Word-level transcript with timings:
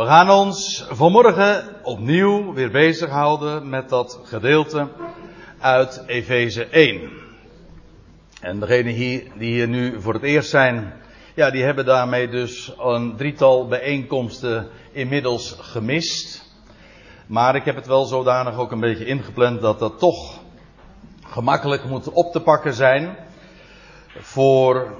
We 0.00 0.06
gaan 0.06 0.30
ons 0.30 0.86
vanmorgen 0.90 1.64
opnieuw 1.82 2.52
weer 2.52 2.70
bezighouden 2.70 3.68
met 3.68 3.88
dat 3.88 4.20
gedeelte 4.24 4.88
uit 5.58 6.02
Efeze 6.06 6.64
1. 6.64 7.10
En 8.40 8.60
degenen 8.60 8.92
hier, 8.92 9.22
die 9.34 9.52
hier 9.52 9.68
nu 9.68 10.00
voor 10.00 10.14
het 10.14 10.22
eerst 10.22 10.50
zijn, 10.50 10.92
ja, 11.34 11.50
die 11.50 11.62
hebben 11.62 11.84
daarmee 11.84 12.28
dus 12.28 12.72
een 12.78 13.16
drietal 13.16 13.68
bijeenkomsten 13.68 14.68
inmiddels 14.92 15.56
gemist. 15.58 16.52
Maar 17.26 17.54
ik 17.54 17.64
heb 17.64 17.76
het 17.76 17.86
wel 17.86 18.04
zodanig 18.04 18.58
ook 18.58 18.72
een 18.72 18.80
beetje 18.80 19.06
ingepland 19.06 19.60
dat 19.60 19.78
dat 19.78 19.98
toch 19.98 20.38
gemakkelijk 21.26 21.84
moet 21.84 22.12
op 22.12 22.32
te 22.32 22.40
pakken 22.40 22.74
zijn. 22.74 23.16
Voor 24.18 24.96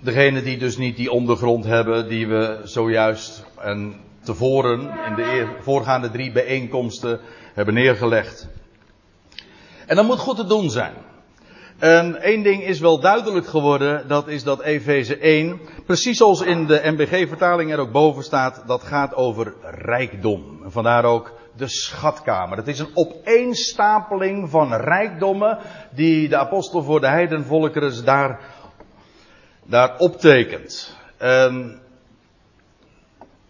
degenen 0.00 0.44
die 0.44 0.58
dus 0.58 0.76
niet 0.76 0.96
die 0.96 1.10
ondergrond 1.10 1.64
hebben 1.64 2.08
die 2.08 2.26
we 2.26 2.60
zojuist 2.64 3.44
en 3.58 3.94
tevoren 4.22 4.98
in 5.02 5.14
de 5.14 5.56
voorgaande 5.60 6.10
drie 6.10 6.32
bijeenkomsten 6.32 7.20
hebben 7.54 7.74
neergelegd. 7.74 8.48
En 9.86 9.96
dat 9.96 10.06
moet 10.06 10.18
goed 10.18 10.36
te 10.36 10.46
doen 10.46 10.70
zijn. 10.70 10.94
En 11.78 12.22
één 12.22 12.42
ding 12.42 12.62
is 12.62 12.80
wel 12.80 13.00
duidelijk 13.00 13.46
geworden, 13.46 14.08
dat 14.08 14.28
is 14.28 14.42
dat 14.42 14.62
Efeze 14.62 15.18
1, 15.18 15.60
precies 15.86 16.16
zoals 16.16 16.40
in 16.40 16.66
de 16.66 16.80
MBG-vertaling 16.84 17.72
er 17.72 17.78
ook 17.78 17.92
boven 17.92 18.22
staat, 18.22 18.62
dat 18.66 18.82
gaat 18.82 19.14
over 19.14 19.54
rijkdom. 19.62 20.60
En 20.64 20.72
vandaar 20.72 21.04
ook 21.04 21.32
de 21.56 21.68
schatkamer. 21.68 22.56
Het 22.56 22.68
is 22.68 22.78
een 22.78 22.90
opeenstapeling 22.94 24.50
van 24.50 24.74
rijkdommen 24.74 25.58
die 25.90 26.28
de 26.28 26.36
apostel 26.36 26.82
voor 26.82 27.00
de 27.00 27.08
heidenvolkeren 27.08 28.04
daar, 28.04 28.40
daar 29.66 29.98
optekent. 29.98 30.96
En 31.16 31.80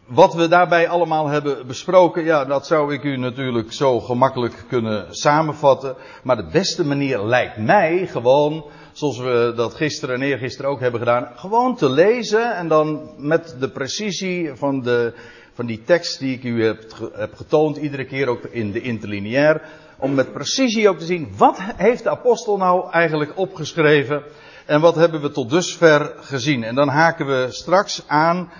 wat 0.07 0.35
we 0.35 0.49
daarbij 0.49 0.89
allemaal 0.89 1.27
hebben 1.27 1.67
besproken, 1.67 2.25
ja, 2.25 2.45
dat 2.45 2.67
zou 2.67 2.95
ik 2.95 3.03
u 3.03 3.17
natuurlijk 3.17 3.73
zo 3.73 4.01
gemakkelijk 4.01 4.65
kunnen 4.69 5.07
samenvatten. 5.11 5.97
Maar 6.23 6.37
de 6.37 6.49
beste 6.53 6.85
manier 6.85 7.23
lijkt 7.23 7.57
mij 7.57 8.07
gewoon, 8.07 8.65
zoals 8.93 9.19
we 9.19 9.53
dat 9.57 9.75
gisteren 9.75 10.15
en 10.15 10.23
eergisteren 10.23 10.71
ook 10.71 10.81
hebben 10.81 11.01
gedaan, 11.01 11.29
gewoon 11.37 11.77
te 11.77 11.91
lezen 11.91 12.57
en 12.57 12.69
dan 12.69 13.11
met 13.17 13.57
de 13.61 13.71
precisie 13.71 14.51
van, 14.55 14.83
de, 14.83 15.13
van 15.53 15.67
die 15.67 15.83
tekst 15.85 16.19
die 16.19 16.37
ik 16.37 16.45
u 16.45 16.65
heb, 16.65 17.11
heb 17.13 17.35
getoond, 17.35 17.77
iedere 17.77 18.05
keer 18.05 18.29
ook 18.29 18.45
in 18.45 18.73
de 18.73 18.81
interlineair, 18.81 19.63
om 19.99 20.15
met 20.15 20.33
precisie 20.33 20.89
ook 20.89 20.99
te 20.99 21.05
zien, 21.05 21.29
wat 21.37 21.59
heeft 21.77 22.03
de 22.03 22.11
apostel 22.11 22.57
nou 22.57 22.91
eigenlijk 22.91 23.33
opgeschreven 23.39 24.23
en 24.67 24.81
wat 24.81 24.95
hebben 24.95 25.21
we 25.21 25.31
tot 25.31 25.51
dusver 25.51 26.13
gezien. 26.21 26.65
En 26.65 26.75
dan 26.75 26.89
haken 26.89 27.27
we 27.27 27.47
straks 27.51 28.03
aan 28.07 28.51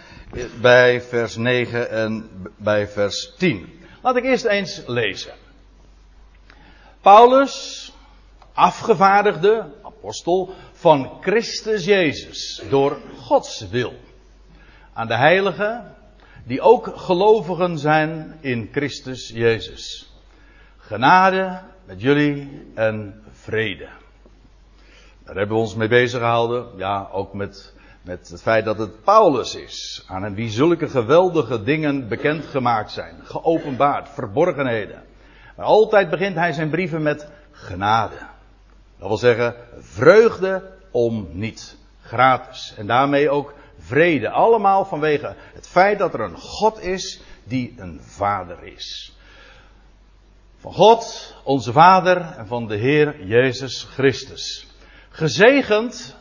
bij 0.61 1.01
vers 1.01 1.37
9 1.37 1.91
en 1.91 2.31
bij 2.57 2.89
vers 2.89 3.35
10. 3.39 3.81
Laat 4.03 4.17
ik 4.17 4.25
eerst 4.25 4.45
eens 4.45 4.83
lezen. 4.87 5.33
Paulus, 7.01 7.93
afgevaardigde, 8.53 9.73
apostel 9.83 10.55
van 10.73 11.19
Christus 11.21 11.85
Jezus, 11.85 12.63
door 12.71 12.99
Gods 13.17 13.69
wil. 13.71 13.95
Aan 14.93 15.07
de 15.07 15.17
heiligen, 15.17 15.95
die 16.45 16.61
ook 16.61 16.93
gelovigen 16.95 17.79
zijn 17.79 18.39
in 18.41 18.69
Christus 18.73 19.29
Jezus. 19.29 20.13
Genade 20.77 21.61
met 21.85 22.01
jullie 22.01 22.71
en 22.75 23.23
vrede. 23.31 23.89
Daar 25.27 25.37
hebben 25.37 25.57
we 25.57 25.63
ons 25.63 25.75
mee 25.75 25.89
bezig 25.89 26.21
gehouden. 26.21 26.67
Ja, 26.77 27.09
ook 27.13 27.33
met 27.33 27.75
met 28.07 28.29
het 28.29 28.43
feit 28.43 28.65
dat 28.65 28.79
het 28.79 29.05
Paulus 29.05 29.55
is, 29.55 30.05
aan 30.07 30.35
wie 30.35 30.51
zulke 30.51 30.89
geweldige 30.89 31.63
dingen 31.63 32.09
bekendgemaakt 32.09 32.91
zijn, 32.91 33.15
geopenbaard, 33.25 34.09
verborgenheden. 34.09 35.03
Maar 35.57 35.67
altijd 35.67 36.11
begint 36.11 36.35
hij 36.35 36.53
zijn 36.53 36.71
brieven 36.71 37.03
met 37.03 37.29
genade. 37.51 38.15
Dat 38.99 39.09
wil 39.09 39.17
zeggen, 39.17 39.55
vreugde 39.79 40.73
om 40.91 41.29
niet. 41.31 41.77
Gratis. 42.01 42.75
En 42.77 42.87
daarmee 42.87 43.31
ook 43.31 43.55
vrede. 43.79 44.31
Allemaal 44.31 44.85
vanwege 44.85 45.35
het 45.55 45.69
feit 45.69 45.99
dat 45.99 46.15
er 46.15 46.21
een 46.21 46.39
God 46.39 46.83
is 46.83 47.21
die 47.45 47.75
een 47.77 48.01
vader 48.03 48.63
is. 48.63 49.17
Van 50.57 50.73
God, 50.73 51.35
onze 51.45 51.73
vader 51.73 52.21
en 52.21 52.47
van 52.47 52.67
de 52.67 52.77
Heer 52.77 53.25
Jezus 53.25 53.83
Christus. 53.83 54.67
Gezegend 55.17 56.17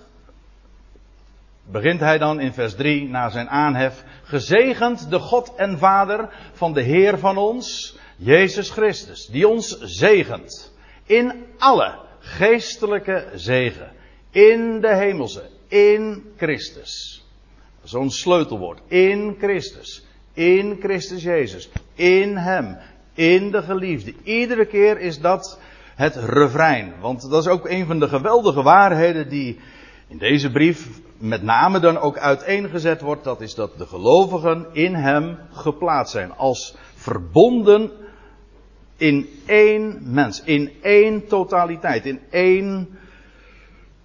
begint 1.72 2.00
hij 2.00 2.18
dan 2.18 2.40
in 2.40 2.54
vers 2.54 2.76
3 2.76 3.10
na 3.10 3.30
zijn 3.30 3.50
aanhef. 3.50 4.04
Gezegend 4.24 5.10
de 5.10 5.20
God 5.20 5.56
en 5.56 5.78
Vader 5.78 6.30
van 6.54 6.74
de 6.74 6.82
Heer 6.82 7.20
van 7.20 7.38
ons, 7.38 7.98
Jezus 8.16 8.70
Christus, 8.70 9.26
die 9.26 9.48
ons 9.48 9.80
zegent 9.80 10.74
in 11.06 11.46
alle 11.58 12.00
geestelijke 12.20 13.30
zegen, 13.34 13.92
in 14.32 14.82
de 14.82 14.96
hemelse, 14.96 15.50
in 15.68 16.34
Christus. 16.38 17.24
Zo'n 17.84 18.10
sleutelwoord, 18.10 18.80
in 18.88 19.36
Christus, 19.40 20.06
in 20.34 20.78
Christus 20.80 21.24
Jezus, 21.24 21.70
in 21.94 22.38
Hem, 22.38 22.78
in 23.14 23.52
de 23.52 23.62
geliefde. 23.62 24.14
Iedere 24.24 24.66
keer 24.66 25.00
is 25.00 25.20
dat 25.20 25.60
het 25.96 26.16
refrein, 26.16 26.94
want 27.00 27.30
dat 27.30 27.46
is 27.46 27.52
ook 27.52 27.70
een 27.70 27.86
van 27.86 28.00
de 28.00 28.08
geweldige 28.08 28.62
waarheden 28.62 29.30
die 29.30 29.60
in 30.08 30.18
deze 30.18 30.52
brief 30.52 30.90
met 31.18 31.44
name 31.44 31.80
dan 31.80 31.98
ook 31.98 32.18
uiteengezet 32.18 33.02
wordt, 33.02 33.24
dat 33.24 33.42
is 33.42 33.56
dat 33.56 33.78
de 33.78 33.86
gelovigen 33.86 34.66
in 34.72 34.96
hem 34.96 35.38
geplaatst 35.52 36.12
zijn. 36.12 36.32
Als 36.32 36.76
verbonden 36.96 37.92
in 38.98 39.30
één 39.46 40.00
mens, 40.04 40.44
in 40.44 40.72
één 40.82 41.28
totaliteit, 41.28 42.06
in 42.06 42.20
één 42.30 42.98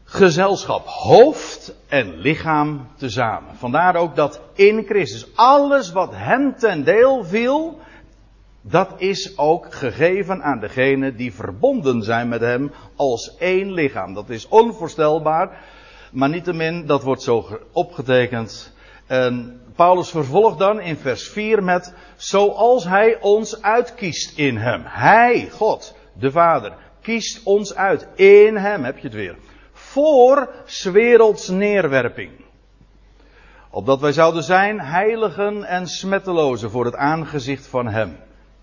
gezelschap, 0.04 0.86
hoofd 0.86 1.74
en 1.88 2.18
lichaam 2.18 2.88
tezamen. 2.96 3.56
Vandaar 3.56 3.96
ook 3.96 4.16
dat 4.16 4.40
in 4.54 4.84
Christus 4.84 5.26
alles 5.34 5.92
wat 5.92 6.10
hem 6.14 6.54
ten 6.56 6.84
deel 6.84 7.24
viel, 7.24 7.78
dat 8.62 8.94
is 8.96 9.38
ook 9.38 9.74
gegeven 9.74 10.42
aan 10.42 10.60
degenen 10.60 11.16
die 11.16 11.34
verbonden 11.34 12.02
zijn 12.02 12.28
met 12.28 12.40
hem 12.40 12.72
als 12.96 13.36
één 13.38 13.72
lichaam. 13.72 14.14
Dat 14.14 14.30
is 14.30 14.48
onvoorstelbaar. 14.48 15.64
Maar 16.12 16.28
niettemin, 16.28 16.86
dat 16.86 17.02
wordt 17.02 17.22
zo 17.22 17.60
opgetekend. 17.72 18.72
En 19.06 19.60
Paulus 19.74 20.10
vervolgt 20.10 20.58
dan 20.58 20.80
in 20.80 20.96
vers 20.96 21.28
4 21.28 21.62
met, 21.62 21.94
zoals 22.16 22.84
hij 22.84 23.20
ons 23.20 23.62
uitkiest 23.62 24.38
in 24.38 24.56
hem. 24.56 24.82
Hij, 24.84 25.48
God, 25.50 25.94
de 26.12 26.30
Vader, 26.30 26.76
kiest 27.02 27.42
ons 27.44 27.74
uit. 27.74 28.08
In 28.14 28.56
hem, 28.56 28.84
heb 28.84 28.96
je 28.96 29.06
het 29.06 29.16
weer. 29.16 29.36
Voor 29.72 30.48
werelds 30.92 31.48
neerwerping. 31.48 32.30
Opdat 33.70 34.00
wij 34.00 34.12
zouden 34.12 34.42
zijn 34.42 34.80
heiligen 34.80 35.64
en 35.64 35.86
smettelozen 35.86 36.70
voor 36.70 36.84
het 36.84 36.96
aangezicht 36.96 37.66
van 37.66 37.86
hem. 37.86 38.16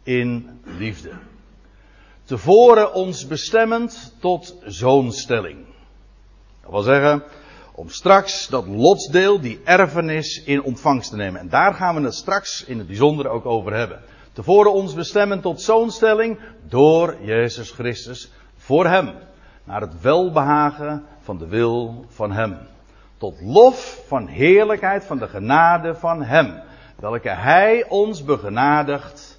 In 0.07 0.59
liefde. 0.63 1.11
Tevoren 2.23 2.93
ons 2.93 3.27
bestemmend 3.27 4.15
tot 4.19 4.55
zoonstelling. 4.65 5.65
Dat 6.61 6.71
wil 6.71 6.81
zeggen, 6.81 7.23
om 7.75 7.89
straks 7.89 8.47
dat 8.47 8.67
lotsdeel, 8.67 9.39
die 9.39 9.59
erfenis, 9.63 10.43
in 10.43 10.63
ontvangst 10.63 11.09
te 11.09 11.15
nemen. 11.15 11.39
En 11.39 11.49
daar 11.49 11.73
gaan 11.73 11.95
we 11.95 12.01
het 12.01 12.13
straks 12.13 12.63
in 12.65 12.77
het 12.77 12.87
bijzonder 12.87 13.27
ook 13.27 13.45
over 13.45 13.73
hebben. 13.73 14.01
Tevoren 14.33 14.73
ons 14.73 14.93
bestemmen 14.93 15.41
tot 15.41 15.61
zoonstelling 15.61 16.39
door 16.67 17.17
Jezus 17.21 17.71
Christus 17.71 18.31
voor 18.55 18.85
Hem. 18.85 19.13
Naar 19.63 19.81
het 19.81 20.01
welbehagen 20.01 21.05
van 21.19 21.37
de 21.37 21.47
wil 21.47 22.05
van 22.07 22.31
Hem. 22.31 22.57
Tot 23.17 23.41
lof 23.41 24.03
van 24.07 24.27
heerlijkheid 24.27 25.05
van 25.05 25.17
de 25.17 25.27
genade 25.27 25.95
van 25.95 26.23
Hem. 26.23 26.61
Welke 26.95 27.29
Hij 27.29 27.85
ons 27.89 28.23
begenadigt 28.23 29.36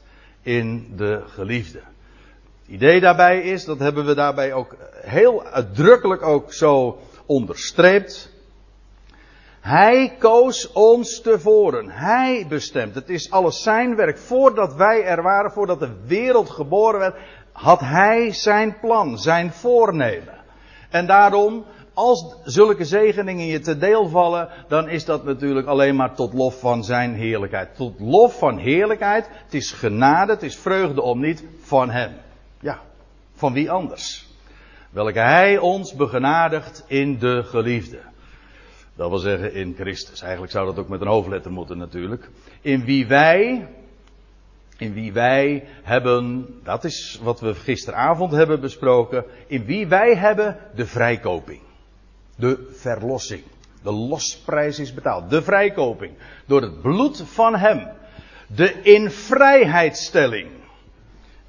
in 0.49 0.93
de 0.97 1.23
geliefde. 1.27 1.79
Het 1.79 2.75
idee 2.75 3.01
daarbij 3.01 3.41
is, 3.41 3.65
dat 3.65 3.79
hebben 3.79 4.07
we 4.07 4.15
daarbij 4.15 4.53
ook 4.53 4.77
heel 4.93 5.45
uitdrukkelijk 5.45 6.23
ook 6.23 6.53
zo 6.53 6.99
onderstreept. 7.27 8.33
Hij 9.61 10.15
koos 10.19 10.73
ons 10.73 11.21
tevoren. 11.21 11.91
Hij 11.91 12.47
bestemt. 12.49 12.95
Het 12.95 13.09
is 13.09 13.31
alles 13.31 13.63
zijn 13.63 13.97
werk. 13.97 14.19
Voordat 14.19 14.75
wij 14.75 15.05
er 15.05 15.23
waren, 15.23 15.51
voordat 15.51 15.81
de 15.81 15.97
wereld 16.07 16.51
geboren 16.51 17.01
werd, 17.01 17.17
had 17.53 17.81
hij 17.81 18.33
zijn 18.33 18.79
plan, 18.81 19.19
zijn 19.19 19.53
voornemen. 19.53 20.39
En 20.91 21.07
daarom, 21.07 21.65
als 21.99 22.37
zulke 22.45 22.85
zegeningen 22.85 23.47
je 23.47 23.61
te 23.61 23.79
deel 23.79 24.09
vallen, 24.09 24.49
dan 24.69 24.89
is 24.89 25.05
dat 25.05 25.25
natuurlijk 25.25 25.67
alleen 25.67 25.97
maar 25.97 26.15
tot 26.15 26.33
lof 26.33 26.61
van 26.61 26.85
zijn 26.85 27.15
heerlijkheid. 27.15 27.77
Tot 27.77 28.01
lof 28.01 28.39
van 28.39 28.59
heerlijkheid. 28.59 29.29
Het 29.45 29.55
is 29.55 29.73
genade, 29.73 30.33
het 30.33 30.43
is 30.43 30.57
vreugde 30.57 31.03
om 31.03 31.21
niet 31.21 31.45
van 31.61 31.91
hem. 31.91 32.13
Ja, 32.61 32.79
van 33.33 33.53
wie 33.53 33.71
anders? 33.71 34.27
welke 34.91 35.21
Hij 35.21 35.59
ons 35.59 35.95
begenadigt 35.95 36.85
in 36.87 37.19
de 37.19 37.43
geliefde. 37.45 37.99
Dat 38.97 39.09
wil 39.09 39.19
zeggen 39.19 39.55
in 39.55 39.75
Christus. 39.75 40.21
Eigenlijk 40.21 40.53
zou 40.53 40.67
dat 40.67 40.79
ook 40.79 40.89
met 40.89 41.01
een 41.01 41.07
hoofdletter 41.07 41.53
moeten 41.53 41.79
natuurlijk. 41.79 42.31
In 42.61 42.85
wie 42.85 43.07
wij, 43.07 43.69
in 44.77 44.93
wie 44.93 45.13
wij 45.13 45.65
hebben, 45.83 46.47
dat 46.63 46.85
is 46.85 47.21
wat 47.23 47.41
we 47.41 47.55
gisteravond 47.55 48.33
hebben 48.33 48.61
besproken, 48.61 49.25
in 49.47 49.65
wie 49.65 49.87
wij 49.87 50.17
hebben 50.17 50.57
de 50.75 50.87
vrijkoping. 50.87 51.61
De 52.39 52.69
verlossing. 52.73 53.43
De 53.83 53.93
losprijs 53.93 54.79
is 54.79 54.95
betaald. 54.95 55.31
De 55.31 55.43
vrijkoping. 55.43 56.13
Door 56.47 56.63
het 56.63 56.81
bloed 56.81 57.23
van 57.27 57.57
hem. 57.57 57.89
De 58.47 58.83
invrijheidstelling. 58.83 60.49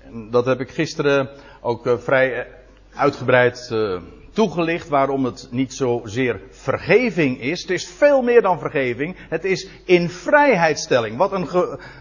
En 0.04 0.30
dat 0.30 0.46
heb 0.46 0.60
ik 0.60 0.70
gisteren 0.70 1.30
ook 1.62 1.88
eh, 1.88 1.98
vrij 1.98 2.48
uitgebreid 2.94 3.70
uh, 3.72 4.02
toegelicht 4.34 4.88
waarom 4.88 5.26
het 5.26 5.48
niet 5.52 5.74
zozeer 5.74 6.42
vergeving 6.50 7.42
is. 7.42 7.62
Het 7.62 7.72
is 7.72 7.88
veel 7.88 8.22
meer 8.22 8.42
dan 8.42 8.60
vergeving. 8.60 9.16
Het 9.30 9.44
is 9.44 9.70
in 9.86 10.10
vrijheidstelling. 10.10 11.18
Wat 11.18 11.32
een, 11.32 11.48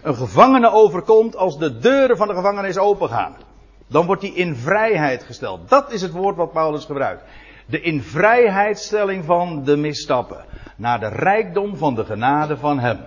een 0.03 0.15
gevangene 0.15 0.71
overkomt 0.71 1.35
als 1.35 1.57
de 1.57 1.77
deuren 1.77 2.17
van 2.17 2.27
de 2.27 2.33
gevangenis 2.33 2.77
opengaan. 2.77 3.35
Dan 3.87 4.05
wordt 4.05 4.21
hij 4.21 4.31
in 4.31 4.55
vrijheid 4.55 5.23
gesteld. 5.23 5.69
Dat 5.69 5.91
is 5.91 6.01
het 6.01 6.11
woord 6.11 6.35
wat 6.35 6.51
Paulus 6.51 6.85
gebruikt. 6.85 7.23
De 7.69 7.81
in 7.81 8.01
vrijheidstelling 8.01 9.25
van 9.25 9.63
de 9.63 9.77
misstappen. 9.77 10.45
Naar 10.75 10.99
de 10.99 11.07
rijkdom 11.07 11.77
van 11.77 11.95
de 11.95 12.05
genade 12.05 12.57
van 12.57 12.79
hem. 12.79 12.99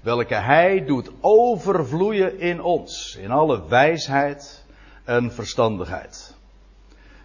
Welke 0.00 0.34
hij 0.34 0.84
doet 0.84 1.10
overvloeien 1.20 2.38
in 2.40 2.62
ons. 2.62 3.18
In 3.20 3.30
alle 3.30 3.68
wijsheid 3.68 4.64
en 5.04 5.32
verstandigheid. 5.32 6.36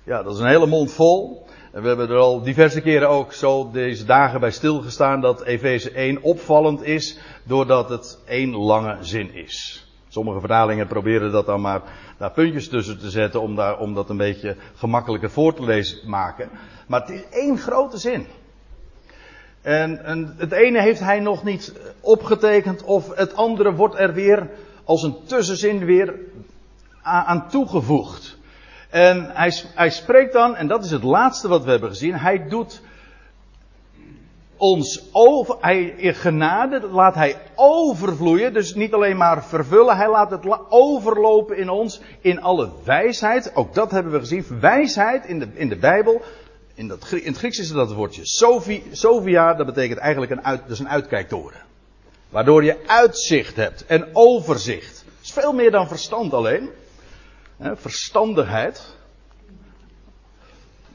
Ja, 0.03 0.23
dat 0.23 0.33
is 0.33 0.39
een 0.39 0.47
hele 0.47 0.67
mond 0.67 0.91
vol. 0.91 1.45
En 1.71 1.81
we 1.81 1.87
hebben 1.87 2.09
er 2.09 2.17
al 2.17 2.41
diverse 2.41 2.81
keren 2.81 3.09
ook 3.09 3.33
zo 3.33 3.71
deze 3.71 4.05
dagen 4.05 4.39
bij 4.39 4.51
stilgestaan 4.51 5.21
dat 5.21 5.43
Efeze 5.43 5.91
1 5.91 6.21
opvallend 6.21 6.83
is 6.83 7.17
doordat 7.43 7.89
het 7.89 8.19
één 8.25 8.55
lange 8.55 8.97
zin 9.01 9.33
is. 9.33 9.87
Sommige 10.13 10.39
vertalingen 10.39 10.87
proberen 10.87 11.31
dat 11.31 11.45
dan 11.45 11.61
maar 11.61 11.81
daar 12.17 12.31
puntjes 12.31 12.69
tussen 12.69 12.99
te 12.99 13.09
zetten 13.09 13.41
om, 13.41 13.55
daar, 13.55 13.79
om 13.79 13.93
dat 13.93 14.09
een 14.09 14.17
beetje 14.17 14.55
gemakkelijker 14.75 15.29
voor 15.31 15.53
te 15.53 15.63
lezen 15.63 16.09
maken. 16.09 16.49
Maar 16.87 17.01
het 17.01 17.09
is 17.09 17.23
één 17.29 17.57
grote 17.57 17.97
zin. 17.97 18.25
En, 19.61 20.05
en 20.05 20.33
het 20.37 20.51
ene 20.51 20.81
heeft 20.81 20.99
hij 20.99 21.19
nog 21.19 21.43
niet 21.43 21.73
opgetekend 21.99 22.83
of 22.83 23.15
het 23.15 23.35
andere 23.35 23.73
wordt 23.73 23.99
er 23.99 24.13
weer 24.13 24.49
als 24.83 25.03
een 25.03 25.15
tussenzin 25.25 25.85
weer 25.85 26.19
aan 27.01 27.49
toegevoegd. 27.49 28.37
En 28.89 29.29
hij, 29.33 29.53
hij 29.75 29.89
spreekt 29.89 30.33
dan, 30.33 30.55
en 30.55 30.67
dat 30.67 30.83
is 30.83 30.91
het 30.91 31.03
laatste 31.03 31.47
wat 31.47 31.63
we 31.63 31.71
hebben 31.71 31.89
gezien, 31.89 32.15
hij 32.15 32.47
doet 32.47 32.81
ons 34.63 35.01
over, 35.11 35.55
hij, 35.59 35.93
genade 35.97 36.87
laat 36.87 37.15
hij 37.15 37.35
overvloeien, 37.55 38.53
dus 38.53 38.73
niet 38.75 38.93
alleen 38.93 39.17
maar 39.17 39.45
vervullen, 39.45 39.97
hij 39.97 40.09
laat 40.09 40.31
het 40.31 40.45
overlopen 40.69 41.57
in 41.57 41.69
ons 41.69 42.01
in 42.21 42.41
alle 42.41 42.69
wijsheid. 42.83 43.55
Ook 43.55 43.73
dat 43.73 43.91
hebben 43.91 44.11
we 44.11 44.19
gezien, 44.19 44.45
wijsheid 44.59 45.25
in 45.25 45.39
de, 45.39 45.47
in 45.53 45.69
de 45.69 45.75
Bijbel. 45.75 46.21
In, 46.73 46.87
dat, 46.87 47.11
in 47.11 47.27
het 47.27 47.37
Grieks 47.37 47.59
is 47.59 47.71
dat 47.71 47.93
woordje 47.93 48.21
Sophia, 48.91 49.53
dat 49.53 49.65
betekent 49.65 49.99
eigenlijk 49.99 50.31
een, 50.31 50.43
uit, 50.43 50.67
dus 50.67 50.79
een 50.79 50.89
uitkijktoren. 50.89 51.61
Waardoor 52.29 52.63
je 52.63 52.77
uitzicht 52.87 53.55
hebt 53.55 53.85
en 53.85 54.09
overzicht. 54.13 55.03
Dat 55.05 55.23
is 55.23 55.31
veel 55.31 55.53
meer 55.53 55.71
dan 55.71 55.87
verstand 55.87 56.33
alleen 56.33 56.69
verstandigheid. 57.59 58.95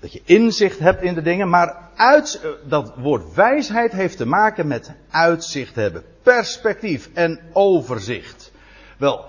Dat 0.01 0.13
je 0.13 0.23
inzicht 0.25 0.79
hebt 0.79 1.03
in 1.03 1.15
de 1.15 1.23
dingen, 1.23 1.49
maar 1.49 1.77
uit, 1.97 2.41
eh, 2.43 2.51
dat 2.69 2.93
woord 2.97 3.35
wijsheid 3.35 3.93
heeft 3.93 4.17
te 4.17 4.27
maken 4.27 4.67
met 4.67 4.93
uitzicht 5.11 5.75
hebben, 5.75 6.05
perspectief 6.23 7.11
en 7.15 7.41
overzicht. 7.53 8.53
Wel, 8.97 9.25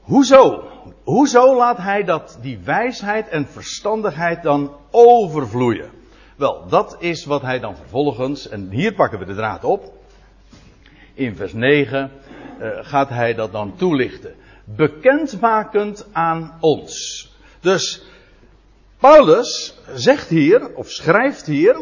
hoezo? 0.00 0.70
Hoezo 1.04 1.56
laat 1.56 1.78
hij 1.78 2.04
dat, 2.04 2.38
die 2.40 2.58
wijsheid 2.64 3.28
en 3.28 3.46
verstandigheid 3.46 4.42
dan 4.42 4.76
overvloeien? 4.90 5.90
Wel, 6.36 6.68
dat 6.68 6.96
is 6.98 7.24
wat 7.24 7.42
hij 7.42 7.58
dan 7.58 7.76
vervolgens, 7.76 8.48
en 8.48 8.70
hier 8.70 8.94
pakken 8.94 9.18
we 9.18 9.24
de 9.24 9.34
draad 9.34 9.64
op. 9.64 9.92
In 11.14 11.36
vers 11.36 11.52
9 11.52 12.10
uh, 12.60 12.66
eh, 12.66 12.86
gaat 12.86 13.08
hij 13.08 13.34
dat 13.34 13.52
dan 13.52 13.76
toelichten 13.76 14.34
bekendmakend 14.64 16.06
aan 16.12 16.56
ons. 16.60 17.30
Dus 17.60 18.02
Paulus 19.02 19.78
zegt 19.94 20.28
hier, 20.28 20.74
of 20.74 20.90
schrijft 20.90 21.46
hier, 21.46 21.76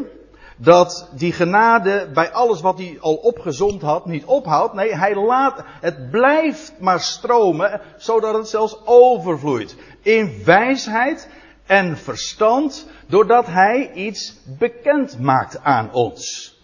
dat 0.56 1.10
die 1.12 1.32
genade 1.32 2.10
bij 2.14 2.30
alles 2.32 2.60
wat 2.60 2.78
hij 2.78 2.96
al 3.00 3.14
opgezond 3.14 3.82
had 3.82 4.06
niet 4.06 4.24
ophoudt. 4.24 4.74
Nee, 4.74 4.96
hij 4.96 5.14
laat, 5.14 5.64
het 5.80 6.10
blijft 6.10 6.72
maar 6.78 7.00
stromen, 7.00 7.80
zodat 7.96 8.34
het 8.34 8.48
zelfs 8.48 8.80
overvloeit. 8.84 9.76
In 10.02 10.42
wijsheid 10.44 11.28
en 11.66 11.96
verstand, 11.96 12.86
doordat 13.06 13.46
hij 13.46 13.92
iets 13.92 14.38
bekend 14.58 15.18
maakt 15.18 15.62
aan 15.62 15.92
ons. 15.92 16.54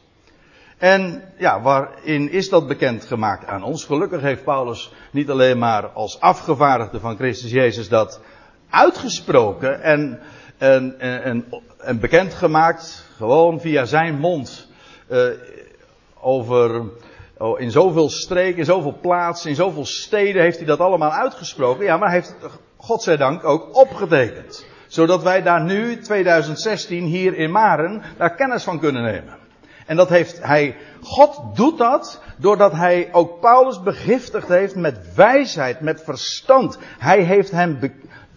En 0.79 1.23
ja, 1.39 1.61
waarin 1.61 2.31
is 2.31 2.49
dat 2.49 2.67
bekend 2.67 3.05
gemaakt 3.05 3.47
aan 3.47 3.63
ons? 3.63 3.85
Gelukkig 3.85 4.21
heeft 4.21 4.45
Paulus 4.45 4.93
niet 5.11 5.31
alleen 5.31 5.59
maar 5.59 5.87
als 5.87 6.21
afgevaardigde 6.21 7.01
van 7.01 7.17
Christus 7.17 7.51
Jezus 7.51 7.89
dat 7.89 8.21
uitgesproken 8.71 9.83
en, 9.83 10.21
en, 10.59 11.01
en, 11.01 11.45
en 11.79 12.01
bekendgemaakt, 12.01 13.05
gewoon 13.17 13.61
via 13.61 13.85
zijn 13.85 14.19
mond, 14.19 14.69
uh, 15.09 15.27
over, 16.21 16.83
oh, 17.39 17.61
in 17.61 17.71
zoveel 17.71 18.11
streken, 18.11 18.59
in 18.59 18.65
zoveel 18.65 18.99
plaatsen, 19.01 19.51
in 19.51 19.57
zoveel 19.57 19.87
steden 19.87 20.43
heeft 20.43 20.57
hij 20.57 20.67
dat 20.67 20.79
allemaal 20.79 21.13
uitgesproken. 21.13 21.85
Ja, 21.85 21.97
maar 21.97 22.09
hij 22.09 22.17
heeft, 22.17 22.37
godzijdank, 22.77 23.45
ook 23.45 23.77
opgetekend. 23.77 24.67
Zodat 24.87 25.23
wij 25.23 25.43
daar 25.43 25.63
nu, 25.63 26.01
2016, 26.01 27.05
hier 27.05 27.35
in 27.37 27.51
Maren, 27.51 28.03
daar 28.17 28.35
kennis 28.35 28.65
van 28.65 28.79
kunnen 28.79 29.03
nemen. 29.03 29.37
En 29.87 29.97
dat 29.97 30.09
heeft 30.09 30.43
hij, 30.43 30.77
God 31.03 31.57
doet 31.57 31.79
dat 31.79 32.23
doordat 32.37 32.73
hij 32.73 33.09
ook 33.13 33.41
Paulus 33.41 33.83
begiftigd 33.83 34.49
heeft 34.49 34.75
met 34.75 35.15
wijsheid, 35.15 35.81
met 35.81 36.03
verstand. 36.05 36.79
Hij 36.99 37.23
heeft 37.23 37.51
hem, 37.51 37.79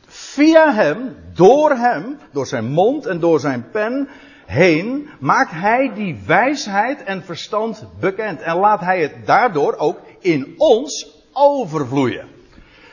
via 0.10 0.74
hem, 0.74 1.16
door 1.34 1.70
hem, 1.72 2.18
door 2.32 2.48
zijn 2.48 2.66
mond 2.66 3.06
en 3.06 3.20
door 3.20 3.40
zijn 3.40 3.70
pen 3.72 4.10
heen, 4.46 5.10
maakt 5.20 5.52
hij 5.52 5.92
die 5.94 6.20
wijsheid 6.26 7.04
en 7.04 7.24
verstand 7.24 7.88
bekend. 8.00 8.42
En 8.42 8.58
laat 8.58 8.80
hij 8.80 9.02
het 9.02 9.26
daardoor 9.26 9.76
ook 9.76 10.00
in 10.20 10.54
ons 10.58 11.18
overvloeien. 11.34 12.28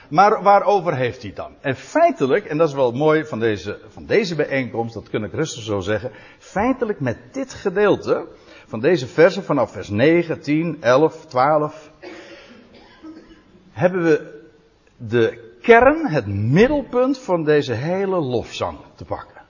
Maar 0.09 0.43
waarover 0.43 0.97
heeft 0.97 1.23
hij 1.23 1.33
dan? 1.35 1.52
En 1.61 1.76
feitelijk, 1.76 2.45
en 2.45 2.59
dat 2.59 2.69
is 2.69 2.75
wel 2.75 2.93
mooi 2.93 3.25
van 3.25 3.38
deze, 3.38 3.79
van 3.88 4.07
deze 4.07 4.35
bijeenkomst, 4.35 4.95
dat 4.95 5.11
kun 5.11 5.25
ik 5.25 5.33
rustig 5.33 5.62
zo 5.62 5.81
zeggen. 5.81 6.11
Feitelijk 6.38 7.00
met 7.00 7.19
dit 7.33 7.55
gedeelte 7.55 8.26
van 8.67 8.81
deze 8.81 9.07
versen 9.07 9.45
vanaf 9.45 9.73
vers 9.73 9.88
9, 9.88 10.40
10, 10.40 10.76
11, 10.81 11.26
12 11.26 11.90
hebben 13.71 14.02
we 14.02 14.45
de 14.97 15.46
kern, 15.66 16.06
het 16.06 16.26
middelpunt 16.26 17.18
van 17.18 17.44
deze 17.44 17.73
hele 17.73 18.16
lofzang 18.16 18.78
te 18.94 19.04
pakken. 19.04 19.42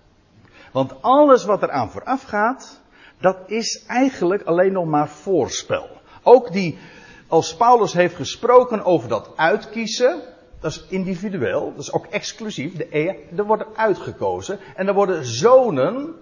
Want 0.72 1.02
alles 1.02 1.44
wat 1.44 1.62
eraan 1.62 1.90
vooraf 1.90 2.22
gaat, 2.22 2.80
dat 3.20 3.36
is 3.46 3.84
eigenlijk 3.86 4.42
alleen 4.42 4.72
nog 4.72 4.86
maar 4.86 5.08
voorspel. 5.08 5.88
Ook 6.22 6.52
die, 6.52 6.78
als 7.26 7.56
Paulus 7.56 7.92
heeft 7.92 8.14
gesproken 8.14 8.84
over 8.84 9.08
dat 9.08 9.30
uitkiezen, 9.36 10.20
dat 10.60 10.70
is 10.70 10.84
individueel, 10.88 11.72
dat 11.74 11.82
is 11.82 11.92
ook 11.92 12.06
exclusief, 12.06 12.76
de 12.76 12.88
er 13.36 13.44
worden 13.44 13.66
uitgekozen 13.76 14.58
en 14.76 14.88
er 14.88 14.94
worden 14.94 15.24
zonen 15.24 16.14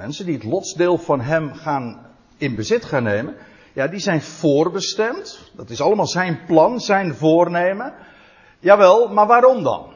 Mensen 0.00 0.26
die 0.26 0.34
het 0.34 0.44
lotsdeel 0.44 0.98
van 0.98 1.20
hem 1.20 1.52
gaan 1.54 2.06
in 2.36 2.54
bezit 2.54 2.84
gaan 2.84 3.02
nemen. 3.02 3.36
Ja, 3.72 3.86
die 3.86 4.00
zijn 4.00 4.22
voorbestemd. 4.22 5.50
Dat 5.56 5.70
is 5.70 5.80
allemaal 5.80 6.06
zijn 6.06 6.44
plan, 6.46 6.80
zijn 6.80 7.14
voornemen. 7.14 7.94
Jawel, 8.60 9.08
maar 9.08 9.26
waarom 9.26 9.62
dan? 9.62 9.86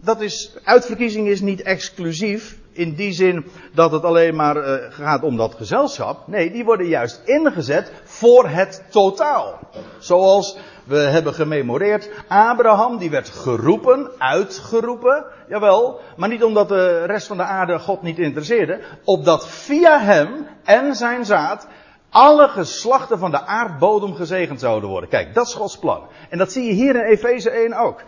Dat 0.00 0.20
is, 0.20 0.56
uitverkiezing 0.64 1.28
is 1.28 1.40
niet 1.40 1.62
exclusief 1.62 2.56
in 2.72 2.94
die 2.94 3.12
zin 3.12 3.46
dat 3.74 3.92
het 3.92 4.04
alleen 4.04 4.36
maar 4.36 4.56
uh, 4.56 4.74
gaat 4.88 5.22
om 5.22 5.36
dat 5.36 5.54
gezelschap. 5.54 6.26
Nee, 6.26 6.50
die 6.50 6.64
worden 6.64 6.86
juist 6.86 7.22
ingezet 7.24 7.92
voor 8.04 8.48
het 8.48 8.84
totaal. 8.90 9.58
Zoals 9.98 10.58
we 10.84 10.98
hebben 10.98 11.34
gememoreerd, 11.34 12.10
Abraham 12.28 12.98
die 12.98 13.10
werd 13.10 13.28
geroepen, 13.28 14.10
uitgeroepen, 14.18 15.24
jawel, 15.48 16.00
maar 16.16 16.28
niet 16.28 16.44
omdat 16.44 16.68
de 16.68 17.04
rest 17.04 17.26
van 17.26 17.36
de 17.36 17.42
aarde 17.42 17.78
God 17.78 18.02
niet 18.02 18.18
interesseerde, 18.18 18.80
opdat 19.04 19.48
via 19.48 20.00
hem 20.00 20.46
en 20.64 20.94
zijn 20.94 21.24
zaad 21.24 21.66
alle 22.10 22.48
geslachten 22.48 23.18
van 23.18 23.30
de 23.30 23.40
aardbodem 23.40 24.14
gezegend 24.14 24.60
zouden 24.60 24.88
worden. 24.88 25.08
Kijk, 25.08 25.34
dat 25.34 25.46
is 25.46 25.54
Gods 25.54 25.78
plan. 25.78 26.06
En 26.28 26.38
dat 26.38 26.52
zie 26.52 26.64
je 26.64 26.72
hier 26.72 26.94
in 26.94 27.10
Efeze 27.10 27.50
1 27.50 27.72
ook. 27.74 28.02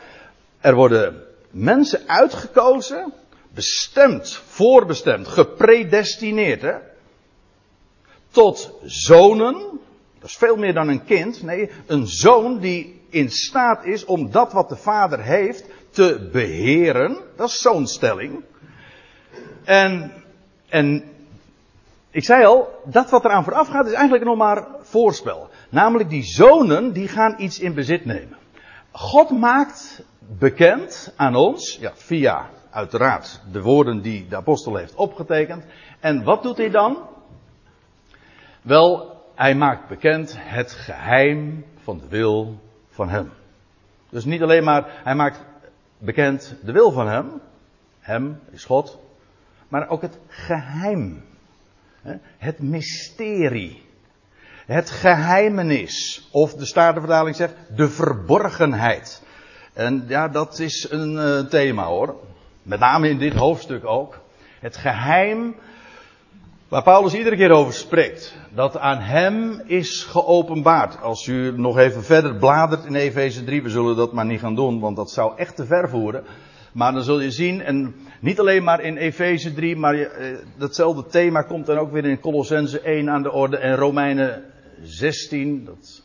Er 0.60 0.74
worden 0.74 1.22
mensen 1.50 2.00
uitgekozen 2.06 3.12
bestemd, 3.54 4.42
voorbestemd, 4.46 5.28
gepredestineerd, 5.28 6.62
hè? 6.62 6.74
Tot 8.30 8.72
zonen. 8.84 9.54
Dat 10.18 10.28
is 10.28 10.36
veel 10.36 10.56
meer 10.56 10.74
dan 10.74 10.88
een 10.88 11.04
kind. 11.04 11.42
Nee, 11.42 11.70
een 11.86 12.06
zoon 12.06 12.58
die 12.58 13.00
in 13.08 13.30
staat 13.30 13.84
is 13.84 14.04
om 14.04 14.30
dat 14.30 14.52
wat 14.52 14.68
de 14.68 14.76
vader 14.76 15.22
heeft 15.22 15.64
te 15.90 16.28
beheren. 16.32 17.18
Dat 17.36 17.48
is 17.48 17.60
zo'n 17.60 17.86
stelling. 17.86 18.44
En, 19.64 20.12
en 20.68 21.04
ik 22.10 22.24
zei 22.24 22.44
al, 22.44 22.80
dat 22.84 23.10
wat 23.10 23.24
eraan 23.24 23.44
vooraf 23.44 23.68
gaat 23.68 23.86
is 23.86 23.92
eigenlijk 23.92 24.24
nog 24.24 24.36
maar 24.36 24.66
voorspel. 24.80 25.48
Namelijk 25.68 26.10
die 26.10 26.22
zonen 26.22 26.92
die 26.92 27.08
gaan 27.08 27.34
iets 27.38 27.58
in 27.58 27.74
bezit 27.74 28.04
nemen. 28.04 28.36
God 28.92 29.30
maakt 29.30 30.04
bekend 30.38 31.12
aan 31.16 31.34
ons, 31.34 31.76
ja, 31.80 31.92
via 31.94 32.50
uiteraard 32.70 33.42
de 33.52 33.62
woorden 33.62 34.02
die 34.02 34.28
de 34.28 34.36
apostel 34.36 34.76
heeft 34.76 34.94
opgetekend. 34.94 35.64
En 36.00 36.24
wat 36.24 36.42
doet 36.42 36.56
hij 36.56 36.70
dan? 36.70 37.08
Wel, 38.62 39.16
hij 39.34 39.54
maakt 39.54 39.88
bekend 39.88 40.36
het 40.38 40.72
geheim 40.72 41.64
van 41.82 41.98
de 41.98 42.08
wil 42.08 42.58
van 42.88 43.08
hem. 43.08 43.32
Dus 44.08 44.24
niet 44.24 44.42
alleen 44.42 44.64
maar, 44.64 45.00
hij 45.04 45.14
maakt 45.14 45.44
bekend 45.98 46.56
de 46.62 46.72
wil 46.72 46.90
van 46.90 47.08
hem, 47.08 47.40
hem 48.00 48.40
is 48.50 48.64
God, 48.64 48.98
maar 49.68 49.88
ook 49.88 50.02
het 50.02 50.18
geheim. 50.28 51.22
Het 52.38 52.58
mysterie. 52.58 53.82
Het 54.66 54.90
geheimenis. 54.90 56.28
Of 56.32 56.54
de 56.54 56.64
Statenvertaling 56.64 57.36
zegt 57.36 57.54
de 57.76 57.88
verborgenheid. 57.88 59.22
En 59.72 60.04
ja, 60.08 60.28
dat 60.28 60.58
is 60.58 60.90
een 60.90 61.12
uh, 61.12 61.38
thema 61.40 61.84
hoor. 61.84 62.14
Met 62.62 62.80
name 62.80 63.08
in 63.08 63.18
dit 63.18 63.34
hoofdstuk 63.34 63.84
ook. 63.84 64.20
Het 64.60 64.76
geheim 64.76 65.54
waar 66.68 66.82
Paulus 66.82 67.14
iedere 67.14 67.36
keer 67.36 67.50
over 67.50 67.72
spreekt. 67.72 68.36
Dat 68.54 68.78
aan 68.78 68.98
hem 68.98 69.62
is 69.66 70.04
geopenbaard. 70.04 71.02
Als 71.02 71.26
u 71.26 71.52
nog 71.56 71.78
even 71.78 72.04
verder 72.04 72.36
bladert 72.36 72.84
in 72.84 72.94
Efeze 72.94 73.44
3, 73.44 73.62
we 73.62 73.68
zullen 73.68 73.96
dat 73.96 74.12
maar 74.12 74.26
niet 74.26 74.40
gaan 74.40 74.54
doen, 74.54 74.80
want 74.80 74.96
dat 74.96 75.10
zou 75.10 75.32
echt 75.36 75.56
te 75.56 75.66
ver 75.66 75.88
voeren. 75.88 76.24
Maar 76.72 76.92
dan 76.92 77.02
zul 77.02 77.20
je 77.20 77.30
zien, 77.30 77.62
en 77.62 77.94
niet 78.20 78.40
alleen 78.40 78.64
maar 78.64 78.80
in 78.80 78.96
Efeze 78.96 79.54
3, 79.54 79.76
maar 79.76 79.94
eh, 79.94 80.36
datzelfde 80.56 81.06
thema 81.06 81.42
komt 81.42 81.66
dan 81.66 81.78
ook 81.78 81.92
weer 81.92 82.04
in 82.04 82.20
Colossense 82.20 82.80
1 82.80 83.10
aan 83.10 83.22
de 83.22 83.32
orde 83.32 83.56
en 83.56 83.76
Romeinen 83.76 84.42
16. 84.82 85.64
Dat, 85.64 86.02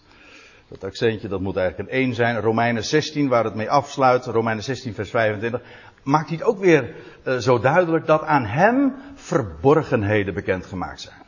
dat 0.68 0.84
accentje 0.84 1.28
dat 1.28 1.42
moet 1.42 1.58
eigenlijk 1.58 1.90
een 1.90 1.98
1 1.98 2.14
zijn. 2.14 2.40
Romeinen 2.40 2.84
16 2.84 3.28
waar 3.28 3.44
het 3.44 3.56
mee 3.56 3.70
afsluit. 3.70 4.26
Romeinen 4.26 4.64
16 4.64 4.94
vers 4.94 5.10
25. 5.10 5.62
Maakt 6.04 6.28
hij 6.28 6.38
het 6.38 6.46
ook 6.46 6.60
weer 6.60 6.96
uh, 7.28 7.38
zo 7.38 7.60
duidelijk 7.60 8.06
dat 8.06 8.24
aan 8.24 8.46
hem 8.46 8.94
verborgenheden 9.16 10.34
bekendgemaakt 10.34 11.02
zijn. 11.02 11.24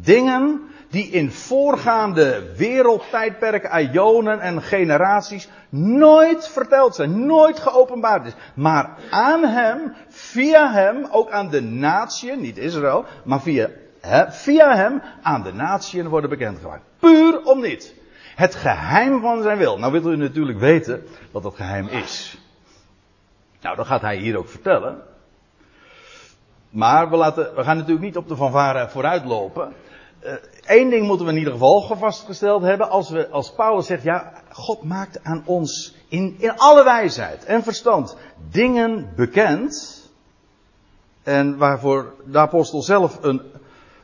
Dingen 0.00 0.60
die 0.92 1.10
in 1.10 1.30
voorgaande 1.30 2.54
wereldtijdperken, 2.56 3.90
ionen 3.92 4.40
en 4.40 4.62
generaties 4.62 5.48
nooit 5.68 6.48
verteld 6.48 6.94
zijn, 6.94 7.26
nooit 7.26 7.58
geopenbaard 7.58 8.26
is. 8.26 8.32
Maar 8.54 8.90
aan 9.10 9.44
hem, 9.44 9.94
via 10.08 10.72
hem, 10.72 11.06
ook 11.10 11.30
aan 11.30 11.50
de 11.50 11.62
natieën, 11.62 12.40
niet 12.40 12.58
Israël, 12.58 13.04
maar 13.24 13.40
via, 13.40 13.68
he, 14.00 14.32
via 14.32 14.76
hem 14.76 15.02
aan 15.22 15.42
de 15.42 15.52
natieën 15.52 16.08
worden 16.08 16.30
bekendgemaakt. 16.30 16.82
Puur 16.98 17.42
om 17.44 17.60
niet. 17.60 17.94
Het 18.34 18.54
geheim 18.54 19.20
van 19.20 19.42
zijn 19.42 19.58
wil. 19.58 19.78
Nou 19.78 19.92
wilt 19.92 20.06
u 20.06 20.16
natuurlijk 20.16 20.58
weten 20.58 21.06
wat 21.30 21.42
dat 21.42 21.54
geheim 21.54 21.88
is. 21.88 22.38
Nou, 23.60 23.76
dat 23.76 23.86
gaat 23.86 24.00
hij 24.00 24.16
hier 24.16 24.36
ook 24.38 24.48
vertellen. 24.48 25.02
Maar 26.70 27.10
we, 27.10 27.16
laten, 27.16 27.54
we 27.54 27.62
gaan 27.62 27.76
natuurlijk 27.76 28.04
niet 28.04 28.16
op 28.16 28.28
de 28.28 28.36
fanfare 28.36 28.88
vooruitlopen. 28.88 29.72
Eén 30.66 30.90
ding 30.90 31.06
moeten 31.06 31.26
we 31.26 31.32
in 31.32 31.38
ieder 31.38 31.52
geval 31.52 31.96
vastgesteld 31.96 32.62
hebben. 32.62 32.90
Als, 32.90 33.10
we, 33.10 33.28
als 33.28 33.52
Paulus 33.52 33.86
zegt, 33.86 34.02
ja, 34.02 34.32
God 34.52 34.82
maakt 34.82 35.24
aan 35.24 35.42
ons 35.46 35.94
in, 36.08 36.36
in 36.38 36.56
alle 36.56 36.84
wijsheid 36.84 37.44
en 37.44 37.62
verstand 37.62 38.16
dingen 38.50 39.12
bekend. 39.16 40.00
En 41.22 41.56
waarvoor 41.56 42.14
de 42.26 42.38
apostel 42.38 42.82
zelf 42.82 43.18
een, 43.22 43.42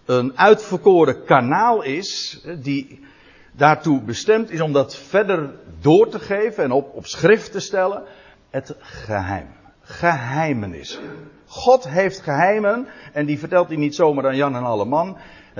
een 0.04 0.38
uitverkoren 0.38 1.24
kanaal 1.24 1.82
is, 1.82 2.40
die 2.62 3.00
daartoe 3.52 4.00
bestemd 4.00 4.50
is 4.50 4.60
om 4.60 4.72
dat 4.72 4.96
verder 4.96 5.54
door 5.80 6.08
te 6.08 6.18
geven 6.18 6.64
en 6.64 6.72
op, 6.72 6.94
op 6.94 7.06
schrift 7.06 7.52
te 7.52 7.60
stellen. 7.60 8.02
Het 8.50 8.74
geheim. 8.80 9.46
Geheimenis. 9.80 11.00
God 11.46 11.88
heeft 11.88 12.20
geheimen 12.20 12.86
en 13.12 13.26
die 13.26 13.38
vertelt 13.38 13.68
hij 13.68 13.76
niet 13.76 13.94
zomaar 13.94 14.26
aan 14.26 14.36
Jan 14.36 14.56
en 14.56 14.64
alle 14.64 14.84
man. 14.84 15.16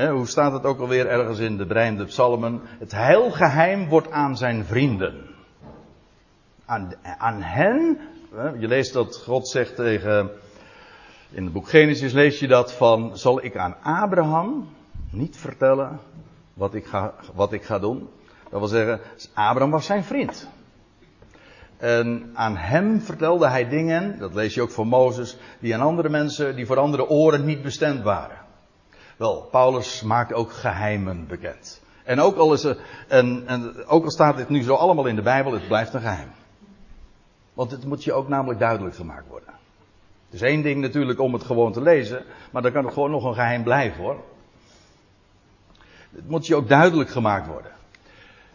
Hoe 0.06 0.26
staat 0.26 0.52
het 0.52 0.64
ook 0.64 0.80
alweer 0.80 1.06
ergens 1.06 1.38
in 1.38 1.56
de 1.56 1.66
berijmde 1.66 2.04
psalmen? 2.04 2.60
Het 2.78 2.92
heilgeheim 2.92 3.88
wordt 3.88 4.10
aan 4.10 4.36
zijn 4.36 4.64
vrienden. 4.64 5.14
Aan, 6.66 6.92
aan 7.18 7.42
hen, 7.42 7.98
je 8.58 8.68
leest 8.68 8.92
dat 8.92 9.16
God 9.16 9.48
zegt 9.48 9.76
tegen, 9.76 10.30
in 11.30 11.44
het 11.44 11.52
boek 11.52 11.68
Genesis 11.68 12.12
lees 12.12 12.38
je 12.38 12.46
dat 12.46 12.72
van, 12.72 13.18
zal 13.18 13.44
ik 13.44 13.56
aan 13.56 13.76
Abraham 13.82 14.68
niet 15.10 15.36
vertellen 15.36 16.00
wat 16.54 16.74
ik 16.74 16.86
ga, 16.86 17.14
wat 17.34 17.52
ik 17.52 17.62
ga 17.62 17.78
doen? 17.78 18.08
Dat 18.50 18.60
wil 18.60 18.68
zeggen, 18.68 19.00
Abraham 19.34 19.70
was 19.70 19.86
zijn 19.86 20.04
vriend. 20.04 20.48
En 21.76 22.30
aan 22.34 22.56
hem 22.56 23.00
vertelde 23.00 23.48
hij 23.48 23.68
dingen, 23.68 24.18
dat 24.18 24.34
lees 24.34 24.54
je 24.54 24.62
ook 24.62 24.70
van 24.70 24.88
Mozes, 24.88 25.36
die 25.58 25.74
aan 25.74 25.80
andere 25.80 26.08
mensen, 26.08 26.56
die 26.56 26.66
voor 26.66 26.78
andere 26.78 27.08
oren 27.08 27.44
niet 27.44 27.62
bestemd 27.62 28.02
waren. 28.02 28.46
Wel, 29.18 29.48
Paulus 29.50 30.02
maakt 30.02 30.32
ook 30.32 30.52
geheimen 30.52 31.26
bekend. 31.26 31.80
En 32.04 32.20
ook 32.20 32.36
al, 32.36 32.52
is 32.52 32.64
er, 32.64 32.78
en, 33.08 33.42
en 33.46 33.86
ook 33.86 34.04
al 34.04 34.10
staat 34.10 34.36
dit 34.36 34.48
nu 34.48 34.62
zo 34.62 34.74
allemaal 34.74 35.06
in 35.06 35.16
de 35.16 35.22
Bijbel, 35.22 35.52
het 35.52 35.66
blijft 35.66 35.94
een 35.94 36.00
geheim. 36.00 36.30
Want 37.54 37.70
het 37.70 37.84
moet 37.84 38.04
je 38.04 38.12
ook 38.12 38.28
namelijk 38.28 38.58
duidelijk 38.58 38.94
gemaakt 38.94 39.28
worden. 39.28 39.48
Het 40.24 40.34
is 40.34 40.42
één 40.42 40.62
ding 40.62 40.80
natuurlijk 40.80 41.20
om 41.20 41.32
het 41.32 41.42
gewoon 41.42 41.72
te 41.72 41.80
lezen, 41.80 42.24
maar 42.50 42.62
dan 42.62 42.72
kan 42.72 42.84
het 42.84 42.92
gewoon 42.92 43.10
nog 43.10 43.24
een 43.24 43.34
geheim 43.34 43.62
blijven 43.62 44.02
hoor. 44.02 44.16
Het 46.14 46.28
moet 46.28 46.46
je 46.46 46.54
ook 46.54 46.68
duidelijk 46.68 47.10
gemaakt 47.10 47.46
worden. 47.46 47.72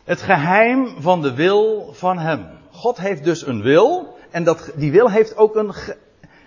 Het 0.03 0.21
geheim 0.21 1.01
van 1.01 1.21
de 1.21 1.33
wil 1.33 1.93
van 1.93 2.17
Hem. 2.17 2.47
God 2.71 2.97
heeft 2.97 3.23
dus 3.23 3.47
een 3.47 3.61
wil. 3.61 4.17
En 4.31 4.43
dat, 4.43 4.71
die 4.75 4.91
wil 4.91 5.09
heeft 5.09 5.37
ook 5.37 5.55
een. 5.55 5.73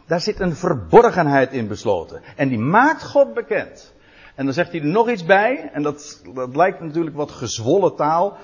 Daar 0.06 0.20
zit 0.20 0.40
een 0.40 0.56
verborgenheid 0.56 1.52
in 1.52 1.68
besloten. 1.68 2.22
En 2.36 2.48
die 2.48 2.58
maakt 2.58 3.04
God 3.04 3.34
bekend. 3.34 3.94
En 4.36 4.44
dan 4.44 4.54
zegt 4.54 4.70
hij 4.72 4.80
er 4.80 4.86
nog 4.86 5.10
iets 5.10 5.24
bij. 5.24 5.70
En 5.72 5.82
dat, 5.82 6.22
dat 6.34 6.56
lijkt 6.56 6.80
natuurlijk 6.80 7.16
wat 7.16 7.30
gezwollen 7.30 7.94
taal. 7.96 8.36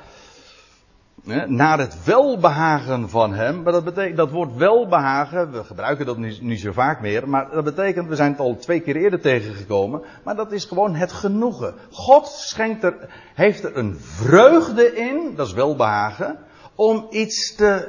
Hè, 1.27 1.47
naar 1.47 1.79
het 1.79 2.05
welbehagen 2.05 3.09
van 3.09 3.35
hem. 3.35 3.63
Maar 3.63 3.73
dat 3.73 4.17
dat 4.17 4.31
woord 4.31 4.57
welbehagen, 4.57 5.53
we 5.53 5.65
gebruiken 5.65 6.07
dat 6.07 6.19
niet, 6.19 6.43
niet 6.43 6.61
zo 6.61 6.73
vaak 6.73 7.01
meer. 7.01 7.29
Maar 7.29 7.51
dat 7.51 7.65
betekent, 7.65 8.09
we 8.09 8.17
zijn 8.17 8.31
het 8.31 8.41
al 8.41 8.57
twee 8.57 8.81
keer 8.81 8.97
eerder 8.97 9.21
tegengekomen. 9.21 10.03
Maar 10.25 10.37
dat 10.37 10.53
is 10.53 10.65
gewoon 10.65 10.95
het 10.95 11.13
genoegen. 11.13 11.75
God 11.91 12.27
schenkt 12.27 12.85
er, 12.85 13.09
heeft 13.35 13.65
er 13.65 13.77
een 13.77 13.97
vreugde 13.99 14.97
in, 14.97 15.33
dat 15.37 15.47
is 15.47 15.53
welbehagen 15.53 16.39
om 16.75 17.07
iets 17.11 17.55
te, 17.55 17.89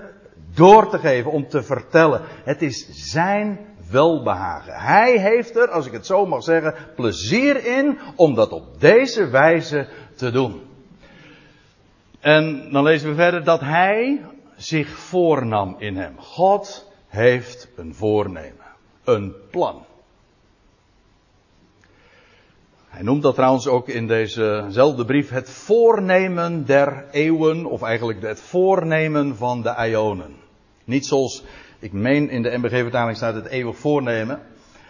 door 0.54 0.90
te 0.90 1.00
geven, 1.00 1.32
om 1.32 1.48
te 1.48 1.64
vertellen. 1.64 2.22
Het 2.44 2.62
is 2.62 2.88
zijn 2.90 3.60
welbehagen. 3.94 4.74
Hij 4.74 5.20
heeft 5.20 5.56
er, 5.56 5.70
als 5.70 5.86
ik 5.86 5.92
het 5.92 6.06
zo 6.06 6.26
mag 6.26 6.44
zeggen, 6.44 6.76
plezier 6.96 7.66
in 7.66 8.00
om 8.16 8.36
dat 8.36 8.52
op 8.52 8.80
deze 8.80 9.28
wijze 9.28 9.88
te 10.16 10.32
doen. 10.32 10.62
En 12.20 12.72
dan 12.72 12.84
lezen 12.84 13.10
we 13.10 13.16
verder 13.16 13.44
dat 13.44 13.60
hij 13.60 14.22
zich 14.56 14.90
voornam 14.90 15.76
in 15.78 15.98
hem. 15.98 16.20
God 16.20 16.92
heeft 17.08 17.68
een 17.76 17.96
voornemen, 17.96 18.66
een 19.04 19.34
plan. 19.52 19.86
Hij 22.88 23.04
noemt 23.04 23.22
dat 23.22 23.36
trouwens 23.36 23.68
ook 23.68 23.88
in 23.88 24.08
dezezelfde 24.08 25.06
brief 25.06 25.30
het 25.30 25.50
voornemen 25.50 26.66
der 26.66 27.06
eeuwen, 27.12 27.66
of 27.66 27.82
eigenlijk 27.82 28.22
het 28.22 28.42
voornemen 28.42 29.36
van 29.36 29.62
de 29.62 29.76
ionen. 29.90 30.36
Niet 30.84 31.06
zoals, 31.06 31.44
ik 31.84 31.94
meen 31.94 32.30
in 32.30 32.42
de 32.42 32.58
MBG-vertaling 32.58 33.18
staat 33.18 33.36
het 33.36 33.46
eeuwig 33.46 33.78
voornemen. 33.78 34.40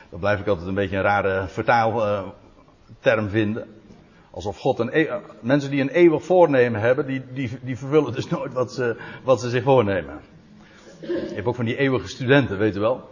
Dan 0.09 0.19
blijf 0.19 0.39
ik 0.39 0.47
altijd 0.47 0.67
een 0.67 0.73
beetje 0.73 0.95
een 0.95 1.01
rare 1.01 1.47
vertaalterm 1.47 3.29
vinden. 3.29 3.67
Alsof 4.31 4.57
God 4.57 4.79
een, 4.79 4.89
e- 4.91 5.19
mensen 5.39 5.71
die 5.71 5.81
een 5.81 5.89
eeuwig 5.89 6.23
voornemen 6.23 6.81
hebben, 6.81 7.07
die, 7.07 7.21
die, 7.33 7.49
die 7.61 7.77
vervullen 7.77 8.13
dus 8.13 8.29
nooit 8.37 8.53
wat 8.53 8.73
ze, 8.73 8.97
wat 9.23 9.41
ze 9.41 9.49
zich 9.49 9.63
voornemen. 9.63 10.19
Je 10.99 11.31
hebt 11.33 11.47
ook 11.47 11.55
van 11.55 11.65
die 11.65 11.77
eeuwige 11.77 12.07
studenten, 12.07 12.57
weet 12.57 12.75
u 12.75 12.79
wel. 12.79 13.09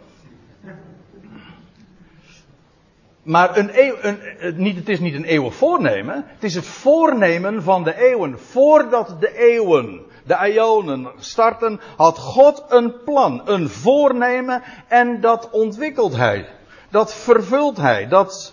Maar 3.22 3.56
een 3.56 3.70
eeuw, 3.72 3.94
een, 4.00 4.18
niet, 4.56 4.76
het 4.76 4.88
is 4.88 5.00
niet 5.00 5.14
een 5.14 5.24
eeuwig 5.24 5.54
voornemen. 5.54 6.24
Het 6.26 6.44
is 6.44 6.54
het 6.54 6.66
voornemen 6.66 7.62
van 7.62 7.84
de 7.84 7.96
eeuwen. 7.96 8.38
Voordat 8.38 9.16
de 9.20 9.38
eeuwen, 9.38 10.00
de 10.24 10.52
Ionen 10.52 11.08
starten, 11.18 11.80
had 11.96 12.18
God 12.18 12.64
een 12.68 12.94
plan, 13.04 13.42
een 13.44 13.68
voornemen. 13.68 14.62
En 14.88 15.20
dat 15.20 15.50
ontwikkelt 15.50 16.16
hij. 16.16 16.48
Dat 16.90 17.14
vervult 17.14 17.76
hij. 17.76 18.08
Dat 18.08 18.52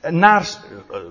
naar, 0.00 0.48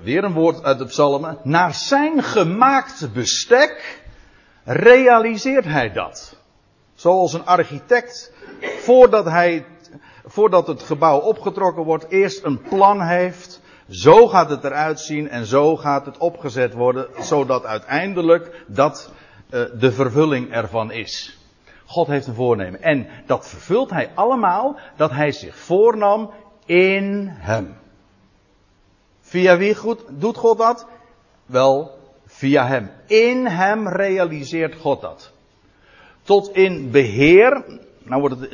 weer 0.04 0.24
een 0.24 0.34
woord 0.34 0.64
uit 0.64 0.78
de 0.78 0.86
psalmen, 0.86 1.38
naar 1.44 1.74
zijn 1.74 2.24
gemaakt 2.24 3.14
bestek 3.14 4.02
realiseert 4.64 5.66
hij 5.66 5.92
dat. 5.92 6.36
Zoals 6.94 7.34
een 7.34 7.46
architect, 7.46 8.34
voordat 8.82 9.26
hij 9.26 9.66
voordat 10.30 10.68
het 10.68 10.84
gebouw 10.84 11.20
opgetrokken 11.20 11.84
wordt, 11.84 12.10
eerst 12.10 12.44
een 12.44 12.62
plan 12.62 13.02
heeft. 13.02 13.62
Zo 13.90 14.28
gaat 14.28 14.50
het 14.50 14.64
eruit 14.64 15.00
zien 15.00 15.30
en 15.30 15.46
zo 15.46 15.78
gaat 15.78 16.06
het 16.06 16.18
opgezet 16.18 16.74
worden, 16.74 17.08
zodat 17.20 17.66
uiteindelijk 17.66 18.64
dat 18.68 19.12
de 19.50 19.92
vervulling 19.92 20.52
ervan 20.52 20.92
is. 20.92 21.38
God 21.86 22.08
heeft 22.08 22.28
een 22.28 22.34
voornemen. 22.34 22.82
En 22.82 23.08
dat 23.26 23.48
vervult 23.48 23.90
hij 23.90 24.12
allemaal, 24.16 24.80
dat 24.96 25.12
hij 25.12 25.32
zich 25.32 25.58
voornam 25.58 26.32
in 26.66 27.28
hem. 27.30 27.76
Via 29.22 29.58
wie 29.58 29.76
goed, 29.76 30.04
doet 30.10 30.38
God 30.38 30.58
dat? 30.58 30.88
Wel, 31.46 31.98
via 32.26 32.68
hem. 32.68 32.92
In 33.08 33.46
hem 33.46 33.88
realiseert 33.88 34.76
God 34.76 35.02
dat. 35.02 35.32
Tot 36.22 36.56
in 36.56 36.92
beheer, 36.92 37.64
nou 38.04 38.22
wordt 38.22 38.40
het 38.40 38.54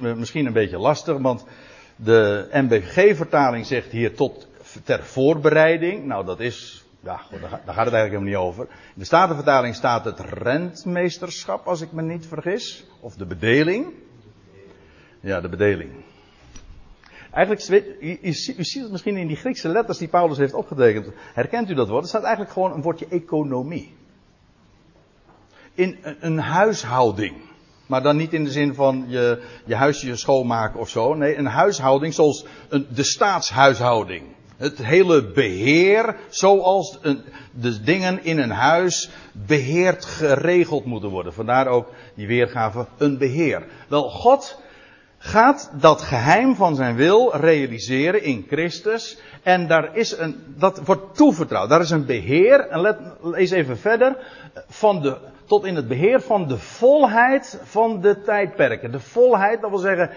uh, 0.00 0.14
misschien 0.14 0.46
een 0.46 0.52
beetje 0.52 0.78
lastig, 0.78 1.18
want 1.18 1.44
de 1.96 2.48
MBG-vertaling 2.52 3.66
zegt 3.66 3.90
hier 3.90 4.14
tot 4.14 4.46
ter 4.84 5.04
voorbereiding. 5.04 6.04
Nou, 6.04 6.24
dat 6.24 6.40
is, 6.40 6.84
ja, 7.00 7.20
daar 7.30 7.50
gaat 7.50 7.66
het 7.66 7.76
eigenlijk 7.76 7.94
helemaal 7.94 8.22
niet 8.22 8.36
over. 8.36 8.64
In 8.68 8.94
de 8.94 9.04
Statenvertaling 9.04 9.74
staat 9.74 10.04
het 10.04 10.20
rentmeesterschap, 10.20 11.66
als 11.66 11.80
ik 11.80 11.92
me 11.92 12.02
niet 12.02 12.26
vergis. 12.26 12.84
Of 13.00 13.16
de 13.16 13.26
bedeling. 13.26 13.86
Ja, 15.20 15.40
de 15.40 15.48
bedeling. 15.48 15.90
Eigenlijk, 17.30 17.88
u, 18.00 18.32
ziet 18.32 18.82
het 18.82 18.90
misschien 18.90 19.16
in 19.16 19.26
die 19.26 19.36
Griekse 19.36 19.68
letters 19.68 19.98
die 19.98 20.08
Paulus 20.08 20.38
heeft 20.38 20.54
opgetekend. 20.54 21.08
Herkent 21.34 21.70
u 21.70 21.74
dat 21.74 21.88
woord? 21.88 22.02
Er 22.02 22.08
staat 22.08 22.22
eigenlijk 22.22 22.52
gewoon 22.52 22.72
een 22.72 22.82
woordje 22.82 23.06
economie. 23.08 23.96
In 25.74 25.98
een, 26.02 26.16
een 26.20 26.38
huishouding. 26.38 27.36
Maar 27.86 28.02
dan 28.02 28.16
niet 28.16 28.32
in 28.32 28.44
de 28.44 28.50
zin 28.50 28.74
van 28.74 29.04
je, 29.08 29.42
je 29.64 29.74
huisje 29.74 30.16
schoonmaken 30.16 30.80
of 30.80 30.88
zo. 30.88 31.14
Nee, 31.14 31.36
een 31.36 31.46
huishouding 31.46 32.14
zoals 32.14 32.46
een, 32.68 32.86
de 32.94 33.02
staatshuishouding. 33.02 34.36
Het 34.58 34.78
hele 34.78 35.24
beheer, 35.24 36.16
zoals 36.28 36.98
de 37.50 37.82
dingen 37.82 38.24
in 38.24 38.38
een 38.38 38.50
huis 38.50 39.10
beheerd 39.32 40.04
geregeld 40.04 40.84
moeten 40.84 41.10
worden. 41.10 41.32
Vandaar 41.32 41.66
ook 41.66 41.88
die 42.14 42.26
weergave, 42.26 42.86
een 42.96 43.18
beheer. 43.18 43.66
Wel, 43.88 44.10
God 44.10 44.60
gaat 45.18 45.70
dat 45.80 46.02
geheim 46.02 46.54
van 46.54 46.74
zijn 46.74 46.96
wil 46.96 47.36
realiseren 47.36 48.22
in 48.22 48.46
Christus. 48.48 49.18
En 49.42 49.66
daar 49.66 49.96
is 49.96 50.18
een, 50.18 50.54
dat 50.56 50.80
wordt 50.84 51.16
toevertrouwd. 51.16 51.68
Daar 51.68 51.80
is 51.80 51.90
een 51.90 52.06
beheer, 52.06 52.68
en 52.68 52.80
let, 52.80 52.98
lees 53.22 53.50
even 53.50 53.78
verder, 53.78 54.16
van 54.68 55.02
de, 55.02 55.16
tot 55.44 55.64
in 55.64 55.76
het 55.76 55.88
beheer 55.88 56.20
van 56.20 56.48
de 56.48 56.58
volheid 56.58 57.60
van 57.62 58.00
de 58.00 58.22
tijdperken. 58.22 58.90
De 58.90 59.00
volheid, 59.00 59.60
dat 59.60 59.70
wil 59.70 59.78
zeggen, 59.78 60.10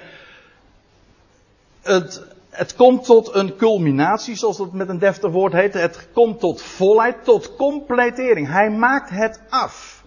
het, 1.81 2.23
het 2.51 2.75
komt 2.75 3.05
tot 3.05 3.35
een 3.35 3.55
culminatie, 3.55 4.35
zoals 4.35 4.57
dat 4.57 4.73
met 4.73 4.89
een 4.89 4.99
deftig 4.99 5.31
woord 5.31 5.53
heet. 5.53 5.73
Het 5.73 6.07
komt 6.13 6.39
tot 6.39 6.61
volheid, 6.61 7.23
tot 7.23 7.55
completering. 7.55 8.47
Hij 8.47 8.69
maakt 8.69 9.09
het 9.09 9.41
af. 9.49 10.03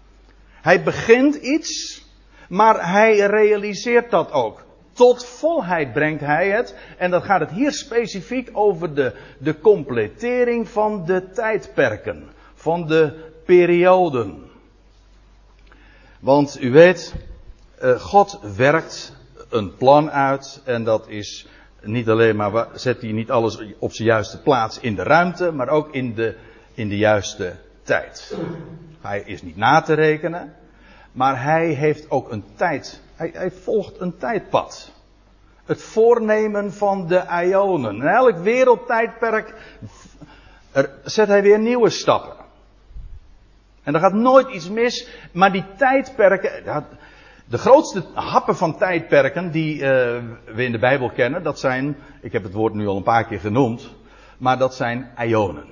Hij 0.63 0.83
begint 0.83 1.35
iets, 1.35 2.03
maar 2.49 2.91
hij 2.91 3.17
realiseert 3.17 4.11
dat 4.11 4.33
ook. 4.33 4.65
Tot 4.93 5.25
volheid 5.25 5.93
brengt 5.93 6.21
hij 6.21 6.51
het. 6.51 6.75
En 6.99 7.11
dan 7.11 7.23
gaat 7.23 7.41
het 7.41 7.51
hier 7.51 7.73
specifiek 7.73 8.51
over 8.53 8.95
de, 8.95 9.15
de 9.39 9.61
completering 9.61 10.69
van 10.69 11.05
de 11.05 11.31
tijdperken. 11.31 12.31
Van 12.55 12.87
de 12.87 13.31
perioden. 13.45 14.51
Want 16.21 16.61
u 16.61 16.71
weet, 16.71 17.15
eh, 17.79 18.01
God 18.01 18.41
werkt 18.57 19.13
een 19.49 19.77
plan 19.77 20.11
uit 20.11 20.61
en 20.65 20.85
dat 20.85 21.09
is 21.09 21.47
niet 21.87 22.09
alleen 22.09 22.37
maar, 22.37 22.67
zet 22.75 23.01
hij 23.01 23.13
niet 23.13 23.31
alles 23.31 23.59
op 23.79 23.93
zijn 23.93 24.09
juiste 24.09 24.43
plaats 24.43 24.79
in 24.81 24.95
de 24.95 25.03
ruimte, 25.03 25.53
maar 25.53 25.69
ook 25.69 25.93
in 25.93 26.15
de, 26.15 26.37
in 26.75 26.89
de 26.89 26.97
juiste 26.97 27.57
tijd. 27.83 28.37
Hij 29.01 29.23
is 29.27 29.43
niet 29.43 29.57
na 29.57 29.81
te 29.81 29.95
rekenen, 29.95 30.55
maar 31.13 31.43
hij 31.43 31.67
heeft 31.67 32.11
ook 32.11 32.31
een 32.31 32.45
tijd, 32.55 33.01
hij, 33.15 33.31
hij 33.33 33.51
volgt 33.51 34.01
een 34.01 34.17
tijdpad. 34.17 34.93
Het 35.65 35.83
voornemen 35.83 36.73
van 36.73 37.07
de 37.07 37.25
Ionen. 37.45 37.95
In 37.95 38.07
elk 38.07 38.37
wereldtijdperk 38.37 39.55
zet 41.05 41.29
hij 41.29 41.43
weer 41.43 41.59
nieuwe 41.59 41.91
stappen. 41.91 42.37
En 43.83 43.95
er 43.95 44.01
gaat 44.01 44.13
nooit 44.13 44.49
iets 44.49 44.71
mis, 44.71 45.09
maar 45.33 45.53
die 45.53 45.65
tijdperken, 45.77 46.85
de 47.45 47.59
grootste 47.59 48.05
happen 48.15 48.57
van 48.57 48.79
tijdperken 48.79 49.51
die 49.51 49.75
uh, 49.75 49.81
we 50.55 50.65
in 50.65 50.73
de 50.73 50.79
Bijbel 50.79 51.11
kennen, 51.11 51.43
dat 51.43 51.59
zijn, 51.59 51.97
ik 52.21 52.33
heb 52.33 52.43
het 52.43 52.53
woord 52.53 52.75
nu 52.75 52.87
al 52.87 52.97
een 52.97 53.03
paar 53.03 53.27
keer 53.27 53.41
genoemd, 53.41 53.91
maar 54.39 54.59
dat 54.59 54.75
zijn 54.75 55.11
ionen. 55.19 55.65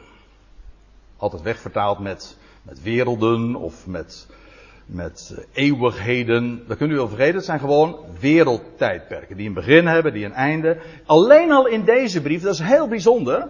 Altijd 1.17 1.43
wegvertaald 1.43 1.99
met, 1.99 2.37
met 2.63 2.83
werelden 2.83 3.55
of 3.55 3.87
met, 3.87 4.27
met 4.87 5.33
uh, 5.33 5.45
eeuwigheden. 5.53 6.65
Dat 6.67 6.77
kunt 6.77 6.91
u 6.91 6.95
wel 6.95 7.09
vergeten, 7.09 7.35
het 7.35 7.45
zijn 7.45 7.59
gewoon 7.59 7.99
wereldtijdperken 8.21 9.37
die 9.37 9.47
een 9.47 9.55
begin 9.55 9.87
hebben, 9.87 10.13
die 10.13 10.25
een 10.25 10.33
einde. 10.33 10.79
Alleen 11.07 11.53
al 11.53 11.67
in 11.67 11.85
deze 11.85 12.23
brief, 12.23 12.43
dat 12.43 12.55
is 12.55 12.61
heel 12.61 12.89
bijzonder, 12.89 13.49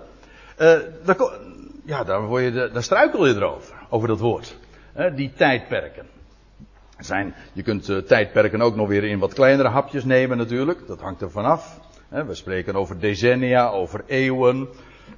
uh, 0.59 0.79
daar, 1.05 1.17
ja, 1.85 2.05
daar, 2.05 2.23
word 2.23 2.43
je, 2.43 2.71
daar 2.73 2.83
struikel 2.83 3.27
je 3.27 3.35
erover 3.35 3.75
over 3.89 4.09
dat 4.09 4.21
woord. 4.21 4.57
die 5.15 5.33
tijdperken. 5.37 6.07
Zijn, 7.05 7.35
je 7.53 7.63
kunt 7.63 7.89
uh, 7.89 7.99
tijdperken 7.99 8.61
ook 8.61 8.77
nog 8.77 8.89
weer 8.89 9.05
in 9.05 9.19
wat 9.19 9.35
kleinere 9.35 9.69
hapjes 9.69 10.05
nemen 10.05 10.37
natuurlijk. 10.37 10.87
Dat 10.87 11.01
hangt 11.01 11.21
er 11.21 11.31
vanaf. 11.31 11.81
we 12.09 12.35
spreken 12.35 12.75
over 12.75 13.01
decennia, 13.01 13.69
over 13.69 14.05
eeuwen, 14.07 14.69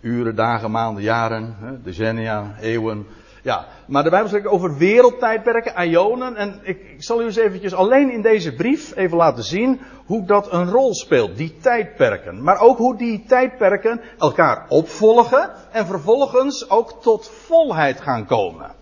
uren, 0.00 0.36
dagen, 0.36 0.70
maanden, 0.70 1.02
jaren. 1.02 1.80
decennia, 1.82 2.54
eeuwen. 2.60 3.06
Ja, 3.44 3.66
maar 3.86 4.02
de 4.02 4.10
Bijbel 4.10 4.28
spreekt 4.28 4.46
over 4.46 4.76
wereldtijdperken, 4.76 5.88
ionen. 5.88 6.36
En 6.36 6.60
ik, 6.62 6.78
ik, 6.78 7.02
zal 7.02 7.20
u 7.20 7.24
eens 7.24 7.36
eventjes 7.36 7.74
alleen 7.74 8.12
in 8.12 8.22
deze 8.22 8.54
brief 8.54 8.96
even 8.96 9.16
laten 9.16 9.44
zien 9.44 9.80
hoe 10.06 10.24
dat 10.24 10.52
een 10.52 10.70
rol 10.70 10.94
speelt, 10.94 11.36
die 11.36 11.56
tijdperken. 11.60 12.42
Maar 12.42 12.60
ook 12.60 12.78
hoe 12.78 12.96
die 12.96 13.24
tijdperken 13.26 14.00
elkaar 14.18 14.66
opvolgen 14.68 15.50
en 15.72 15.86
vervolgens 15.86 16.70
ook 16.70 17.02
tot 17.02 17.28
volheid 17.28 18.00
gaan 18.00 18.26
komen. 18.26 18.74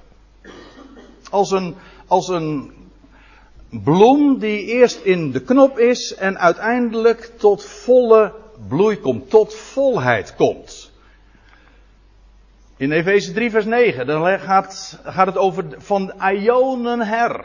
Als 1.30 1.50
een, 1.50 1.74
als 2.06 2.28
een 2.28 2.72
bloem 3.72 4.38
die 4.38 4.64
eerst 4.64 5.00
in 5.00 5.30
de 5.30 5.40
knop 5.40 5.78
is 5.78 6.14
en 6.14 6.38
uiteindelijk 6.38 7.30
tot 7.36 7.64
volle 7.64 8.32
bloei 8.68 8.96
komt, 8.96 9.30
tot 9.30 9.54
volheid 9.54 10.34
komt. 10.34 10.90
In 12.76 12.92
Efeze 12.92 13.32
3 13.32 13.50
vers 13.50 13.64
9, 13.64 14.06
dan 14.06 14.38
gaat, 14.38 14.98
gaat 15.04 15.26
het 15.26 15.36
over 15.36 15.64
van 15.78 16.12
Ionen 16.20 17.00
her. 17.00 17.44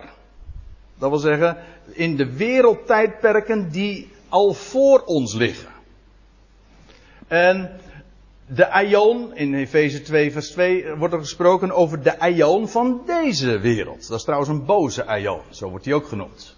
Dat 0.98 1.10
wil 1.10 1.20
zeggen, 1.20 1.58
in 1.92 2.16
de 2.16 2.36
wereldtijdperken 2.36 3.70
die 3.72 4.12
al 4.30 4.54
voor 4.54 5.04
ons 5.06 5.34
liggen. 5.34 5.70
En 7.28 7.80
de 8.48 8.86
Ion, 8.88 9.36
in 9.36 9.54
Efeze 9.54 10.02
2 10.02 10.32
vers 10.32 10.52
2 10.52 10.96
wordt 10.96 11.14
er 11.14 11.20
gesproken 11.20 11.72
over 11.72 12.02
de 12.02 12.16
Ion 12.34 12.68
van 12.68 13.02
deze 13.06 13.60
wereld. 13.60 14.08
Dat 14.08 14.18
is 14.18 14.24
trouwens 14.24 14.50
een 14.50 14.66
boze 14.66 15.06
Ion, 15.20 15.42
zo 15.50 15.70
wordt 15.70 15.86
hij 15.86 15.94
ook 15.94 16.08
genoemd. 16.08 16.56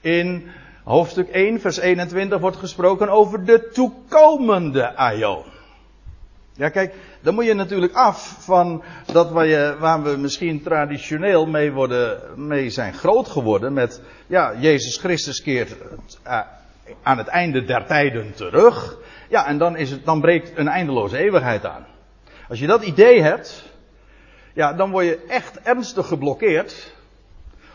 In 0.00 0.50
hoofdstuk 0.84 1.28
1 1.28 1.60
vers 1.60 1.78
21 1.78 2.40
wordt 2.40 2.56
gesproken 2.56 3.08
over 3.08 3.44
de 3.44 3.68
toekomende 3.72 5.12
Ion. 5.16 5.42
Ja, 6.52 6.68
kijk, 6.68 6.94
dan 7.20 7.34
moet 7.34 7.44
je 7.44 7.54
natuurlijk 7.54 7.92
af 7.92 8.36
van 8.38 8.82
dat 9.12 9.30
waar, 9.30 9.46
je, 9.46 9.76
waar 9.78 10.02
we 10.02 10.16
misschien 10.16 10.62
traditioneel 10.62 11.46
mee, 11.46 11.72
worden, 11.72 12.20
mee 12.36 12.70
zijn 12.70 12.94
groot 12.94 13.28
geworden. 13.28 13.72
Met, 13.72 14.00
ja, 14.26 14.54
Jezus 14.58 14.96
Christus 14.96 15.42
keert 15.42 15.76
uh, 16.26 16.40
aan 17.02 17.18
het 17.18 17.26
einde 17.26 17.64
der 17.64 17.86
tijden 17.86 18.34
terug. 18.34 18.98
Ja, 19.30 19.46
en 19.46 19.58
dan, 19.58 19.76
is 19.76 19.90
het, 19.90 20.04
dan 20.04 20.20
breekt 20.20 20.52
een 20.58 20.68
eindeloze 20.68 21.18
eeuwigheid 21.18 21.66
aan. 21.66 21.86
Als 22.48 22.58
je 22.58 22.66
dat 22.66 22.82
idee 22.82 23.22
hebt, 23.22 23.64
ja, 24.54 24.72
dan 24.72 24.90
word 24.90 25.04
je 25.04 25.24
echt 25.28 25.60
ernstig 25.60 26.06
geblokkeerd. 26.06 26.98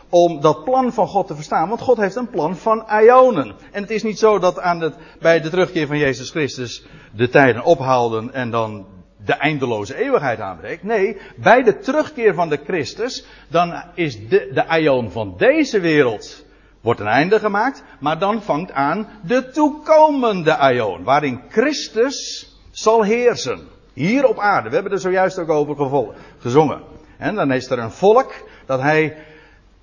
om 0.08 0.40
dat 0.40 0.64
plan 0.64 0.92
van 0.92 1.06
God 1.06 1.26
te 1.26 1.34
verstaan. 1.34 1.68
Want 1.68 1.80
God 1.80 1.96
heeft 1.96 2.16
een 2.16 2.30
plan 2.30 2.56
van 2.56 2.86
ionen. 3.02 3.54
En 3.72 3.82
het 3.82 3.90
is 3.90 4.02
niet 4.02 4.18
zo 4.18 4.38
dat 4.38 4.60
aan 4.60 4.80
het, 4.80 4.94
bij 5.20 5.40
de 5.40 5.48
terugkeer 5.48 5.86
van 5.86 5.98
Jezus 5.98 6.30
Christus 6.30 6.86
de 7.12 7.28
tijden 7.28 7.64
ophouden 7.64 8.32
en 8.32 8.50
dan 8.50 8.86
de 9.24 9.32
eindeloze 9.32 9.96
eeuwigheid 9.96 10.40
aanbreekt. 10.40 10.82
Nee, 10.82 11.16
bij 11.36 11.62
de 11.62 11.78
terugkeer 11.78 12.34
van 12.34 12.48
de 12.48 12.60
Christus, 12.64 13.24
dan 13.48 13.82
is 13.94 14.28
de, 14.28 14.50
de 14.54 14.80
ion 14.80 15.10
van 15.10 15.34
deze 15.36 15.80
wereld 15.80 16.45
wordt 16.86 17.00
een 17.00 17.06
einde 17.06 17.38
gemaakt, 17.38 17.82
maar 18.00 18.18
dan 18.18 18.42
vangt 18.42 18.72
aan 18.72 19.08
de 19.22 19.50
toekomende 19.50 20.58
ion, 20.72 21.04
waarin 21.04 21.40
Christus 21.48 22.48
zal 22.70 23.02
heersen. 23.02 23.60
Hier 23.92 24.26
op 24.26 24.38
aarde. 24.38 24.68
We 24.68 24.74
hebben 24.74 24.92
er 24.92 24.98
zojuist 25.00 25.38
ook 25.38 25.48
over 25.48 26.14
gezongen. 26.38 26.82
En 27.18 27.34
dan 27.34 27.52
is 27.52 27.70
er 27.70 27.78
een 27.78 27.90
volk 27.90 28.32
dat 28.66 28.80
hij 28.80 29.16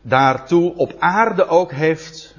daartoe 0.01 0.75
op 0.75 0.93
aarde 0.99 1.47
ook 1.47 1.71
heeft 1.71 2.35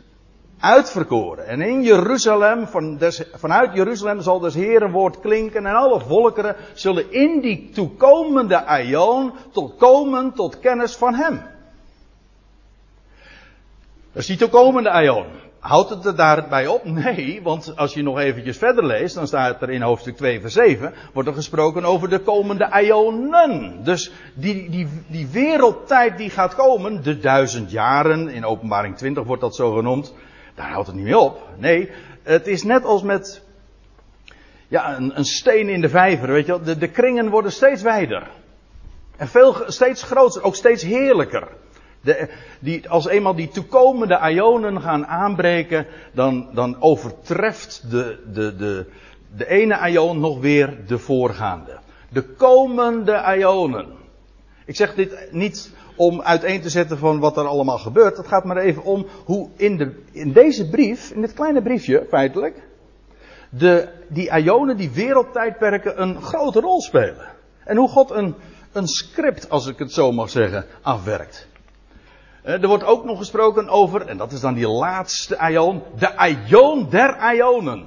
uitverkoren. 0.60 1.46
En 1.46 1.60
in 1.60 1.82
Jeruzalem, 1.82 2.66
van 2.66 2.98
vanuit 3.34 3.74
Jeruzalem 3.74 4.20
zal 4.20 4.38
des 4.38 4.54
Heeren 4.54 4.90
woord 4.90 5.20
klinken 5.20 5.66
en 5.66 5.74
alle 5.74 6.00
volkeren 6.00 6.56
zullen 6.74 7.12
in 7.12 7.40
die 7.40 7.70
toekomende 7.70 8.64
aion 8.64 9.32
tot 9.52 9.76
komen 9.76 10.32
tot 10.32 10.60
kennis 10.60 10.96
van 10.96 11.14
hem. 11.14 11.53
Dat 14.14 14.22
is 14.22 14.28
die 14.28 14.36
toekomende 14.36 14.90
aion. 14.90 15.26
Houdt 15.58 15.90
het 15.90 16.04
er 16.04 16.16
daarbij 16.16 16.66
op? 16.66 16.84
Nee, 16.84 17.40
want 17.42 17.76
als 17.76 17.94
je 17.94 18.02
nog 18.02 18.18
eventjes 18.18 18.58
verder 18.58 18.86
leest, 18.86 19.14
dan 19.14 19.26
staat 19.26 19.62
er 19.62 19.70
in 19.70 19.82
hoofdstuk 19.82 20.16
2 20.16 20.40
vers 20.40 20.52
7, 20.52 20.94
wordt 21.12 21.28
er 21.28 21.34
gesproken 21.34 21.84
over 21.84 22.08
de 22.08 22.18
komende 22.18 22.82
ionen. 22.82 23.84
Dus 23.84 24.12
die, 24.34 24.70
die, 24.70 24.88
die 25.06 25.26
wereldtijd 25.26 26.16
die 26.16 26.30
gaat 26.30 26.54
komen, 26.54 27.02
de 27.02 27.18
duizend 27.18 27.70
jaren, 27.70 28.28
in 28.28 28.44
openbaring 28.44 28.96
20 28.96 29.24
wordt 29.24 29.42
dat 29.42 29.54
zo 29.54 29.72
genoemd, 29.72 30.14
daar 30.54 30.70
houdt 30.70 30.86
het 30.86 30.96
niet 30.96 31.04
mee 31.04 31.18
op. 31.18 31.48
Nee, 31.58 31.90
het 32.22 32.46
is 32.46 32.62
net 32.62 32.84
als 32.84 33.02
met 33.02 33.42
ja, 34.68 34.96
een, 34.96 35.18
een 35.18 35.24
steen 35.24 35.68
in 35.68 35.80
de 35.80 35.88
vijver, 35.88 36.28
weet 36.28 36.46
je 36.46 36.52
wel. 36.52 36.62
De, 36.62 36.78
de 36.78 36.90
kringen 36.90 37.30
worden 37.30 37.52
steeds 37.52 37.82
wijder. 37.82 38.30
En 39.16 39.28
veel, 39.28 39.56
steeds 39.66 40.02
groter, 40.02 40.42
ook 40.42 40.54
steeds 40.54 40.82
heerlijker. 40.82 41.48
De, 42.04 42.28
die, 42.60 42.88
als 42.88 43.06
eenmaal 43.06 43.34
die 43.34 43.48
toekomende 43.48 44.30
ionen 44.30 44.80
gaan 44.80 45.06
aanbreken, 45.06 45.86
dan, 46.12 46.48
dan 46.52 46.80
overtreft 46.80 47.90
de, 47.90 48.18
de, 48.32 48.56
de, 48.56 48.86
de 49.36 49.48
ene 49.48 49.90
ion 49.90 50.20
nog 50.20 50.40
weer 50.40 50.78
de 50.86 50.98
voorgaande. 50.98 51.78
De 52.08 52.22
komende 52.22 53.36
ionen. 53.38 53.86
Ik 54.66 54.76
zeg 54.76 54.94
dit 54.94 55.28
niet 55.30 55.72
om 55.96 56.22
uiteen 56.22 56.60
te 56.60 56.68
zetten 56.68 56.98
van 56.98 57.18
wat 57.18 57.36
er 57.36 57.46
allemaal 57.46 57.78
gebeurt. 57.78 58.16
Het 58.16 58.26
gaat 58.26 58.44
maar 58.44 58.56
even 58.56 58.82
om 58.82 59.06
hoe 59.24 59.48
in, 59.56 59.76
de, 59.76 60.02
in 60.12 60.32
deze 60.32 60.68
brief, 60.68 61.10
in 61.10 61.20
dit 61.20 61.32
kleine 61.32 61.62
briefje 61.62 62.06
feitelijk, 62.08 62.62
de, 63.50 63.88
die 64.08 64.38
ionen, 64.38 64.76
die 64.76 64.90
wereldtijdperken 64.90 66.02
een 66.02 66.22
grote 66.22 66.60
rol 66.60 66.80
spelen. 66.80 67.32
En 67.64 67.76
hoe 67.76 67.88
God 67.88 68.10
een, 68.10 68.34
een 68.72 68.88
script, 68.88 69.50
als 69.50 69.66
ik 69.66 69.78
het 69.78 69.92
zo 69.92 70.12
mag 70.12 70.30
zeggen, 70.30 70.66
afwerkt. 70.82 71.48
Eh, 72.44 72.62
er 72.62 72.68
wordt 72.68 72.84
ook 72.84 73.04
nog 73.04 73.18
gesproken 73.18 73.68
over, 73.68 74.06
en 74.06 74.16
dat 74.16 74.32
is 74.32 74.40
dan 74.40 74.54
die 74.54 74.68
laatste 74.68 75.38
ion, 75.50 75.82
de 75.98 76.36
ion 76.48 76.86
der 76.90 77.34
ionen. 77.34 77.84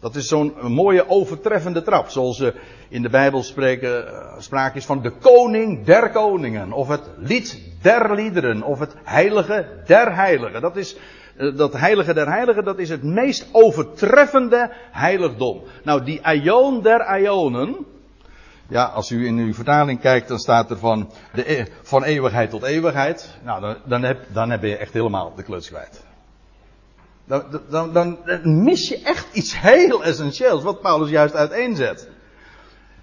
Dat 0.00 0.14
is 0.14 0.28
zo'n 0.28 0.54
mooie 0.62 1.08
overtreffende 1.08 1.82
trap, 1.82 2.08
zoals 2.08 2.36
ze 2.36 2.54
in 2.88 3.02
de 3.02 3.08
Bijbel 3.08 3.42
spreken, 3.42 4.06
eh, 4.06 4.38
sprake 4.38 4.76
is 4.76 4.84
van 4.84 5.02
de 5.02 5.10
koning 5.10 5.84
der 5.84 6.10
koningen, 6.10 6.72
of 6.72 6.88
het 6.88 7.10
lied 7.16 7.60
der 7.82 8.14
liederen, 8.14 8.62
of 8.62 8.78
het 8.78 8.94
heilige 9.04 9.66
der 9.86 10.14
heiligen. 10.14 10.60
Dat 10.60 10.76
is, 10.76 10.96
eh, 11.36 11.56
dat 11.56 11.72
heilige 11.72 12.14
der 12.14 12.28
heiligen, 12.28 12.64
dat 12.64 12.78
is 12.78 12.88
het 12.88 13.02
meest 13.02 13.48
overtreffende 13.52 14.70
heiligdom. 14.90 15.62
Nou, 15.84 16.04
die 16.04 16.20
ion 16.32 16.82
der 16.82 17.20
ionen, 17.20 17.76
ja, 18.70 18.84
als 18.84 19.10
u 19.10 19.26
in 19.26 19.38
uw 19.38 19.54
vertaling 19.54 20.00
kijkt, 20.00 20.28
dan 20.28 20.38
staat 20.38 20.70
er 20.70 20.78
van, 20.78 21.10
de, 21.34 21.58
e- 21.58 21.66
van 21.82 22.04
eeuwigheid 22.04 22.50
tot 22.50 22.62
eeuwigheid. 22.62 23.38
Nou, 23.42 23.60
dan, 23.60 23.76
dan, 23.84 24.02
heb, 24.02 24.18
dan 24.32 24.50
heb 24.50 24.62
je 24.62 24.76
echt 24.76 24.92
helemaal 24.92 25.32
de 25.36 25.42
kluts 25.42 25.68
kwijt. 25.68 26.04
Dan, 27.24 27.60
dan, 27.68 27.92
dan, 27.92 28.18
mis 28.42 28.88
je 28.88 29.02
echt 29.02 29.26
iets 29.32 29.60
heel 29.60 30.04
essentieels, 30.04 30.62
wat 30.62 30.80
Paulus 30.80 31.10
juist 31.10 31.34
uiteenzet. 31.34 32.08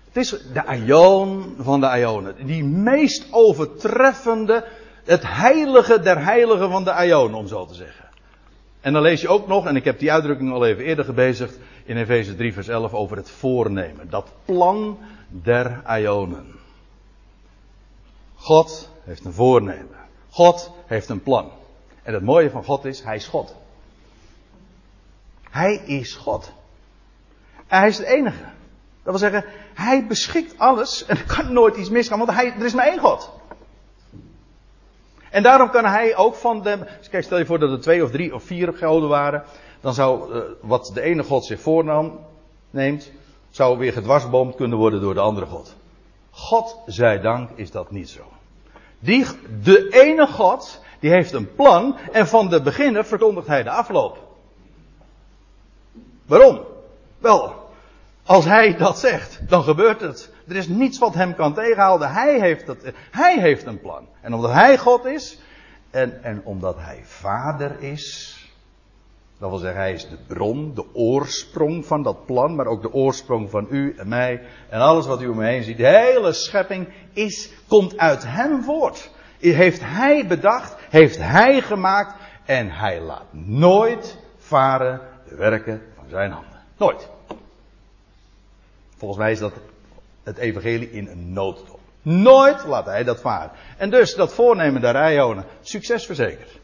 Het 0.08 0.18
is 0.18 0.30
de 0.54 0.66
aion 0.66 1.56
van 1.60 1.80
de 1.80 1.88
aionen. 1.88 2.46
Die 2.46 2.64
meest 2.64 3.26
overtreffende, 3.32 4.66
het 5.04 5.22
heilige 5.26 6.00
der 6.00 6.24
heiligen 6.24 6.70
van 6.70 6.84
de 6.84 6.92
aion, 6.92 7.34
om 7.34 7.48
zo 7.48 7.66
te 7.66 7.74
zeggen. 7.74 8.07
En 8.82 8.94
dan 8.94 9.02
lees 9.02 9.22
je 9.22 9.28
ook 9.28 9.48
nog, 9.48 9.66
en 9.66 9.76
ik 9.76 9.84
heb 9.84 10.00
die 10.00 10.12
uitdrukking 10.12 10.52
al 10.52 10.66
even 10.66 10.84
eerder 10.84 11.06
gebezigd, 11.06 11.58
in 11.86 11.98
Efeze 11.98 12.36
3 12.36 12.54
vers 12.54 12.68
11 12.68 12.94
over 12.94 13.18
het 13.18 13.30
voornemen. 13.30 14.10
Dat 14.10 14.32
plan 14.46 15.00
der 15.28 15.84
Ionen. 16.00 16.56
God 18.36 18.90
heeft 19.04 19.26
een 19.26 19.34
voornemen. 19.34 19.98
God 20.30 20.72
heeft 20.86 21.10
een 21.10 21.24
plan. 21.24 21.52
En 22.04 22.14
het 22.14 22.24
mooie 22.24 22.50
van 22.50 22.64
God 22.64 22.86
is, 22.86 23.04
Hij 23.04 23.16
is 23.16 23.28
God. 23.28 23.56
Hij 25.50 25.76
is 25.76 26.16
God. 26.16 26.52
En 27.68 27.80
hij 27.80 27.88
is 27.88 27.98
de 27.98 28.06
enige. 28.06 28.44
Dat 29.04 29.20
wil 29.20 29.30
zeggen, 29.30 29.46
Hij 29.74 30.08
beschikt 30.08 30.60
alles 30.60 31.06
en 31.06 31.18
er 31.18 31.24
kan 31.24 31.54
nooit 31.54 31.76
iets 31.76 31.90
misgaan, 31.90 32.18
want 32.18 32.32
hij, 32.32 32.54
er 32.54 32.66
is 32.66 32.74
maar 32.74 32.88
één 32.88 33.00
God. 33.00 33.30
En 35.32 35.44
daarom 35.44 35.70
kan 35.70 35.86
Hij 35.86 36.16
ook 36.16 36.36
van 36.36 36.62
de. 36.62 36.80
Kijk, 37.10 37.24
stel 37.24 37.38
je 37.38 37.46
voor 37.46 37.60
dat 37.60 37.72
er 37.72 37.82
twee 37.82 38.04
of 38.04 38.12
drie 38.12 38.34
of 38.34 38.44
vier 38.44 38.74
goden 38.74 39.10
waren. 39.10 39.44
Dan 39.82 39.94
zou 39.94 40.36
uh, 40.36 40.42
wat 40.62 40.92
de 40.94 41.02
ene 41.02 41.24
God 41.24 41.46
zich 41.46 41.62
voornam, 41.62 42.20
neemt, 42.70 43.12
zou 43.50 43.78
weer 43.78 43.94
gedwarsboomd 43.94 44.56
kunnen 44.56 44.78
worden 44.78 45.02
door 45.02 45.14
de 45.14 45.20
andere 45.20 45.46
God. 45.46 45.76
God 46.32 46.80
zij 46.86 47.20
dank 47.20 47.50
is 47.56 47.72
dat 47.72 47.92
niet 47.92 48.10
zo. 48.10 48.22
Die, 49.00 49.26
de 49.64 49.90
ene 49.90 50.28
God, 50.28 50.82
die 51.00 51.10
heeft 51.10 51.34
een 51.34 51.56
plan 51.56 51.98
en 52.12 52.28
van 52.28 52.50
de 52.50 52.62
beginnen 52.62 53.06
verkondigt 53.06 53.48
hij 53.48 53.64
de 53.64 53.70
afloop. 53.70 54.18
Waarom? 56.26 56.60
Wel, 57.18 57.54
als 58.26 58.46
hij 58.46 58.78
dat 58.78 59.00
zegt, 59.00 59.40
dan 59.50 59.64
gebeurt 59.64 60.02
het. 60.02 60.32
Er 60.48 60.56
is 60.56 60.68
niets 60.68 61.00
wat 61.00 61.14
hem 61.14 61.36
kan 61.36 61.54
tegenhouden. 61.54 62.12
Hij 62.12 62.40
heeft, 62.40 62.66
dat, 62.66 62.78
hij 63.12 63.40
heeft 63.40 63.66
een 63.66 63.80
plan. 63.80 64.08
En 64.22 64.34
omdat 64.34 64.52
hij 64.52 64.78
God 64.78 65.06
is, 65.06 65.40
en, 65.90 66.24
en 66.24 66.42
omdat 66.44 66.76
hij 66.78 67.02
vader 67.04 67.80
is, 67.80 68.36
dat 69.40 69.50
wil 69.50 69.58
zeggen, 69.60 69.80
hij 69.80 69.94
is 69.94 70.10
de 70.10 70.18
bron, 70.28 70.74
de 70.74 70.86
oorsprong 70.94 71.86
van 71.86 72.04
dat 72.04 72.26
plan, 72.26 72.56
maar 72.56 72.66
ook 72.66 72.82
de 72.82 72.94
oorsprong 72.94 73.50
van 73.50 73.68
u 73.70 73.96
en 73.98 74.08
mij 74.08 74.42
en 74.70 74.80
alles 74.80 75.06
wat 75.06 75.22
u 75.22 75.28
om 75.28 75.38
me 75.38 75.46
heen 75.46 75.64
ziet. 75.64 75.78
De 75.78 75.88
hele 75.88 76.34
schepping 76.34 76.88
is, 77.14 77.52
komt 77.68 77.98
uit 77.98 78.24
hem 78.24 78.64
voort. 78.64 79.12
Heeft 79.40 79.82
hij 79.84 80.28
bedacht, 80.28 80.76
heeft 80.90 81.18
hij 81.18 81.62
gemaakt 81.62 82.16
en 82.46 82.72
hij 82.72 83.02
laat 83.02 83.26
nooit 83.32 84.18
varen 84.38 85.02
de 85.30 85.36
werken 85.36 85.82
van 85.96 86.06
zijn 86.10 86.32
handen. 86.32 86.62
Nooit. 86.78 87.10
Volgens 88.98 89.20
mij 89.20 89.32
is 89.32 89.40
dat 89.40 89.54
het 90.28 90.38
evangelie 90.38 90.92
in 90.92 91.08
een 91.08 91.34
nooddop. 91.34 91.80
Nooit 92.02 92.66
laat 92.66 92.86
hij 92.86 93.04
dat 93.04 93.22
varen. 93.22 93.52
En 93.78 93.90
dus 93.90 94.16
dat 94.16 94.34
voornemen 94.34 94.82
der 94.82 95.12
Ionen, 95.14 95.46
succes 95.62 96.06
verzekerd. 96.06 96.60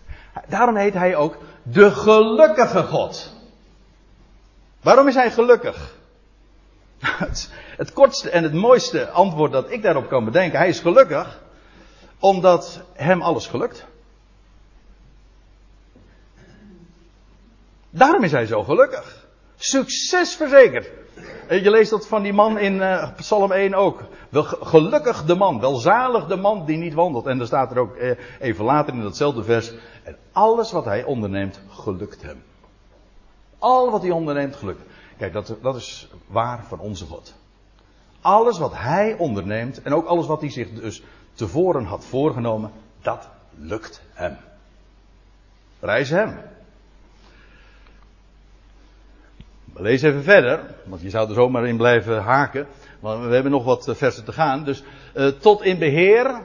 Daarom 0.48 0.76
heet 0.76 0.94
hij 0.94 1.16
ook 1.16 1.38
de 1.64 1.92
gelukkige 1.92 2.84
God. 2.84 3.34
Waarom 4.82 5.08
is 5.08 5.16
hij 5.16 5.32
gelukkig? 5.32 5.96
Het, 7.78 7.94
kortste 7.94 8.30
en 8.30 8.44
het 8.44 8.54
mooiste 8.54 9.10
antwoord 9.10 9.52
dat 9.52 9.72
ik 9.72 9.82
daarop 9.82 10.10
kan 10.10 10.26
bedenken, 10.26 10.60
hij 10.60 10.68
is 10.68 10.80
gelukkig 10.80 11.42
omdat 12.20 12.82
hem 12.94 13.22
alles 13.22 13.48
gelukt. 13.48 13.86
Daarom 17.90 18.24
is 18.24 18.32
hij 18.32 18.46
zo 18.46 18.64
gelukkig. 18.64 19.28
Succes 19.56 20.36
verzekerd. 20.36 21.03
Je 21.50 21.70
leest 21.70 21.90
dat 21.90 22.08
van 22.08 22.22
die 22.22 22.34
man 22.34 22.58
in 22.58 22.76
uh, 22.76 23.10
Psalm 23.16 23.52
1 23.52 23.74
ook. 23.74 24.04
Wel 24.30 24.44
gelukkig 24.44 25.26
de 25.26 25.36
man, 25.36 25.60
welzalig 25.60 26.28
de 26.28 26.36
man 26.36 26.66
die 26.66 26.78
niet 26.78 26.94
wandelt. 26.94 27.26
En 27.26 27.38
dan 27.38 27.48
staat 27.48 27.72
er 27.72 27.78
ook 27.78 27.96
uh, 27.96 28.12
even 28.40 28.66
later 28.66 28.94
in 28.94 29.02
datzelfde 29.02 29.44
vers. 29.44 29.74
En 30.04 30.18
alles 30.32 30.72
wat 30.72 30.86
hij 30.86 31.04
onderneemt, 31.04 31.62
gelukt 31.70 32.22
hem. 32.22 32.44
Al 33.60 33.92
wat 33.92 34.02
hij 34.02 34.12
onderneemt, 34.12 34.56
gelukt. 34.56 34.82
Kijk, 35.18 35.34
dat, 35.34 35.56
dat 35.62 35.76
is 35.76 36.10
waar 36.28 36.64
van 36.64 36.80
onze 36.80 37.06
God. 37.06 37.34
Alles 38.22 38.58
wat 38.58 38.74
hij 38.76 39.16
onderneemt 39.18 39.82
en 39.82 39.94
ook 39.94 40.06
alles 40.06 40.26
wat 40.26 40.42
hij 40.42 40.50
zich 40.50 40.70
dus 40.74 41.04
tevoren 41.34 41.86
had 41.86 42.06
voorgenomen, 42.06 42.72
dat 43.02 43.30
lukt 43.56 44.02
hem. 44.14 44.38
Prijs 45.80 46.10
hem. 46.10 46.38
Lees 49.76 50.02
even 50.02 50.24
verder, 50.24 50.60
want 50.84 51.02
je 51.02 51.10
zou 51.10 51.28
er 51.28 51.34
zomaar 51.34 51.68
in 51.68 51.78
blijven 51.78 52.22
haken. 52.22 52.68
Maar 53.00 53.28
we 53.28 53.34
hebben 53.34 53.52
nog 53.52 53.64
wat 53.64 53.92
versen 53.96 54.26
te 54.26 54.32
gaan. 54.32 54.64
Dus 54.64 54.84
uh, 55.16 55.28
tot 55.28 55.64
in 55.64 55.80
beheer 55.80 56.42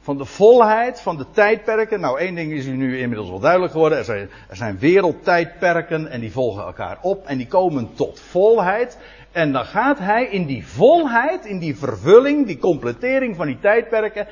van 0.00 0.18
de 0.18 0.24
volheid 0.24 1.00
van 1.00 1.16
de 1.16 1.26
tijdperken. 1.30 2.00
Nou, 2.00 2.18
één 2.18 2.34
ding 2.34 2.52
is 2.52 2.66
nu 2.66 2.98
inmiddels 2.98 3.28
wel 3.28 3.38
duidelijk 3.38 3.72
geworden. 3.72 3.98
Er 3.98 4.04
zijn, 4.04 4.30
er 4.48 4.56
zijn 4.56 4.78
wereldtijdperken 4.78 6.08
en 6.08 6.20
die 6.20 6.32
volgen 6.32 6.64
elkaar 6.64 6.98
op 7.02 7.26
en 7.26 7.36
die 7.36 7.46
komen 7.46 7.94
tot 7.94 8.20
volheid. 8.20 8.98
En 9.32 9.52
dan 9.52 9.64
gaat 9.64 9.98
hij 9.98 10.24
in 10.24 10.46
die 10.46 10.66
volheid, 10.66 11.44
in 11.44 11.58
die 11.58 11.76
vervulling, 11.76 12.46
die 12.46 12.58
completering 12.58 13.36
van 13.36 13.46
die 13.46 13.58
tijdperken, 13.60 14.26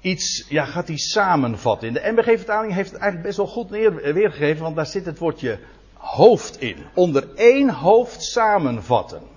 iets, 0.00 0.46
ja, 0.48 0.64
gaat 0.64 0.88
hij 0.88 0.96
samenvatten. 0.96 1.88
In 1.88 1.94
de 1.94 2.12
MBG-vertaling 2.12 2.72
heeft 2.74 2.90
het 2.90 3.00
eigenlijk 3.00 3.26
best 3.26 3.36
wel 3.36 3.46
goed 3.46 3.70
neer, 3.70 4.12
weergegeven, 4.14 4.62
want 4.62 4.76
daar 4.76 4.86
zit 4.86 5.06
het 5.06 5.18
woordje 5.18 5.58
hoofd 6.00 6.60
in. 6.60 6.76
Onder 6.94 7.28
één 7.34 7.70
hoofd 7.70 8.22
samenvatten 8.22 9.30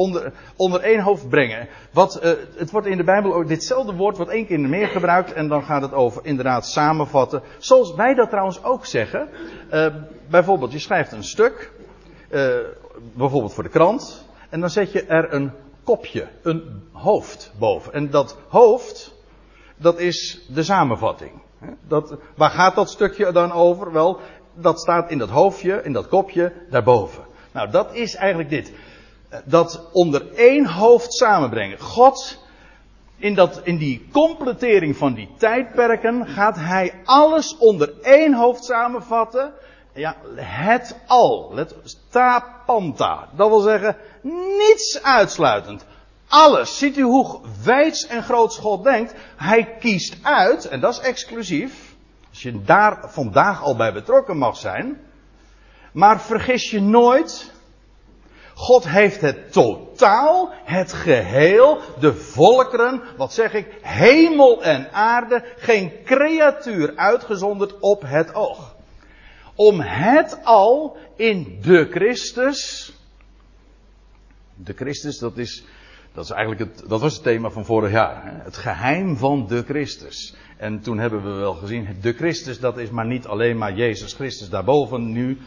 onder, 0.00 0.32
onder 0.56 0.80
één 0.80 1.00
hoofd 1.00 1.28
brengen. 1.28 1.68
Wat, 1.92 2.20
uh, 2.24 2.30
het 2.56 2.70
wordt 2.70 2.86
in 2.86 2.96
de 2.96 3.04
Bijbel 3.04 3.34
ook, 3.34 3.48
ditzelfde 3.48 3.94
woord 3.94 4.16
wordt 4.16 4.32
één 4.32 4.46
keer 4.46 4.60
meer 4.60 4.88
gebruikt 4.88 5.32
en 5.32 5.48
dan 5.48 5.62
gaat 5.62 5.82
het 5.82 5.92
over 5.92 6.24
inderdaad 6.24 6.66
samenvatten. 6.66 7.42
Zoals 7.58 7.94
wij 7.94 8.14
dat 8.14 8.28
trouwens 8.28 8.64
ook 8.64 8.86
zeggen. 8.86 9.28
Uh, 9.72 9.86
bijvoorbeeld, 10.30 10.72
je 10.72 10.78
schrijft 10.78 11.12
een 11.12 11.24
stuk, 11.24 11.72
uh, 12.30 12.56
bijvoorbeeld 13.12 13.54
voor 13.54 13.62
de 13.62 13.68
krant, 13.68 14.28
en 14.48 14.60
dan 14.60 14.70
zet 14.70 14.92
je 14.92 15.04
er 15.04 15.32
een 15.32 15.52
kopje, 15.84 16.28
een 16.42 16.82
hoofd 16.92 17.52
boven. 17.58 17.92
En 17.92 18.10
dat 18.10 18.36
hoofd, 18.48 19.14
dat 19.76 19.98
is 19.98 20.46
de 20.48 20.62
samenvatting. 20.62 21.32
Dat, 21.88 22.16
waar 22.36 22.50
gaat 22.50 22.74
dat 22.74 22.90
stukje 22.90 23.32
dan 23.32 23.52
over? 23.52 23.92
Wel, 23.92 24.20
dat 24.54 24.80
staat 24.80 25.10
in 25.10 25.18
dat 25.18 25.28
hoofdje, 25.28 25.82
in 25.82 25.92
dat 25.92 26.08
kopje, 26.08 26.52
daarboven. 26.70 27.22
Nou, 27.52 27.70
dat 27.70 27.94
is 27.94 28.14
eigenlijk 28.14 28.50
dit 28.50 28.72
dat 29.44 29.88
onder 29.92 30.34
één 30.34 30.66
hoofd 30.66 31.14
samenbrengen. 31.14 31.78
God, 31.78 32.38
in, 33.16 33.34
dat, 33.34 33.60
in 33.64 33.76
die 33.76 34.08
completering 34.12 34.96
van 34.96 35.14
die 35.14 35.28
tijdperken, 35.38 36.26
gaat 36.26 36.56
hij 36.56 36.94
alles 37.04 37.56
onder 37.58 37.92
één 38.02 38.34
hoofd 38.34 38.64
samenvatten. 38.64 39.52
Ja, 39.94 40.16
het 40.34 40.96
al. 41.06 41.50
Let, 41.54 41.74
tapanta. 42.10 43.28
Dat 43.36 43.48
wil 43.48 43.60
zeggen, 43.60 43.96
niets 44.58 45.02
uitsluitend. 45.02 45.84
Alles. 46.28 46.78
Ziet 46.78 46.96
u 46.96 47.02
hoe 47.02 47.40
wijds 47.64 48.06
en 48.06 48.22
groot 48.22 48.56
God 48.56 48.84
denkt? 48.84 49.14
Hij 49.36 49.76
kiest 49.78 50.16
uit, 50.22 50.64
en 50.64 50.80
dat 50.80 50.92
is 50.92 51.00
exclusief. 51.00 51.89
Je 52.42 52.62
daar 52.62 53.10
vandaag 53.10 53.62
al 53.62 53.76
bij 53.76 53.92
betrokken 53.92 54.36
mag 54.36 54.56
zijn. 54.56 55.00
Maar 55.92 56.20
vergis 56.20 56.70
je 56.70 56.80
nooit 56.80 57.52
God 58.60 58.88
heeft 58.88 59.20
het 59.20 59.52
totaal, 59.52 60.52
het 60.64 60.92
geheel, 60.92 61.80
de 62.00 62.14
volkeren, 62.14 63.02
wat 63.16 63.32
zeg 63.32 63.52
ik, 63.52 63.78
hemel 63.82 64.62
en 64.62 64.92
aarde, 64.92 65.44
geen 65.56 65.92
creatuur 66.04 66.96
uitgezonderd 66.96 67.78
op 67.78 68.02
het 68.06 68.34
oog. 68.34 68.76
Om 69.54 69.80
het 69.80 70.44
al 70.44 70.96
in 71.16 71.58
de 71.62 71.88
Christus, 71.90 72.92
de 74.54 74.72
Christus, 74.72 75.18
dat 75.18 75.38
is, 75.38 75.64
dat 76.12 76.24
is 76.24 76.30
eigenlijk 76.30 76.70
het, 76.70 76.88
dat 76.88 77.00
was 77.00 77.14
het 77.14 77.22
thema 77.22 77.50
van 77.50 77.64
vorig 77.64 77.90
jaar. 77.90 78.24
Hè? 78.24 78.42
Het 78.42 78.56
geheim 78.56 79.16
van 79.16 79.46
de 79.46 79.62
Christus. 79.62 80.34
En 80.56 80.80
toen 80.80 80.98
hebben 80.98 81.22
we 81.22 81.30
wel 81.30 81.54
gezien, 81.54 81.96
de 82.00 82.12
Christus, 82.12 82.60
dat 82.60 82.78
is 82.78 82.90
maar 82.90 83.06
niet 83.06 83.26
alleen 83.26 83.58
maar 83.58 83.74
Jezus 83.74 84.12
Christus 84.12 84.48
daarboven 84.48 85.12
nu, 85.12 85.38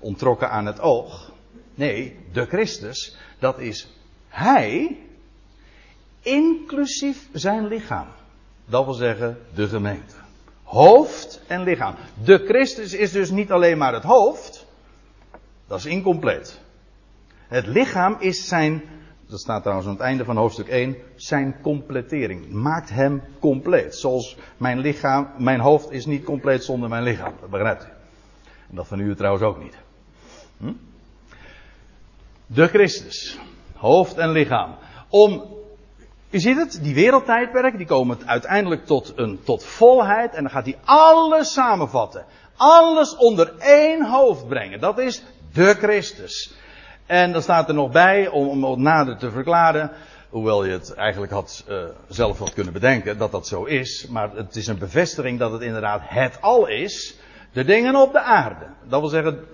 ontrokken 0.00 0.50
aan 0.50 0.66
het 0.66 0.80
oog. 0.80 1.32
Nee, 1.74 2.16
de 2.32 2.46
Christus, 2.46 3.16
dat 3.38 3.58
is 3.58 3.88
Hij, 4.28 4.96
inclusief 6.20 7.28
zijn 7.32 7.66
lichaam. 7.66 8.06
Dat 8.64 8.84
wil 8.84 8.94
zeggen, 8.94 9.38
de 9.54 9.68
gemeente. 9.68 10.14
Hoofd 10.62 11.42
en 11.46 11.62
lichaam. 11.62 11.94
De 12.24 12.44
Christus 12.44 12.92
is 12.92 13.12
dus 13.12 13.30
niet 13.30 13.52
alleen 13.52 13.78
maar 13.78 13.94
het 13.94 14.02
hoofd. 14.02 14.66
Dat 15.66 15.78
is 15.78 15.86
incompleet. 15.86 16.60
Het 17.48 17.66
lichaam 17.66 18.16
is 18.18 18.48
zijn, 18.48 18.82
dat 19.26 19.40
staat 19.40 19.62
trouwens 19.62 19.88
aan 19.88 19.94
het 19.94 20.02
einde 20.02 20.24
van 20.24 20.36
hoofdstuk 20.36 20.68
1, 20.68 20.96
zijn 21.16 21.56
completering. 21.62 22.50
Maakt 22.50 22.90
hem 22.90 23.22
compleet. 23.40 23.96
Zoals 23.96 24.36
mijn 24.56 24.78
lichaam, 24.78 25.28
mijn 25.38 25.60
hoofd 25.60 25.90
is 25.90 26.06
niet 26.06 26.24
compleet 26.24 26.64
zonder 26.64 26.88
mijn 26.88 27.02
lichaam. 27.02 27.32
Dat 27.40 27.50
begrijpt 27.50 27.84
u. 27.84 27.88
En 28.70 28.76
dat 28.76 28.86
van 28.86 29.00
u 29.00 29.16
trouwens 29.16 29.44
ook 29.44 29.62
niet. 29.62 29.76
Hm? 30.58 30.72
De 32.46 32.66
Christus. 32.66 33.38
Hoofd 33.76 34.16
en 34.16 34.30
lichaam. 34.30 34.74
Om, 35.08 35.44
u 36.30 36.38
ziet 36.38 36.56
het, 36.56 36.78
die 36.82 36.94
wereldtijdperken, 36.94 37.78
die 37.78 37.86
komen 37.86 38.18
uiteindelijk 38.26 38.86
tot 38.86 39.12
een, 39.16 39.40
tot 39.44 39.64
volheid. 39.64 40.34
En 40.34 40.42
dan 40.42 40.52
gaat 40.52 40.64
hij 40.64 40.78
alles 40.84 41.52
samenvatten. 41.52 42.24
Alles 42.56 43.16
onder 43.16 43.54
één 43.58 44.10
hoofd 44.10 44.48
brengen. 44.48 44.80
Dat 44.80 44.98
is 44.98 45.22
de 45.52 45.74
Christus. 45.74 46.54
En 47.06 47.32
dan 47.32 47.42
staat 47.42 47.68
er 47.68 47.74
nog 47.74 47.90
bij, 47.90 48.28
om, 48.28 48.64
om 48.64 48.70
het 48.70 48.80
nader 48.80 49.16
te 49.16 49.30
verklaren, 49.30 49.90
hoewel 50.30 50.64
je 50.64 50.72
het 50.72 50.94
eigenlijk 50.94 51.32
had 51.32 51.64
uh, 51.68 51.84
zelf 52.08 52.38
wat 52.38 52.52
kunnen 52.52 52.72
bedenken 52.72 53.18
dat 53.18 53.30
dat 53.30 53.46
zo 53.46 53.64
is, 53.64 54.06
maar 54.06 54.30
het 54.34 54.56
is 54.56 54.66
een 54.66 54.78
bevestiging 54.78 55.38
dat 55.38 55.52
het 55.52 55.62
inderdaad 55.62 56.00
het 56.04 56.40
al 56.40 56.66
is, 56.66 57.16
de 57.52 57.64
dingen 57.64 57.96
op 57.96 58.12
de 58.12 58.20
aarde. 58.20 58.66
Dat 58.88 59.00
wil 59.00 59.08
zeggen, 59.08 59.44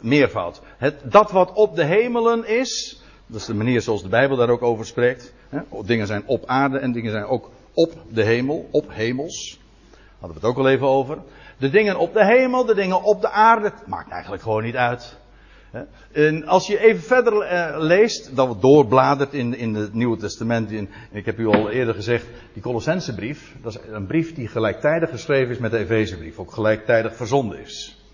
meervoud. 0.00 0.60
Het, 0.76 0.94
dat 1.02 1.30
wat 1.30 1.52
op 1.52 1.76
de 1.76 1.84
hemelen 1.84 2.48
is, 2.48 3.02
dat 3.26 3.40
is 3.40 3.46
de 3.46 3.54
manier 3.54 3.80
zoals 3.80 4.02
de 4.02 4.08
Bijbel 4.08 4.36
daar 4.36 4.50
ook 4.50 4.62
over 4.62 4.86
spreekt. 4.86 5.32
Hè? 5.48 5.60
Dingen 5.84 6.06
zijn 6.06 6.22
op 6.26 6.46
aarde 6.46 6.78
en 6.78 6.92
dingen 6.92 7.10
zijn 7.10 7.24
ook 7.24 7.50
op 7.74 7.92
de 8.08 8.22
hemel, 8.22 8.68
op 8.70 8.84
hemels. 8.88 9.58
Hadden 10.18 10.40
we 10.40 10.46
het 10.46 10.56
ook 10.56 10.64
al 10.64 10.70
even 10.70 10.86
over. 10.86 11.18
De 11.56 11.70
dingen 11.70 11.98
op 11.98 12.12
de 12.12 12.24
hemel, 12.24 12.64
de 12.64 12.74
dingen 12.74 13.02
op 13.02 13.20
de 13.20 13.30
aarde, 13.30 13.64
het 13.64 13.86
maakt 13.86 14.10
eigenlijk 14.10 14.42
gewoon 14.42 14.62
niet 14.62 14.76
uit. 14.76 15.18
En 16.12 16.46
als 16.46 16.66
je 16.66 16.78
even 16.78 17.02
verder 17.02 17.32
uh, 17.32 17.74
leest, 17.78 18.36
dat 18.36 18.62
doorbladert 18.62 19.32
in, 19.34 19.54
in 19.54 19.74
het 19.74 19.94
Nieuwe 19.94 20.16
Testament, 20.16 20.70
in, 20.70 20.88
ik 21.10 21.26
heb 21.26 21.38
u 21.38 21.46
al 21.46 21.70
eerder 21.70 21.94
gezegd, 21.94 22.26
die 22.52 22.62
Colossensebrief, 22.62 23.56
dat 23.62 23.74
is 23.74 23.80
een 23.90 24.06
brief 24.06 24.34
die 24.34 24.48
gelijktijdig 24.48 25.10
geschreven 25.10 25.50
is 25.50 25.58
met 25.58 25.70
de 25.70 25.78
Efezebrief, 25.78 26.38
ook 26.38 26.52
gelijktijdig 26.52 27.16
verzonden 27.16 27.60
is. 27.60 28.04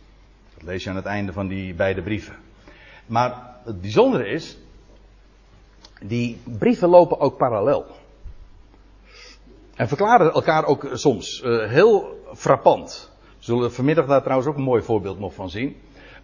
Dat 0.54 0.62
lees 0.62 0.84
je 0.84 0.90
aan 0.90 0.96
het 0.96 1.04
einde 1.04 1.32
van 1.32 1.48
die 1.48 1.74
beide 1.74 2.02
brieven. 2.02 2.36
Maar 3.06 3.56
het 3.64 3.80
bijzondere 3.80 4.28
is, 4.28 4.58
die 6.02 6.40
brieven 6.58 6.88
lopen 6.88 7.20
ook 7.20 7.36
parallel. 7.36 7.86
En 9.74 9.88
verklaren 9.88 10.32
elkaar 10.32 10.64
ook 10.64 10.88
soms 10.92 11.42
uh, 11.44 11.68
heel 11.68 12.20
frappant. 12.34 13.10
We 13.20 13.44
zullen 13.44 13.72
vanmiddag 13.72 14.06
daar 14.06 14.22
trouwens 14.22 14.48
ook 14.48 14.56
een 14.56 14.62
mooi 14.62 14.82
voorbeeld 14.82 15.18
nog 15.18 15.34
van 15.34 15.50
zien. 15.50 15.76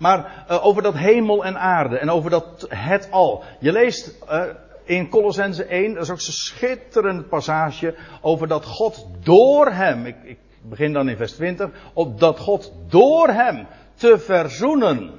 Maar 0.02 0.44
uh, 0.50 0.66
over 0.66 0.82
dat 0.82 0.94
hemel 0.94 1.44
en 1.44 1.58
aarde 1.58 1.98
en 1.98 2.10
over 2.10 2.30
dat 2.30 2.66
het 2.68 3.08
al. 3.10 3.44
Je 3.58 3.72
leest 3.72 4.14
uh, 4.30 4.42
in 4.84 5.08
Colossense 5.08 5.64
1, 5.64 5.94
dat 5.94 6.02
is 6.02 6.10
ook 6.10 6.20
zo'n 6.20 6.34
schitterend 6.34 7.28
passage 7.28 7.94
over 8.20 8.48
dat 8.48 8.64
God 8.64 9.06
door 9.22 9.70
hem, 9.70 10.06
ik, 10.06 10.16
ik 10.24 10.38
begin 10.62 10.92
dan 10.92 11.08
in 11.08 11.16
vers 11.16 11.32
20, 11.32 11.70
op 11.92 12.20
dat 12.20 12.38
God 12.38 12.72
door 12.88 13.28
hem 13.28 13.66
te 13.94 14.18
verzoenen. 14.18 15.10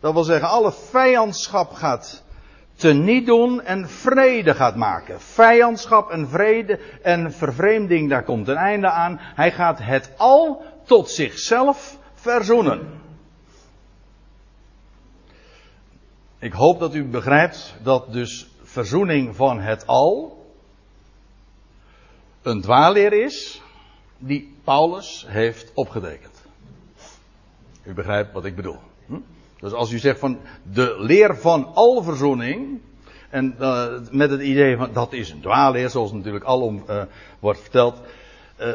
Dat 0.00 0.12
wil 0.12 0.24
zeggen, 0.24 0.48
alle 0.48 0.72
vijandschap 0.72 1.72
gaat 1.72 2.24
teniet 2.74 3.26
doen 3.26 3.62
en 3.62 3.88
vrede 3.88 4.54
gaat 4.54 4.76
maken. 4.76 5.20
Vijandschap 5.20 6.10
en 6.10 6.28
vrede 6.28 6.80
en 7.02 7.32
vervreemding, 7.32 8.10
daar 8.10 8.24
komt 8.24 8.48
een 8.48 8.56
einde 8.56 8.90
aan. 8.90 9.18
Hij 9.20 9.52
gaat 9.52 9.78
het 9.82 10.12
al 10.16 10.64
tot 10.84 11.10
zichzelf 11.10 11.98
verzoenen. 12.14 13.04
Ik 16.46 16.52
hoop 16.52 16.78
dat 16.78 16.94
u 16.94 17.04
begrijpt 17.04 17.74
dat 17.82 18.12
dus 18.12 18.48
verzoening 18.62 19.36
van 19.36 19.60
het 19.60 19.86
al 19.86 20.44
een 22.42 22.60
dwaalleer 22.60 23.12
is 23.12 23.62
die 24.18 24.56
Paulus 24.64 25.24
heeft 25.28 25.72
opgetekend. 25.74 26.42
U 27.82 27.94
begrijpt 27.94 28.32
wat 28.32 28.44
ik 28.44 28.56
bedoel. 28.56 28.78
Hm? 29.06 29.18
Dus 29.60 29.72
als 29.72 29.92
u 29.92 29.98
zegt 29.98 30.18
van 30.18 30.38
de 30.72 30.96
leer 30.98 31.36
van 31.36 31.74
alverzoening. 31.74 32.80
En 33.30 33.56
uh, 33.60 33.86
met 34.10 34.30
het 34.30 34.40
idee 34.40 34.76
van 34.76 34.92
dat 34.92 35.12
is 35.12 35.30
een 35.30 35.40
dwaalleer, 35.40 35.90
zoals 35.90 36.12
natuurlijk 36.12 36.44
alom 36.44 36.84
uh, 36.88 37.02
wordt 37.38 37.60
verteld. 37.60 38.00
Uh, 38.60 38.74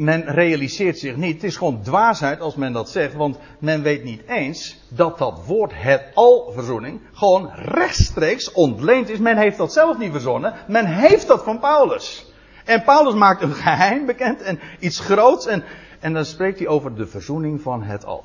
men 0.00 0.24
realiseert 0.24 0.98
zich 0.98 1.16
niet, 1.16 1.34
het 1.34 1.44
is 1.44 1.56
gewoon 1.56 1.82
dwaasheid 1.82 2.40
als 2.40 2.54
men 2.54 2.72
dat 2.72 2.90
zegt, 2.90 3.14
want 3.14 3.38
men 3.58 3.82
weet 3.82 4.04
niet 4.04 4.22
eens 4.26 4.78
dat 4.88 5.18
dat 5.18 5.40
woord 5.46 5.72
het 5.74 6.04
alverzoening 6.14 7.00
gewoon 7.12 7.50
rechtstreeks 7.54 8.52
ontleend 8.52 9.08
is. 9.08 9.18
Men 9.18 9.36
heeft 9.36 9.58
dat 9.58 9.72
zelf 9.72 9.98
niet 9.98 10.12
verzonnen, 10.12 10.54
men 10.66 10.86
heeft 10.86 11.26
dat 11.26 11.42
van 11.42 11.58
Paulus. 11.58 12.26
En 12.64 12.82
Paulus 12.82 13.14
maakt 13.14 13.42
een 13.42 13.54
geheim 13.54 14.06
bekend 14.06 14.42
en 14.42 14.60
iets 14.78 15.00
groots 15.00 15.46
en 15.46 15.64
en 16.00 16.12
dan 16.12 16.24
spreekt 16.24 16.58
hij 16.58 16.68
over 16.68 16.94
de 16.94 17.06
verzoening 17.06 17.60
van 17.60 17.82
het 17.82 18.04
al. 18.04 18.24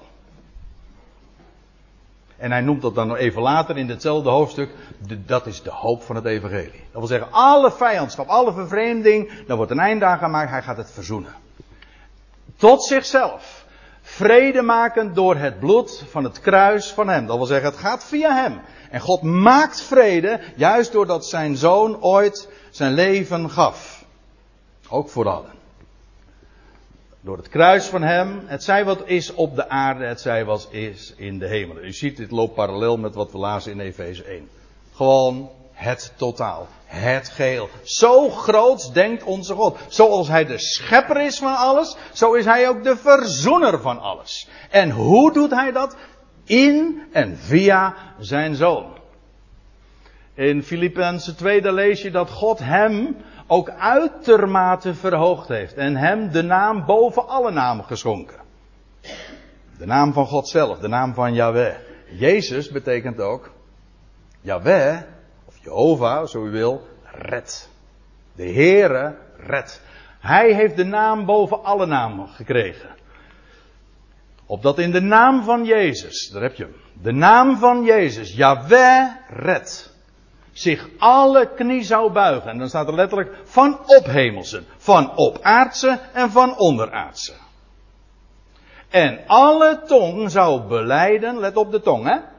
En 2.38 2.52
hij 2.52 2.62
noemt 2.62 2.82
dat 2.82 2.96
dan 2.96 3.08
nog 3.08 3.18
even 3.18 3.42
later 3.42 3.78
in 3.78 3.90
hetzelfde 3.90 4.30
hoofdstuk. 4.30 4.70
dat 5.26 5.46
is 5.46 5.62
de 5.62 5.72
hoop 5.72 6.04
van 6.04 6.16
het 6.16 6.26
evangelie. 6.26 6.84
Dat 6.92 6.92
wil 6.92 7.08
zeggen, 7.08 7.32
alle 7.32 7.72
vijandschap, 7.72 8.28
alle 8.28 8.54
vervreemding, 8.54 9.46
daar 9.48 9.58
wordt 9.58 9.72
een 9.72 9.80
einde 9.80 10.06
aan 10.06 10.18
gemaakt. 10.18 10.50
Hij 10.50 10.62
gaat 10.62 10.78
het 10.78 10.92
verzoenen. 10.92 11.45
Tot 12.58 12.84
zichzelf. 12.84 13.66
Vrede 14.02 14.62
maken 14.62 15.14
door 15.14 15.36
het 15.36 15.60
bloed 15.60 16.04
van 16.10 16.24
het 16.24 16.40
kruis 16.40 16.92
van 16.92 17.08
hem. 17.08 17.26
Dat 17.26 17.38
wil 17.38 17.46
zeggen, 17.46 17.70
het 17.70 17.80
gaat 17.80 18.04
via 18.04 18.36
hem. 18.44 18.62
En 18.90 19.00
God 19.00 19.22
maakt 19.22 19.82
vrede, 19.82 20.40
juist 20.56 20.92
doordat 20.92 21.26
zijn 21.26 21.58
zoon 21.58 22.02
ooit 22.02 22.50
zijn 22.70 22.94
leven 22.94 23.50
gaf. 23.50 24.06
Ook 24.90 25.10
voor 25.10 25.30
allen. 25.30 25.54
Door 27.22 27.38
het 27.38 27.50
kruis 27.50 27.86
van 27.86 28.02
hem, 28.02 28.42
het 28.46 28.64
zij 28.64 28.86
wat 28.86 29.02
is 29.06 29.34
op 29.34 29.56
de 29.56 29.70
aarde, 29.70 30.06
het 30.06 30.22
zij 30.22 30.46
wat 30.46 30.68
is 30.72 31.14
in 31.18 31.40
de 31.40 31.48
hemel. 31.48 31.78
U 31.78 31.94
ziet, 31.94 32.18
dit 32.18 32.32
loopt 32.32 32.54
parallel 32.54 32.98
met 32.98 33.16
wat 33.16 33.32
we 33.32 33.38
lazen 33.38 33.72
in 33.72 33.80
Efeze 33.80 34.24
1. 34.24 34.50
Gewoon 34.94 35.50
het 35.72 36.14
totaal, 36.16 36.68
het 36.96 37.30
geheel. 37.30 37.70
Zo 37.84 38.30
groot 38.30 38.94
denkt 38.94 39.24
onze 39.24 39.54
God. 39.54 39.78
Zoals 39.88 40.28
hij 40.28 40.46
de 40.46 40.58
schepper 40.58 41.22
is 41.22 41.38
van 41.38 41.56
alles, 41.56 41.96
zo 42.14 42.34
is 42.34 42.46
hij 42.46 42.70
ook 42.70 42.84
de 42.84 42.98
verzoener 42.98 43.82
van 43.82 44.00
alles. 44.00 44.50
En 44.70 44.90
hoe 44.90 45.34
doet 45.34 45.52
hij 45.52 45.72
dat? 45.72 45.96
In 46.44 47.04
en 47.12 47.38
via 47.38 47.96
zijn 48.20 48.56
zoon. 48.56 48.86
In 50.34 50.64
Filippenzen 50.64 51.36
2 51.36 51.74
lees 51.74 52.02
je 52.02 52.12
dat 52.12 52.30
God 52.30 52.60
hem 52.60 53.18
ook 53.48 53.70
uitermate 53.70 54.94
verhoogd 54.94 55.48
heeft 55.48 55.74
en 55.74 55.96
hem 55.96 56.32
de 56.32 56.42
naam 56.42 56.86
boven 56.86 57.28
alle 57.28 57.52
namen 57.52 57.86
geschonken. 57.86 58.40
De 59.78 59.86
naam 59.86 60.14
van 60.14 60.26
God 60.26 60.48
zelf, 60.48 60.80
de 60.80 60.88
naam 60.88 61.14
van 61.14 61.34
Yahweh. 61.34 61.76
Jezus 62.10 62.70
betekent 62.70 63.20
ook 63.20 63.52
Yahweh, 64.42 65.02
Jehovah, 65.66 66.28
zo 66.28 66.46
u 66.46 66.52
wil, 66.52 66.88
red. 67.04 67.70
De 68.36 68.52
Heere 68.52 69.16
red. 69.38 69.82
Hij 70.20 70.54
heeft 70.54 70.76
de 70.76 70.84
naam 70.84 71.26
boven 71.26 71.64
alle 71.64 71.86
namen 71.86 72.28
gekregen. 72.28 72.90
Opdat 74.46 74.80
in 74.80 74.92
de 74.92 75.02
naam 75.02 75.44
van 75.44 75.66
Jezus, 75.66 76.30
daar 76.30 76.42
heb 76.42 76.56
je 76.56 76.64
hem. 76.64 76.76
De 77.02 77.12
naam 77.12 77.58
van 77.58 77.84
Jezus, 77.84 78.36
Yahweh 78.36 79.08
red 79.30 79.94
zich 80.52 80.90
alle 80.98 81.54
knie 81.56 81.84
zou 81.84 82.12
buigen. 82.12 82.50
En 82.50 82.58
dan 82.58 82.70
staat 82.70 82.88
er 82.88 82.96
letterlijk 82.96 83.38
van 83.44 83.80
ophemelsen, 83.86 84.66
van 84.78 85.12
opaardse 85.16 86.00
en 86.14 86.32
van 86.32 86.58
onderaardse. 86.58 87.34
En 88.90 89.20
alle 89.28 89.82
tong 89.88 90.32
zou 90.32 90.62
beleiden, 90.62 91.40
let 91.40 91.58
op 91.58 91.72
de 91.72 91.82
tong 91.82 92.06
hè. 92.06 92.35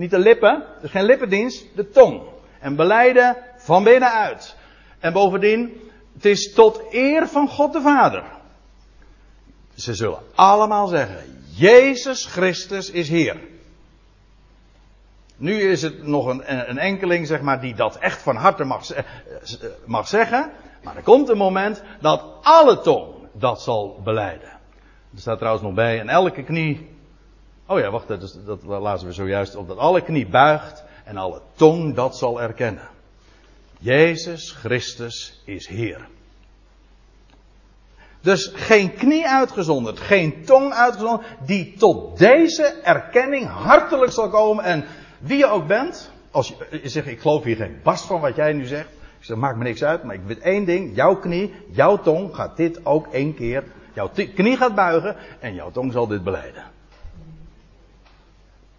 Niet 0.00 0.10
de 0.10 0.18
lippen, 0.18 0.64
is 0.82 0.90
geen 0.90 1.04
lippendienst, 1.04 1.66
de 1.74 1.88
tong. 1.88 2.22
En 2.58 2.76
beleiden 2.76 3.36
van 3.56 3.84
binnenuit. 3.84 4.56
En 4.98 5.12
bovendien, 5.12 5.90
het 6.14 6.24
is 6.24 6.52
tot 6.52 6.82
eer 6.90 7.28
van 7.28 7.48
God 7.48 7.72
de 7.72 7.80
Vader. 7.80 8.24
Ze 9.74 9.94
zullen 9.94 10.18
allemaal 10.34 10.86
zeggen, 10.86 11.42
Jezus 11.54 12.26
Christus 12.26 12.90
is 12.90 13.08
Heer. 13.08 13.36
Nu 15.36 15.60
is 15.60 15.82
het 15.82 16.06
nog 16.06 16.26
een, 16.26 16.70
een 16.70 16.78
enkeling, 16.78 17.26
zeg 17.26 17.40
maar, 17.40 17.60
die 17.60 17.74
dat 17.74 17.96
echt 17.96 18.22
van 18.22 18.36
harte 18.36 18.64
mag, 18.64 18.90
eh, 18.90 19.04
mag 19.84 20.08
zeggen. 20.08 20.50
Maar 20.82 20.96
er 20.96 21.02
komt 21.02 21.28
een 21.28 21.36
moment 21.36 21.82
dat 22.00 22.24
alle 22.42 22.80
tong 22.80 23.14
dat 23.32 23.62
zal 23.62 24.00
beleiden. 24.04 24.48
Er 25.14 25.20
staat 25.20 25.38
trouwens 25.38 25.64
nog 25.64 25.74
bij, 25.74 26.00
en 26.00 26.08
elke 26.08 26.42
knie. 26.42 26.98
Oh 27.70 27.78
ja, 27.78 27.90
wacht, 27.90 28.08
dat, 28.08 28.22
is, 28.22 28.36
dat 28.44 29.02
we 29.02 29.12
zojuist 29.12 29.56
op. 29.56 29.68
Dat 29.68 29.78
alle 29.78 30.00
knie 30.00 30.28
buigt 30.28 30.84
en 31.04 31.16
alle 31.16 31.40
tong 31.54 31.94
dat 31.94 32.16
zal 32.16 32.40
erkennen. 32.40 32.88
Jezus 33.78 34.50
Christus 34.50 35.42
is 35.44 35.66
Heer. 35.66 36.08
Dus 38.20 38.50
geen 38.54 38.94
knie 38.94 39.28
uitgezonderd, 39.28 39.98
geen 40.00 40.44
tong 40.44 40.72
uitgezonderd, 40.72 41.28
die 41.46 41.74
tot 41.78 42.18
deze 42.18 42.62
erkenning 42.82 43.46
hartelijk 43.46 44.12
zal 44.12 44.28
komen 44.28 44.64
en 44.64 44.84
wie 45.18 45.38
je 45.38 45.46
ook 45.46 45.66
bent, 45.66 46.10
als 46.30 46.48
je, 46.48 46.80
zegt, 46.88 47.06
ik 47.06 47.20
geloof 47.20 47.44
hier 47.44 47.56
geen 47.56 47.80
barst 47.82 48.04
van 48.04 48.20
wat 48.20 48.36
jij 48.36 48.52
nu 48.52 48.64
zegt. 48.64 48.88
Ik 49.18 49.24
zeg, 49.24 49.36
maakt 49.36 49.56
me 49.56 49.64
niks 49.64 49.84
uit, 49.84 50.02
maar 50.02 50.14
ik 50.14 50.24
weet 50.26 50.40
één 50.40 50.64
ding. 50.64 50.96
Jouw 50.96 51.16
knie, 51.16 51.54
jouw 51.70 51.96
tong 51.96 52.34
gaat 52.34 52.56
dit 52.56 52.86
ook 52.86 53.06
één 53.12 53.34
keer. 53.34 53.64
Jouw 53.94 54.10
knie 54.34 54.56
gaat 54.56 54.74
buigen 54.74 55.16
en 55.40 55.54
jouw 55.54 55.70
tong 55.70 55.92
zal 55.92 56.06
dit 56.06 56.24
beleiden. 56.24 56.78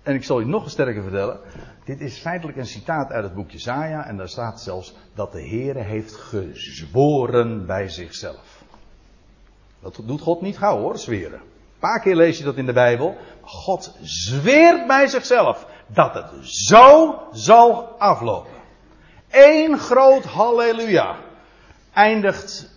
En 0.03 0.15
ik 0.15 0.23
zal 0.23 0.39
je 0.39 0.45
nog 0.45 0.69
sterker 0.69 1.01
vertellen. 1.01 1.39
Dit 1.85 2.01
is 2.01 2.17
feitelijk 2.17 2.57
een 2.57 2.65
citaat 2.65 3.11
uit 3.11 3.23
het 3.23 3.33
boekje 3.33 3.57
Jesaja. 3.57 4.05
En 4.05 4.17
daar 4.17 4.29
staat 4.29 4.61
zelfs 4.61 4.95
dat 5.13 5.31
de 5.31 5.47
Heere 5.47 5.81
heeft 5.81 6.15
gezworen 6.15 7.65
bij 7.65 7.89
zichzelf. 7.89 8.63
Dat 9.79 9.99
doet 10.05 10.21
God 10.21 10.41
niet 10.41 10.57
gauw 10.57 10.77
hoor, 10.79 10.97
zweren. 10.97 11.39
Een 11.39 11.79
paar 11.79 11.99
keer 11.99 12.15
lees 12.15 12.37
je 12.37 12.43
dat 12.43 12.57
in 12.57 12.65
de 12.65 12.73
Bijbel. 12.73 13.17
God 13.41 13.97
zweert 14.01 14.87
bij 14.87 15.07
zichzelf 15.07 15.65
dat 15.87 16.13
het 16.13 16.29
zo 16.47 17.19
zal 17.31 17.83
aflopen. 17.97 18.51
Eén 19.29 19.77
groot 19.77 20.23
halleluja 20.23 21.15
eindigt 21.93 22.69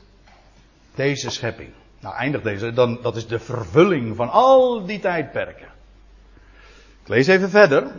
deze 0.94 1.30
schepping. 1.30 1.72
Nou, 2.00 2.14
eindigt 2.16 2.44
deze, 2.44 2.72
dan, 2.72 2.98
dat 3.02 3.16
is 3.16 3.26
de 3.26 3.38
vervulling 3.38 4.16
van 4.16 4.30
al 4.30 4.87
die 4.87 4.98
tijdperken. 4.98 5.73
Ik 7.04 7.10
lees 7.10 7.26
even 7.26 7.50
verder. 7.50 7.92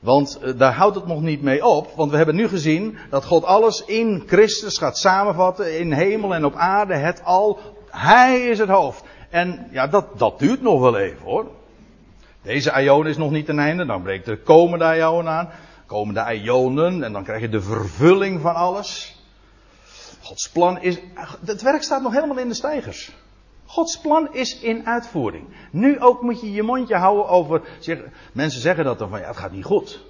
Want 0.00 0.38
uh, 0.42 0.58
daar 0.58 0.74
houdt 0.74 0.94
het 0.94 1.06
nog 1.06 1.22
niet 1.22 1.42
mee 1.42 1.66
op. 1.66 1.92
Want 1.96 2.10
we 2.10 2.16
hebben 2.16 2.34
nu 2.34 2.48
gezien 2.48 2.98
dat 3.10 3.24
God 3.24 3.44
alles 3.44 3.84
in 3.84 4.22
Christus 4.26 4.78
gaat 4.78 4.98
samenvatten. 4.98 5.78
In 5.78 5.92
hemel 5.92 6.34
en 6.34 6.44
op 6.44 6.54
aarde. 6.54 6.94
Het 6.94 7.24
al. 7.24 7.58
Hij 7.90 8.40
is 8.40 8.58
het 8.58 8.68
hoofd. 8.68 9.04
En 9.30 9.68
ja, 9.70 9.86
dat, 9.86 10.18
dat 10.18 10.38
duurt 10.38 10.62
nog 10.62 10.80
wel 10.80 10.98
even 10.98 11.22
hoor. 11.22 11.50
Deze 12.42 12.72
aion 12.72 13.06
is 13.06 13.16
nog 13.16 13.30
niet 13.30 13.46
ten 13.46 13.58
einde, 13.58 13.86
dan 13.86 14.02
breekt 14.02 14.24
de 14.24 14.42
komende 14.42 14.84
aion 14.84 15.28
aan. 15.28 15.50
Komende 15.86 16.20
aionen, 16.20 17.02
en 17.02 17.12
dan 17.12 17.24
krijg 17.24 17.40
je 17.40 17.48
de 17.48 17.62
vervulling 17.62 18.40
van 18.40 18.54
alles. 18.54 19.16
Gods 20.22 20.50
plan 20.50 20.80
is, 20.80 20.98
het 21.44 21.62
werk 21.62 21.82
staat 21.82 22.02
nog 22.02 22.12
helemaal 22.12 22.38
in 22.38 22.48
de 22.48 22.54
stijgers. 22.54 23.12
Gods 23.66 24.00
plan 24.00 24.34
is 24.34 24.60
in 24.60 24.86
uitvoering. 24.86 25.46
Nu 25.70 26.00
ook 26.00 26.22
moet 26.22 26.40
je 26.40 26.52
je 26.52 26.62
mondje 26.62 26.96
houden 26.96 27.28
over, 27.28 27.62
zeg, 27.78 27.98
mensen 28.32 28.60
zeggen 28.60 28.84
dat 28.84 28.98
dan 28.98 29.08
van, 29.08 29.20
ja, 29.20 29.26
het 29.26 29.36
gaat 29.36 29.52
niet 29.52 29.64
goed. 29.64 30.04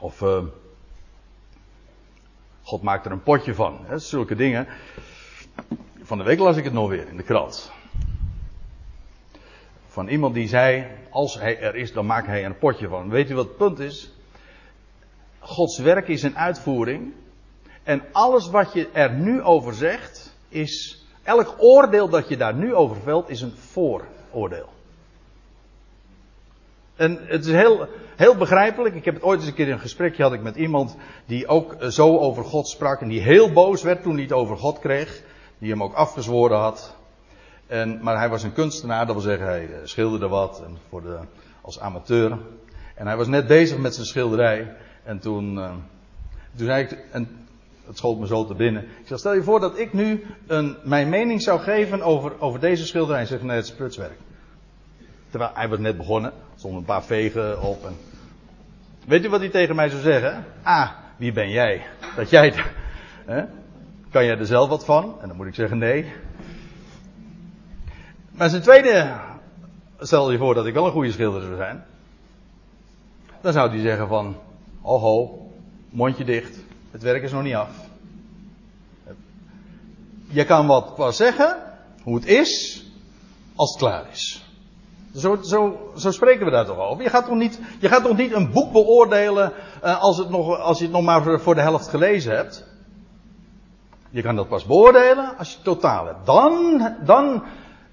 Of, 0.00 0.20
uh, 0.20 0.44
God 2.62 2.82
maakt 2.82 3.06
er 3.06 3.12
een 3.12 3.22
potje 3.22 3.54
van. 3.54 3.78
Hè, 3.82 3.98
zulke 3.98 4.34
dingen. 4.34 4.66
Van 6.02 6.18
de 6.18 6.24
week 6.24 6.38
las 6.38 6.56
ik 6.56 6.64
het 6.64 6.72
nog 6.72 6.88
weer 6.88 7.08
in 7.08 7.16
de 7.16 7.22
krant 7.22 7.72
van 9.90 10.08
iemand 10.08 10.34
die 10.34 10.48
zei, 10.48 10.86
als 11.10 11.34
hij 11.34 11.60
er 11.60 11.74
is, 11.74 11.92
dan 11.92 12.06
maakt 12.06 12.26
hij 12.26 12.40
er 12.40 12.46
een 12.46 12.58
potje 12.58 12.88
van. 12.88 13.08
Weet 13.08 13.30
u 13.30 13.34
wat 13.34 13.46
het 13.46 13.56
punt 13.56 13.78
is? 13.78 14.12
Gods 15.38 15.78
werk 15.78 16.08
is 16.08 16.22
een 16.22 16.36
uitvoering. 16.36 17.12
En 17.82 18.02
alles 18.12 18.50
wat 18.50 18.72
je 18.72 18.88
er 18.92 19.12
nu 19.12 19.42
over 19.42 19.74
zegt, 19.74 20.36
is, 20.48 21.04
elk 21.22 21.54
oordeel 21.58 22.08
dat 22.08 22.28
je 22.28 22.36
daar 22.36 22.54
nu 22.54 22.74
over 22.74 22.96
velt, 22.96 23.28
is 23.28 23.40
een 23.40 23.56
vooroordeel. 23.56 24.68
En 26.96 27.18
het 27.26 27.44
is 27.44 27.52
heel, 27.52 27.88
heel 28.16 28.36
begrijpelijk. 28.36 28.94
Ik 28.94 29.04
heb 29.04 29.14
het 29.14 29.22
ooit 29.22 29.38
eens 29.38 29.48
een 29.48 29.54
keer 29.54 29.66
in 29.66 29.72
een 29.72 29.80
gesprekje 29.80 30.22
had 30.22 30.32
ik 30.32 30.42
met 30.42 30.56
iemand 30.56 30.96
die 31.26 31.46
ook 31.46 31.76
zo 31.88 32.18
over 32.18 32.44
God 32.44 32.68
sprak 32.68 33.00
en 33.00 33.08
die 33.08 33.20
heel 33.20 33.52
boos 33.52 33.82
werd 33.82 34.02
toen 34.02 34.12
hij 34.12 34.22
het 34.22 34.32
over 34.32 34.56
God 34.56 34.78
kreeg. 34.78 35.22
Die 35.58 35.70
hem 35.70 35.82
ook 35.82 35.94
afgezworen 35.94 36.58
had. 36.58 36.96
En, 37.66 37.98
maar 38.02 38.18
hij 38.18 38.28
was 38.28 38.42
een 38.42 38.52
kunstenaar, 38.52 39.06
dat 39.06 39.14
wil 39.14 39.24
zeggen, 39.24 39.46
hij 39.46 39.64
eh, 39.64 39.78
schilderde 39.82 40.28
wat 40.28 40.62
en 40.64 40.78
voor 40.88 41.02
de, 41.02 41.18
als 41.60 41.80
amateur. 41.80 42.38
En 42.94 43.06
hij 43.06 43.16
was 43.16 43.26
net 43.26 43.46
bezig 43.46 43.78
met 43.78 43.94
zijn 43.94 44.06
schilderij. 44.06 44.76
En 45.02 45.18
toen, 45.18 45.54
uh, 45.54 45.70
toen 46.56 46.66
zei 46.66 46.82
ik, 46.82 46.98
en 47.10 47.39
het 47.90 47.98
schoot 47.98 48.18
me 48.18 48.26
zo 48.26 48.46
te 48.46 48.54
binnen. 48.54 48.82
Ik 48.82 49.06
zei, 49.06 49.18
stel 49.18 49.34
je 49.34 49.42
voor 49.42 49.60
dat 49.60 49.78
ik 49.78 49.92
nu 49.92 50.26
een, 50.46 50.76
mijn 50.84 51.08
mening 51.08 51.42
zou 51.42 51.60
geven 51.60 52.02
over, 52.02 52.40
over 52.40 52.60
deze 52.60 52.86
schilderij. 52.86 53.26
Zegt, 53.26 53.42
nee, 53.42 53.56
het 53.56 53.64
is 53.64 53.74
prutswerk. 53.74 54.18
Terwijl 55.30 55.50
hij 55.54 55.68
was 55.68 55.78
net 55.78 55.96
begonnen, 55.96 56.32
stonden 56.56 56.80
een 56.80 56.86
paar 56.86 57.04
vegen 57.04 57.62
op. 57.62 57.90
Weet 59.06 59.24
u 59.24 59.28
wat 59.28 59.40
hij 59.40 59.48
tegen 59.48 59.76
mij 59.76 59.88
zou 59.88 60.02
zeggen? 60.02 60.44
Ah, 60.62 60.90
wie 61.16 61.32
ben 61.32 61.50
jij? 61.50 61.86
Dat 62.16 62.30
jij. 62.30 62.54
Hè? 63.24 63.44
Kan 64.10 64.24
jij 64.24 64.38
er 64.38 64.46
zelf 64.46 64.68
wat 64.68 64.84
van? 64.84 65.16
En 65.20 65.28
dan 65.28 65.36
moet 65.36 65.46
ik 65.46 65.54
zeggen, 65.54 65.78
nee. 65.78 66.12
Maar 68.30 68.48
zijn 68.48 68.62
tweede, 68.62 69.16
stel 69.98 70.30
je 70.30 70.38
voor 70.38 70.54
dat 70.54 70.66
ik 70.66 70.74
wel 70.74 70.86
een 70.86 70.92
goede 70.92 71.12
schilder 71.12 71.42
zou 71.42 71.56
zijn. 71.56 71.84
Dan 73.40 73.52
zou 73.52 73.70
hij 73.70 73.80
zeggen 73.80 74.08
van, 74.08 74.36
oh 74.80 75.02
ho, 75.02 75.48
mondje 75.88 76.24
dicht, 76.24 76.58
het 76.90 77.02
werk 77.02 77.22
is 77.22 77.32
nog 77.32 77.42
niet 77.42 77.54
af. 77.54 77.70
Je 80.28 80.44
kan 80.44 80.66
wat, 80.66 80.92
wat 80.96 81.16
zeggen, 81.16 81.56
hoe 82.02 82.14
het 82.14 82.26
is, 82.26 82.84
als 83.54 83.70
het 83.70 83.78
klaar 83.78 84.04
is. 84.12 84.44
Zo, 85.16 85.38
zo, 85.42 85.90
zo 85.96 86.10
spreken 86.10 86.44
we 86.44 86.50
daar 86.50 86.66
toch 86.66 86.78
over. 86.78 87.02
Je 87.02 87.10
gaat 87.10 87.24
toch 87.24 87.36
niet, 87.36 87.60
je 87.80 87.88
gaat 87.88 88.04
toch 88.04 88.16
niet 88.16 88.32
een 88.32 88.52
boek 88.52 88.72
beoordelen 88.72 89.52
uh, 89.84 90.00
als, 90.00 90.18
het 90.18 90.30
nog, 90.30 90.58
als 90.58 90.78
je 90.78 90.84
het 90.84 90.92
nog 90.92 91.02
maar 91.02 91.40
voor 91.40 91.54
de 91.54 91.60
helft 91.60 91.88
gelezen 91.88 92.36
hebt. 92.36 92.68
Je 94.10 94.22
kan 94.22 94.36
dat 94.36 94.48
pas 94.48 94.64
beoordelen 94.64 95.36
als 95.38 95.48
je 95.48 95.54
het 95.54 95.64
totaal 95.64 96.06
hebt. 96.06 96.26
Dan, 96.26 96.82
dan, 97.04 97.44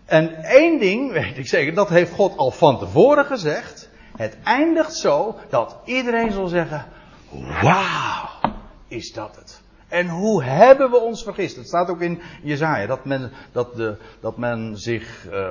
en 0.06 0.44
één 0.44 0.80
ding 0.80 1.12
weet 1.20 1.38
ik 1.38 1.48
zeker, 1.48 1.74
dat 1.74 1.90
heeft 1.90 2.14
God 2.14 2.38
al 2.38 2.52
van 2.52 2.80
tevoren 2.80 3.26
gezegd. 3.26 3.90
Het 4.18 4.38
eindigt 4.44 4.96
zo 4.96 5.36
dat 5.50 5.78
iedereen 5.86 6.32
zal 6.32 6.48
zeggen, 6.48 6.86
wauw, 7.62 8.30
is 8.88 9.14
dat 9.14 9.36
het. 9.36 9.62
En 9.88 10.10
hoe 10.10 10.44
hebben 10.44 10.92
we 10.92 10.98
ons 10.98 11.24
vergist? 11.24 11.56
Het 11.56 11.68
staat 11.68 11.90
ook 11.90 12.02
in 12.02 12.22
Jezaja 12.44 12.88
dat 12.88 13.06
men, 13.06 13.32
dat 13.52 13.76
de, 13.76 13.98
dat 14.20 14.38
men 14.38 14.78
zich 14.78 15.26
uh, 15.32 15.50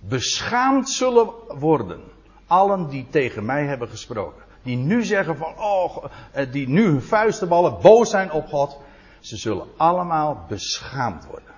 beschaamd 0.00 0.88
zullen 0.88 1.30
worden. 1.48 2.00
Allen 2.46 2.88
die 2.88 3.06
tegen 3.10 3.44
mij 3.44 3.64
hebben 3.64 3.88
gesproken. 3.88 4.42
Die 4.62 4.76
nu 4.76 5.04
zeggen 5.04 5.36
van, 5.36 5.58
oh, 5.58 6.04
eh, 6.32 6.52
die 6.52 6.68
nu 6.68 6.84
hun 6.84 7.02
vuisten 7.02 7.48
ballen, 7.48 7.80
boos 7.82 8.10
zijn 8.10 8.32
op 8.32 8.46
God. 8.46 8.78
Ze 9.20 9.36
zullen 9.36 9.66
allemaal 9.76 10.44
beschaamd 10.48 11.26
worden. 11.26 11.52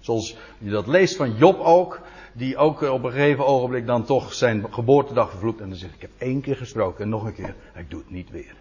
Zoals 0.00 0.36
je 0.58 0.70
dat 0.70 0.86
leest 0.86 1.16
van 1.16 1.36
Job 1.36 1.60
ook. 1.60 2.00
Die 2.32 2.56
ook 2.56 2.80
op 2.82 3.04
een 3.04 3.10
gegeven 3.10 3.46
ogenblik 3.46 3.86
dan 3.86 4.04
toch 4.04 4.34
zijn 4.34 4.66
geboortedag 4.70 5.30
vervloekt. 5.30 5.60
En 5.60 5.68
dan 5.68 5.78
zegt 5.78 5.94
ik 5.94 6.00
heb 6.00 6.10
één 6.18 6.40
keer 6.40 6.56
gesproken 6.56 7.04
en 7.04 7.08
nog 7.08 7.24
een 7.24 7.34
keer. 7.34 7.54
Ik 7.74 7.90
doe 7.90 8.00
het 8.00 8.10
niet 8.10 8.30
weer. 8.30 8.54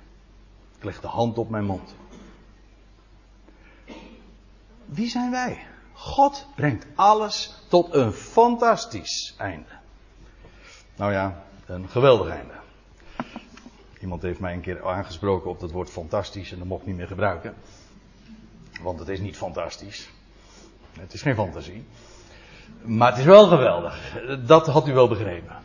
Ik 0.78 0.84
leg 0.84 1.02
de 1.02 1.08
hand 1.08 1.38
op 1.38 1.50
mijn 1.50 1.66
mond. 1.66 1.96
Wie 4.86 5.10
zijn 5.10 5.32
wij? 5.32 5.66
God 5.94 6.48
brengt 6.56 6.86
alles 6.96 7.54
tot 7.68 7.94
een 7.94 8.12
fantastisch 8.12 9.36
einde. 9.38 9.70
Nou 10.96 11.12
ja, 11.12 11.44
een 11.66 11.90
geweldig 11.90 12.30
einde. 12.30 12.54
Iemand 14.02 14.22
heeft 14.22 14.40
mij 14.40 14.54
een 14.54 14.62
keer 14.62 14.88
aangesproken 14.88 15.50
op 15.50 15.60
dat 15.60 15.72
woord 15.72 15.90
fantastisch 15.90 16.52
en 16.52 16.58
dat 16.58 16.68
mocht 16.68 16.82
ik 16.82 16.88
niet 16.88 16.96
meer 16.96 17.08
gebruiken. 17.08 17.56
Want 18.82 19.00
het 19.00 19.08
is 19.08 19.20
niet 19.20 19.38
fantastisch. 19.38 20.10
Het 21.00 21.14
is 21.14 21.22
geen 21.22 21.36
fantasie. 21.36 21.86
Maar 22.82 23.10
het 23.10 23.20
is 23.20 23.26
wel 23.26 23.48
geweldig. 23.48 24.24
Dat 24.46 24.68
had 24.68 24.88
u 24.88 24.94
wel 24.94 25.08
begrepen. 25.08 25.56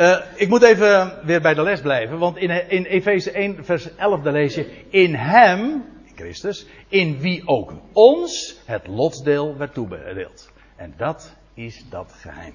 Uh, 0.00 0.16
ik 0.34 0.48
moet 0.48 0.62
even 0.62 1.18
weer 1.24 1.40
bij 1.40 1.54
de 1.54 1.62
les 1.62 1.80
blijven, 1.80 2.18
want 2.18 2.36
in, 2.36 2.70
in 2.70 2.84
Efeze 2.84 3.30
1, 3.30 3.64
vers 3.64 3.96
11, 3.96 4.20
daar 4.20 4.32
lees 4.32 4.54
je: 4.54 4.70
In 4.88 5.14
Hem, 5.14 5.60
in 6.04 6.12
Christus, 6.14 6.66
in 6.88 7.18
wie 7.18 7.42
ook 7.46 7.72
ons 7.92 8.56
het 8.64 8.86
lotsdeel 8.86 9.56
werd 9.56 9.74
toebedeeld. 9.74 10.50
En 10.76 10.94
dat 10.96 11.34
is 11.54 11.84
dat 11.90 12.12
geheim. 12.20 12.54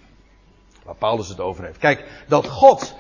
Waar 0.84 0.96
Paulus 0.96 1.30
het 1.30 1.40
over 1.40 1.66
heeft. 1.66 1.78
Kijk, 1.78 2.24
dat 2.28 2.48
God 2.48 2.96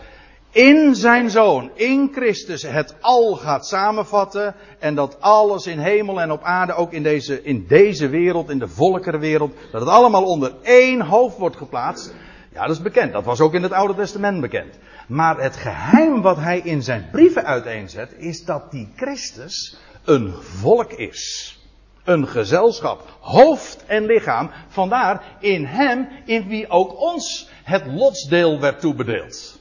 in 0.51 0.95
zijn 0.95 1.29
zoon, 1.29 1.71
in 1.73 2.09
Christus, 2.13 2.61
het 2.61 2.95
al 3.01 3.35
gaat 3.35 3.67
samenvatten. 3.67 4.55
En 4.79 4.95
dat 4.95 5.21
alles 5.21 5.67
in 5.67 5.79
hemel 5.79 6.21
en 6.21 6.31
op 6.31 6.43
aarde, 6.43 6.73
ook 6.73 6.91
in 6.91 7.03
deze, 7.03 7.43
in 7.43 7.65
deze 7.67 8.09
wereld, 8.09 8.49
in 8.49 8.59
de 8.59 8.67
volkerenwereld, 8.67 9.53
dat 9.71 9.81
het 9.81 9.89
allemaal 9.89 10.23
onder 10.23 10.53
één 10.61 11.01
hoofd 11.01 11.37
wordt 11.37 11.55
geplaatst. 11.55 12.13
Ja, 12.53 12.61
dat 12.67 12.75
is 12.75 12.81
bekend. 12.81 13.13
Dat 13.13 13.23
was 13.23 13.39
ook 13.39 13.53
in 13.53 13.63
het 13.63 13.71
Oude 13.71 13.95
Testament 13.95 14.41
bekend. 14.41 14.77
Maar 15.07 15.41
het 15.41 15.55
geheim 15.55 16.21
wat 16.21 16.37
hij 16.37 16.59
in 16.59 16.83
zijn 16.83 17.09
brieven 17.11 17.45
uiteenzet, 17.45 18.13
is 18.17 18.45
dat 18.45 18.71
die 18.71 18.91
Christus 18.95 19.77
een 20.05 20.33
volk 20.33 20.91
is. 20.91 21.55
Een 22.03 22.27
gezelschap, 22.27 23.17
hoofd 23.19 23.85
en 23.85 24.05
lichaam. 24.05 24.51
Vandaar 24.67 25.23
in 25.39 25.65
hem, 25.65 26.07
in 26.25 26.47
wie 26.47 26.69
ook 26.69 26.99
ons 26.99 27.49
het 27.63 27.85
lotsdeel 27.85 28.59
werd 28.59 28.79
toebedeeld 28.79 29.59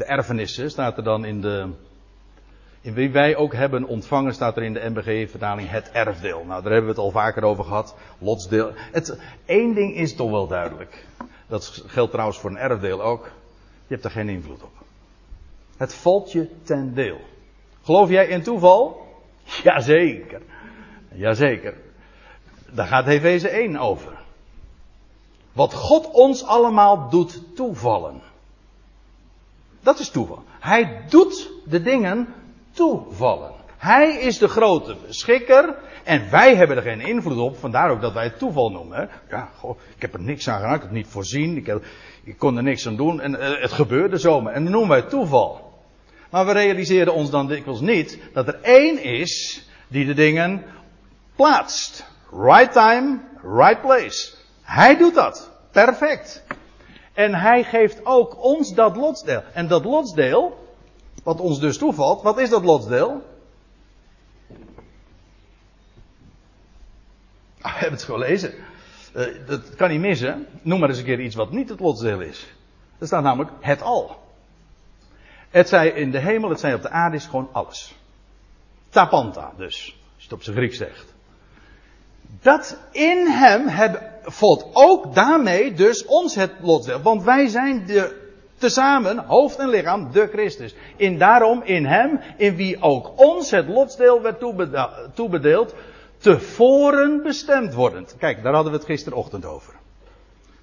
de 0.00 0.06
erfenissen, 0.06 0.70
staat 0.70 0.96
er 0.96 1.04
dan 1.04 1.24
in 1.24 1.40
de. 1.40 1.68
In 2.82 2.94
wie 2.94 3.10
wij 3.10 3.36
ook 3.36 3.54
hebben 3.54 3.84
ontvangen, 3.84 4.34
staat 4.34 4.56
er 4.56 4.62
in 4.62 4.72
de 4.72 4.90
MBG-vertaling 4.90 5.70
het 5.70 5.90
erfdeel. 5.90 6.44
Nou, 6.46 6.62
daar 6.62 6.72
hebben 6.72 6.90
we 6.90 6.96
het 6.96 6.98
al 6.98 7.10
vaker 7.10 7.42
over 7.42 7.64
gehad. 7.64 7.94
Lotsdeel. 8.18 8.72
Het, 8.92 9.18
één 9.44 9.74
ding 9.74 9.94
is 9.96 10.14
toch 10.14 10.30
wel 10.30 10.46
duidelijk. 10.46 11.06
Dat 11.50 11.82
geldt 11.86 12.10
trouwens 12.10 12.38
voor 12.38 12.50
een 12.50 12.56
erfdeel 12.56 13.02
ook. 13.02 13.24
Je 13.86 13.94
hebt 13.94 14.04
er 14.04 14.10
geen 14.10 14.28
invloed 14.28 14.62
op. 14.62 14.72
Het 15.76 15.94
valt 15.94 16.32
je 16.32 16.48
ten 16.62 16.94
deel. 16.94 17.20
Geloof 17.82 18.08
jij 18.08 18.26
in 18.26 18.42
toeval? 18.42 19.06
Jazeker. 19.62 20.42
Jazeker. 21.12 21.76
Daar 22.70 22.86
gaat 22.86 23.06
Efeze 23.06 23.48
1 23.48 23.76
over. 23.76 24.18
Wat 25.52 25.74
God 25.74 26.10
ons 26.10 26.44
allemaal 26.44 27.08
doet 27.08 27.56
toevallen. 27.56 28.22
Dat 29.80 29.98
is 29.98 30.10
toeval. 30.10 30.42
Hij 30.60 31.04
doet 31.08 31.50
de 31.64 31.82
dingen 31.82 32.34
toevallen. 32.70 33.59
Hij 33.80 34.16
is 34.16 34.38
de 34.38 34.48
grote 34.48 34.96
beschikker 35.06 35.74
en 36.04 36.30
wij 36.30 36.56
hebben 36.56 36.76
er 36.76 36.82
geen 36.82 37.00
invloed 37.00 37.38
op. 37.38 37.58
Vandaar 37.58 37.90
ook 37.90 38.00
dat 38.00 38.12
wij 38.12 38.24
het 38.24 38.38
toeval 38.38 38.70
noemen. 38.70 39.08
Ja, 39.30 39.48
goh, 39.58 39.78
ik 39.96 40.02
heb 40.02 40.14
er 40.14 40.20
niks 40.20 40.48
aan 40.48 40.60
gedaan, 40.60 40.74
ik 40.74 40.80
heb 40.80 40.90
het 40.90 40.98
niet 40.98 41.08
voorzien, 41.08 41.56
ik, 41.56 41.80
ik 42.24 42.38
kon 42.38 42.56
er 42.56 42.62
niks 42.62 42.86
aan 42.86 42.96
doen 42.96 43.20
en 43.20 43.32
uh, 43.32 43.60
het 43.60 43.72
gebeurde 43.72 44.18
zomaar. 44.18 44.52
En 44.52 44.62
dan 44.62 44.72
noemen 44.72 44.88
wij 44.90 44.98
het 44.98 45.10
toeval. 45.10 45.72
Maar 46.30 46.46
we 46.46 46.52
realiseren 46.52 47.14
ons 47.14 47.30
dan 47.30 47.46
dikwijls 47.46 47.80
niet 47.80 48.18
dat 48.32 48.48
er 48.48 48.58
één 48.62 49.02
is 49.02 49.64
die 49.88 50.06
de 50.06 50.14
dingen 50.14 50.64
plaatst. 51.36 52.06
Right 52.32 52.72
time, 52.72 53.18
right 53.42 53.80
place. 53.80 54.34
Hij 54.62 54.96
doet 54.96 55.14
dat. 55.14 55.50
Perfect. 55.70 56.44
En 57.12 57.34
hij 57.34 57.64
geeft 57.64 58.06
ook 58.06 58.44
ons 58.44 58.74
dat 58.74 58.96
lotsdeel. 58.96 59.42
En 59.52 59.68
dat 59.68 59.84
lotsdeel, 59.84 60.68
wat 61.22 61.40
ons 61.40 61.60
dus 61.60 61.78
toevalt, 61.78 62.22
wat 62.22 62.38
is 62.38 62.50
dat 62.50 62.64
lotsdeel? 62.64 63.28
Ah, 67.62 67.72
we 67.72 67.78
hebben 67.78 67.98
het 67.98 68.08
gelezen. 68.08 68.54
Uh, 69.16 69.26
dat 69.46 69.74
kan 69.74 69.90
niet 69.90 70.00
missen. 70.00 70.46
Noem 70.62 70.80
maar 70.80 70.88
eens 70.88 70.98
een 70.98 71.04
keer 71.04 71.20
iets 71.20 71.34
wat 71.34 71.50
niet 71.50 71.68
het 71.68 71.80
lotsdeel 71.80 72.20
is. 72.20 72.52
Er 72.98 73.06
staat 73.06 73.22
namelijk 73.22 73.50
het 73.60 73.82
al. 73.82 74.18
Het 75.50 75.68
zij 75.68 75.88
in 75.88 76.10
de 76.10 76.18
hemel, 76.18 76.50
het 76.50 76.60
zij 76.60 76.74
op 76.74 76.82
de 76.82 76.90
aarde 76.90 77.16
is 77.16 77.26
gewoon 77.26 77.48
alles. 77.52 77.94
Tapanta 78.88 79.52
dus, 79.56 79.98
als 80.14 80.16
je 80.16 80.22
het 80.22 80.32
op 80.32 80.42
zijn 80.42 80.56
Grieks 80.56 80.76
zegt. 80.76 81.14
Dat 82.42 82.78
in 82.92 83.26
hem 83.26 83.68
hebben, 83.68 84.12
valt 84.22 84.70
ook 84.72 85.14
daarmee 85.14 85.72
dus 85.72 86.04
ons 86.04 86.34
het 86.34 86.52
lotsdeel. 86.60 87.02
Want 87.02 87.22
wij 87.22 87.48
zijn 87.48 87.86
de, 87.86 88.30
tezamen, 88.58 89.18
hoofd 89.18 89.58
en 89.58 89.68
lichaam, 89.68 90.12
de 90.12 90.28
Christus. 90.32 90.74
In 90.96 91.18
daarom, 91.18 91.62
in 91.62 91.86
hem, 91.86 92.20
in 92.36 92.56
wie 92.56 92.82
ook 92.82 93.12
ons 93.16 93.50
het 93.50 93.68
lotsdeel 93.68 94.22
werd 94.22 94.42
toebedeeld, 95.14 95.74
tevoren 96.20 97.22
bestemd 97.22 97.74
wordend. 97.74 98.14
Kijk, 98.18 98.42
daar 98.42 98.54
hadden 98.54 98.72
we 98.72 98.78
het 98.78 98.86
gisterochtend 98.86 99.44
over. 99.44 99.74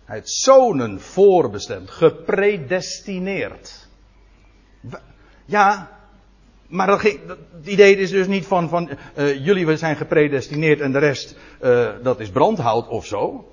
Het 0.05 0.29
zonen 0.29 1.01
voorbestemd, 1.01 1.89
gepredestineerd. 1.89 3.87
Ja, 5.45 5.91
maar 6.67 6.87
dat, 6.87 7.01
het 7.01 7.65
idee 7.65 7.95
is 7.95 8.09
dus 8.09 8.27
niet 8.27 8.45
van, 8.45 8.69
van 8.69 8.89
uh, 9.15 9.45
jullie 9.45 9.77
zijn 9.77 9.95
gepredestineerd 9.95 10.79
en 10.79 10.91
de 10.91 10.99
rest 10.99 11.35
uh, 11.61 11.89
dat 12.03 12.19
is 12.19 12.29
brandhout 12.29 12.87
of 12.87 13.05
zo. 13.05 13.47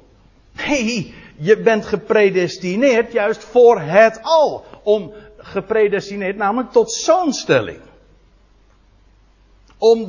Nee, 0.53 1.15
je 1.37 1.61
bent 1.61 1.87
gepredestineerd 1.87 3.13
juist 3.13 3.45
voor 3.45 3.81
het 3.81 4.19
al. 4.23 4.65
Om 4.83 5.13
gepredestineerd 5.37 6.37
namelijk 6.37 6.73
tot 6.73 6.93
zoonstelling. 6.93 7.81
Om 9.79 10.09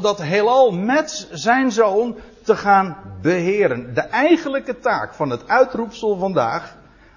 dat, 0.00 0.22
heelal 0.22 0.72
met 0.72 1.28
zijn 1.32 1.72
zoon 1.72 2.16
te 2.42 2.56
gaan 2.56 2.96
beheren. 3.22 3.94
De 3.94 4.00
eigenlijke 4.00 4.78
taak 4.78 5.14
van 5.14 5.30
het 5.30 5.48
uitroepsel 5.48 6.16
vandaag 6.16 6.76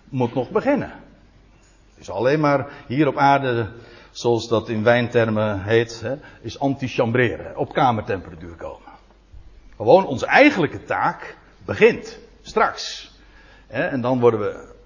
moet 0.09 0.33
nog 0.33 0.49
beginnen. 0.49 0.91
Is 1.95 2.09
alleen 2.09 2.39
maar 2.39 2.67
hier 2.87 3.07
op 3.07 3.17
aarde 3.17 3.69
zoals 4.11 4.47
dat 4.47 4.69
in 4.69 4.83
wijntermen 4.83 5.63
heet, 5.63 6.01
hè, 6.01 6.15
is 6.41 6.59
antichambreren, 6.59 7.57
op 7.57 7.73
kamertemperatuur 7.73 8.55
komen. 8.55 8.89
Gewoon 9.75 10.05
onze 10.05 10.25
eigenlijke 10.25 10.83
taak 10.83 11.37
begint 11.65 12.19
straks. 12.41 13.11
En 13.67 14.01
dan 14.01 14.19
worden 14.19 14.39
we 14.39 14.77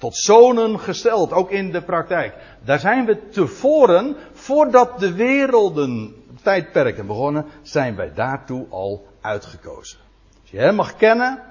tot 0.00 0.16
zonen 0.16 0.80
gesteld, 0.80 1.32
ook 1.32 1.50
in 1.50 1.70
de 1.70 1.82
praktijk. 1.82 2.34
Daar 2.64 2.78
zijn 2.78 3.04
we 3.04 3.28
tevoren, 3.28 4.16
voordat 4.32 4.98
de 4.98 5.12
werelden 5.12 6.14
tijdperken 6.42 7.06
begonnen, 7.06 7.46
zijn 7.62 7.96
wij 7.96 8.12
daartoe 8.14 8.66
al 8.68 9.06
uitgekozen. 9.20 9.98
Als 10.40 10.50
je 10.50 10.58
hem 10.58 10.74
mag 10.74 10.96
kennen, 10.96 11.42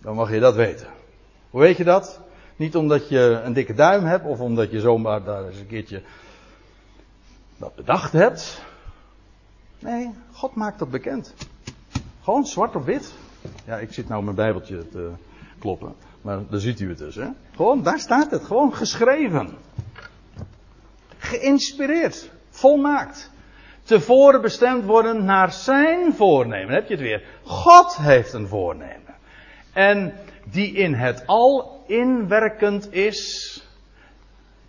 dan 0.00 0.14
mag 0.14 0.32
je 0.32 0.40
dat 0.40 0.54
weten. 0.54 0.86
Hoe 1.50 1.60
weet 1.60 1.76
je 1.76 1.84
dat? 1.84 2.20
Niet 2.56 2.76
omdat 2.76 3.08
je 3.08 3.40
een 3.44 3.52
dikke 3.52 3.74
duim 3.74 4.04
hebt 4.04 4.26
of 4.26 4.40
omdat 4.40 4.70
je 4.70 4.80
zomaar 4.80 5.24
daar 5.24 5.46
eens 5.46 5.58
een 5.58 5.66
keertje 5.66 6.02
dat 7.56 7.74
bedacht 7.74 8.12
hebt. 8.12 8.62
Nee, 9.78 10.10
God 10.32 10.54
maakt 10.54 10.78
dat 10.78 10.90
bekend. 10.90 11.34
Gewoon 12.22 12.46
zwart 12.46 12.74
op 12.74 12.84
wit. 12.84 13.14
Ja, 13.64 13.76
ik 13.76 13.92
zit 13.92 14.08
nou 14.08 14.22
mijn 14.22 14.36
bijbeltje 14.36 14.88
te 14.88 15.10
kloppen. 15.58 15.94
Maar 16.26 16.40
daar 16.50 16.60
ziet 16.60 16.80
u 16.80 16.88
het 16.88 16.98
dus, 16.98 17.14
hè. 17.14 17.28
Gewoon, 17.54 17.82
daar 17.82 17.98
staat 17.98 18.30
het. 18.30 18.44
Gewoon 18.44 18.74
geschreven. 18.74 19.56
Geïnspireerd. 21.18 22.30
Volmaakt. 22.50 23.30
Tevoren 23.82 24.42
bestemd 24.42 24.84
worden 24.84 25.24
naar 25.24 25.52
zijn 25.52 26.14
voornemen. 26.14 26.74
heb 26.74 26.88
je 26.88 26.94
het 26.94 27.02
weer. 27.02 27.22
God 27.42 27.96
heeft 27.96 28.32
een 28.32 28.48
voornemen. 28.48 29.14
En 29.72 30.14
die 30.50 30.72
in 30.72 30.94
het 30.94 31.26
al 31.26 31.84
inwerkend 31.86 32.92
is. 32.92 33.62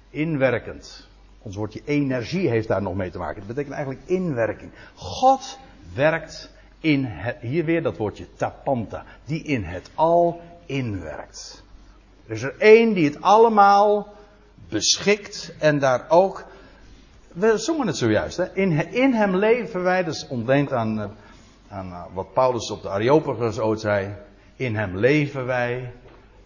Inwerkend. 0.10 1.08
Ons 1.42 1.56
woordje 1.56 1.82
energie 1.86 2.50
heeft 2.50 2.68
daar 2.68 2.82
nog 2.82 2.96
mee 2.96 3.12
te 3.12 3.18
maken. 3.18 3.38
Dat 3.38 3.48
betekent 3.48 3.76
eigenlijk 3.76 4.06
inwerking. 4.06 4.72
God 4.96 5.60
werkt 5.94 6.52
in 6.80 7.04
het, 7.06 7.38
hier 7.42 7.66
weer 7.66 7.84
dat 7.84 7.98
woordje 7.98 8.28
tapanta, 8.36 9.06
die 9.26 9.44
in 9.44 9.64
het 9.64 9.92
al 9.96 10.42
inwerkt. 10.68 11.64
Er 12.28 12.34
is 12.34 12.42
er 12.42 12.56
één 12.58 12.94
die 12.94 13.06
het 13.06 13.22
allemaal 13.22 14.14
beschikt 14.70 15.54
en 15.60 15.80
daar 15.80 16.06
ook, 16.10 16.46
we 17.28 17.58
zongen 17.58 17.88
het 17.88 17.98
zojuist, 17.98 18.38
hè? 18.38 18.54
In, 18.54 18.92
in 18.94 19.14
hem 19.14 19.36
leven 19.36 19.84
wij, 19.84 20.04
dat 20.04 20.14
is 20.14 20.28
ontleend 20.28 20.74
aan, 20.74 21.02
eh, 21.02 21.10
aan 21.70 21.92
eh, 21.92 22.04
wat 22.14 22.34
Paulus 22.34 22.72
op 22.72 22.82
de 22.82 22.90
Areopagus 22.90 23.60
ooit 23.60 23.80
zei, 23.80 24.16
in 24.56 24.76
hem 24.76 24.98
leven 24.98 25.46
wij, 25.46 25.94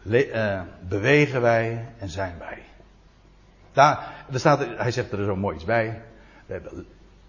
le, 0.01 0.27
uh, 0.27 0.61
bewegen 0.87 1.41
wij 1.41 1.85
en 1.97 2.09
zijn 2.09 2.35
wij. 2.39 2.57
Daar, 3.71 4.25
er 4.31 4.39
staat, 4.39 4.65
hij 4.77 4.91
zegt 4.91 5.11
er 5.11 5.25
zo 5.25 5.35
mooi 5.35 5.55
iets 5.55 5.65
bij. 5.65 6.01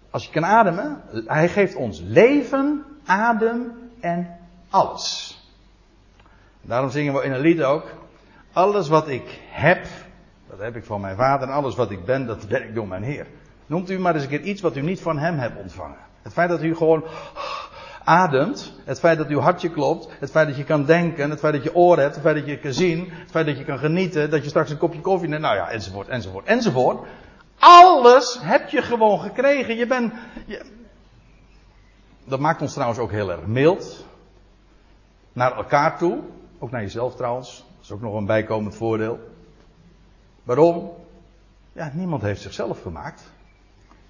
Als 0.09 0.25
je 0.25 0.31
kan 0.31 0.45
ademen, 0.45 1.01
hij 1.25 1.49
geeft 1.49 1.75
ons 1.75 1.99
leven, 1.99 2.85
adem 3.05 3.71
en 3.99 4.37
alles. 4.69 5.37
Daarom 6.65 6.89
zingen 6.89 7.13
we 7.13 7.23
in 7.23 7.31
een 7.31 7.39
lied 7.39 7.63
ook. 7.63 7.85
Alles 8.53 8.87
wat 8.87 9.07
ik 9.07 9.39
heb, 9.49 9.85
dat 10.49 10.59
heb 10.59 10.75
ik 10.75 10.85
van 10.85 11.01
mijn 11.01 11.15
vader. 11.15 11.47
En 11.47 11.53
alles 11.53 11.75
wat 11.75 11.91
ik 11.91 12.05
ben, 12.05 12.25
dat 12.25 12.45
werk 12.45 12.75
door 12.75 12.87
mijn 12.87 13.03
Heer. 13.03 13.27
Noemt 13.65 13.89
u 13.89 13.99
maar 13.99 14.13
eens 14.13 14.23
een 14.23 14.29
keer 14.29 14.41
iets 14.41 14.61
wat 14.61 14.75
u 14.75 14.81
niet 14.81 15.01
van 15.01 15.17
hem 15.17 15.37
hebt 15.37 15.59
ontvangen. 15.59 15.97
Het 16.21 16.33
feit 16.33 16.49
dat 16.49 16.63
u 16.63 16.75
gewoon 16.75 17.03
ademt, 18.03 18.73
het 18.85 18.99
feit 18.99 19.17
dat 19.17 19.27
uw 19.27 19.39
hartje 19.39 19.69
klopt, 19.69 20.09
het 20.19 20.31
feit 20.31 20.47
dat 20.47 20.57
je 20.57 20.63
kan 20.63 20.85
denken, 20.85 21.29
het 21.29 21.39
feit 21.39 21.53
dat 21.53 21.63
je 21.63 21.75
oren 21.75 22.01
hebt, 22.01 22.13
het 22.13 22.23
feit 22.23 22.35
dat 22.35 22.45
je 22.45 22.57
kan 22.57 22.73
zien, 22.73 23.09
het 23.11 23.31
feit 23.31 23.45
dat 23.45 23.57
je 23.57 23.63
kan 23.63 23.77
genieten, 23.77 24.29
dat 24.29 24.43
je 24.43 24.49
straks 24.49 24.69
een 24.69 24.77
kopje 24.77 25.01
koffie 25.01 25.29
neemt, 25.29 25.41
nou 25.41 25.55
ja, 25.55 25.69
enzovoort, 25.69 26.07
enzovoort, 26.07 26.45
enzovoort. 26.45 27.07
Alles 27.59 28.39
heb 28.41 28.69
je 28.69 28.81
gewoon 28.81 29.19
gekregen. 29.19 29.75
Je 29.75 29.87
bent. 29.87 30.13
Dat 32.25 32.39
maakt 32.39 32.61
ons 32.61 32.73
trouwens 32.73 32.99
ook 32.99 33.11
heel 33.11 33.31
erg 33.31 33.45
mild. 33.45 34.05
Naar 35.33 35.55
elkaar 35.55 35.97
toe. 35.97 36.19
Ook 36.63 36.71
naar 36.71 36.81
jezelf 36.81 37.15
trouwens. 37.15 37.55
Dat 37.57 37.83
is 37.83 37.91
ook 37.91 38.01
nog 38.01 38.15
een 38.15 38.25
bijkomend 38.25 38.75
voordeel. 38.75 39.19
Waarom? 40.43 40.91
Ja, 41.73 41.91
niemand 41.93 42.21
heeft 42.21 42.41
zichzelf 42.41 42.81
gemaakt. 42.81 43.31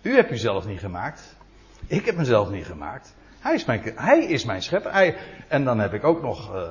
U 0.02 0.16
hebt 0.16 0.32
uzelf 0.32 0.66
niet 0.68 0.80
gemaakt. 0.80 1.36
Ik 1.88 2.06
heb 2.06 2.16
mezelf 2.16 2.50
niet 2.50 2.66
gemaakt. 2.66 3.16
Hij 3.40 3.54
is 3.54 3.66
mijn, 3.66 3.82
hij 3.96 4.24
is 4.26 4.46
mijn 4.46 4.62
schepper. 4.62 4.92
Hij, 4.92 5.16
en 5.48 5.64
dan 5.64 5.80
heb 5.80 5.94
ik 5.94 6.04
ook 6.04 6.22
nog 6.22 6.56
uh, 6.56 6.70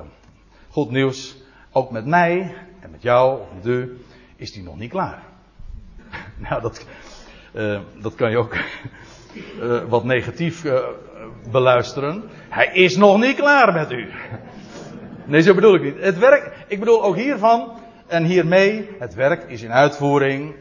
goed 0.69 0.89
nieuws. 0.89 1.37
Ook 1.71 1.91
met 1.91 2.05
mij 2.05 2.55
en 2.79 2.91
met 2.91 3.01
jou 3.01 3.41
of 3.41 3.47
met 3.55 3.65
u 3.65 4.05
is 4.35 4.51
die 4.51 4.63
nog 4.63 4.77
niet 4.77 4.91
klaar. 4.91 5.23
Nou, 6.49 6.61
dat, 6.61 6.87
uh, 7.53 7.81
dat 8.01 8.15
kan 8.15 8.29
je 8.29 8.37
ook 8.37 8.55
uh, 9.59 9.83
wat 9.93 10.03
negatief 10.03 10.65
beluisteren. 11.51 12.23
Hij 12.49 12.73
is 12.73 12.97
nog 12.97 13.19
niet 13.19 13.35
klaar 13.35 13.73
met 13.73 13.91
u. 13.91 14.11
Nee, 15.25 15.41
zo 15.41 15.53
bedoel 15.53 15.75
ik 15.75 15.81
niet. 15.81 15.99
Het 15.99 16.17
werk, 16.17 16.65
ik 16.67 16.79
bedoel 16.79 17.03
ook 17.03 17.15
hiervan 17.15 17.71
en 18.07 18.23
hiermee, 18.23 18.89
het 18.99 19.13
werk 19.13 19.49
is 19.49 19.61
in 19.61 19.71
uitvoering. 19.71 20.55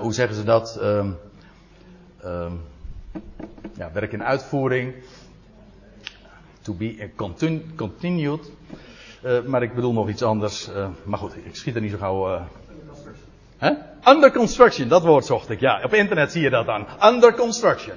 hoe 0.00 0.12
zeggen 0.12 0.36
ze 0.36 0.44
dat? 0.44 0.78
Um, 0.82 1.16
um, 2.24 2.60
ja, 3.76 3.90
werk 3.92 4.12
in 4.12 4.24
uitvoering. 4.24 4.94
To 6.62 6.74
be 6.74 7.10
continued. 7.16 8.50
maar 9.46 9.62
ik 9.62 9.74
bedoel 9.74 9.92
nog 9.92 10.08
iets 10.08 10.22
anders. 10.22 10.70
maar 11.04 11.18
goed, 11.18 11.36
ik 11.36 11.56
schiet 11.56 11.74
er 11.74 11.80
niet 11.80 11.90
zo 11.90 11.98
gauw 11.98 12.46
Huh? 13.60 13.70
Under 14.08 14.32
construction, 14.32 14.88
dat 14.88 15.02
woord 15.02 15.26
zocht 15.26 15.50
ik. 15.50 15.60
Ja, 15.60 15.80
op 15.84 15.94
internet 15.94 16.32
zie 16.32 16.42
je 16.42 16.50
dat 16.50 16.66
dan. 16.66 16.86
Under 17.04 17.34
construction. 17.34 17.96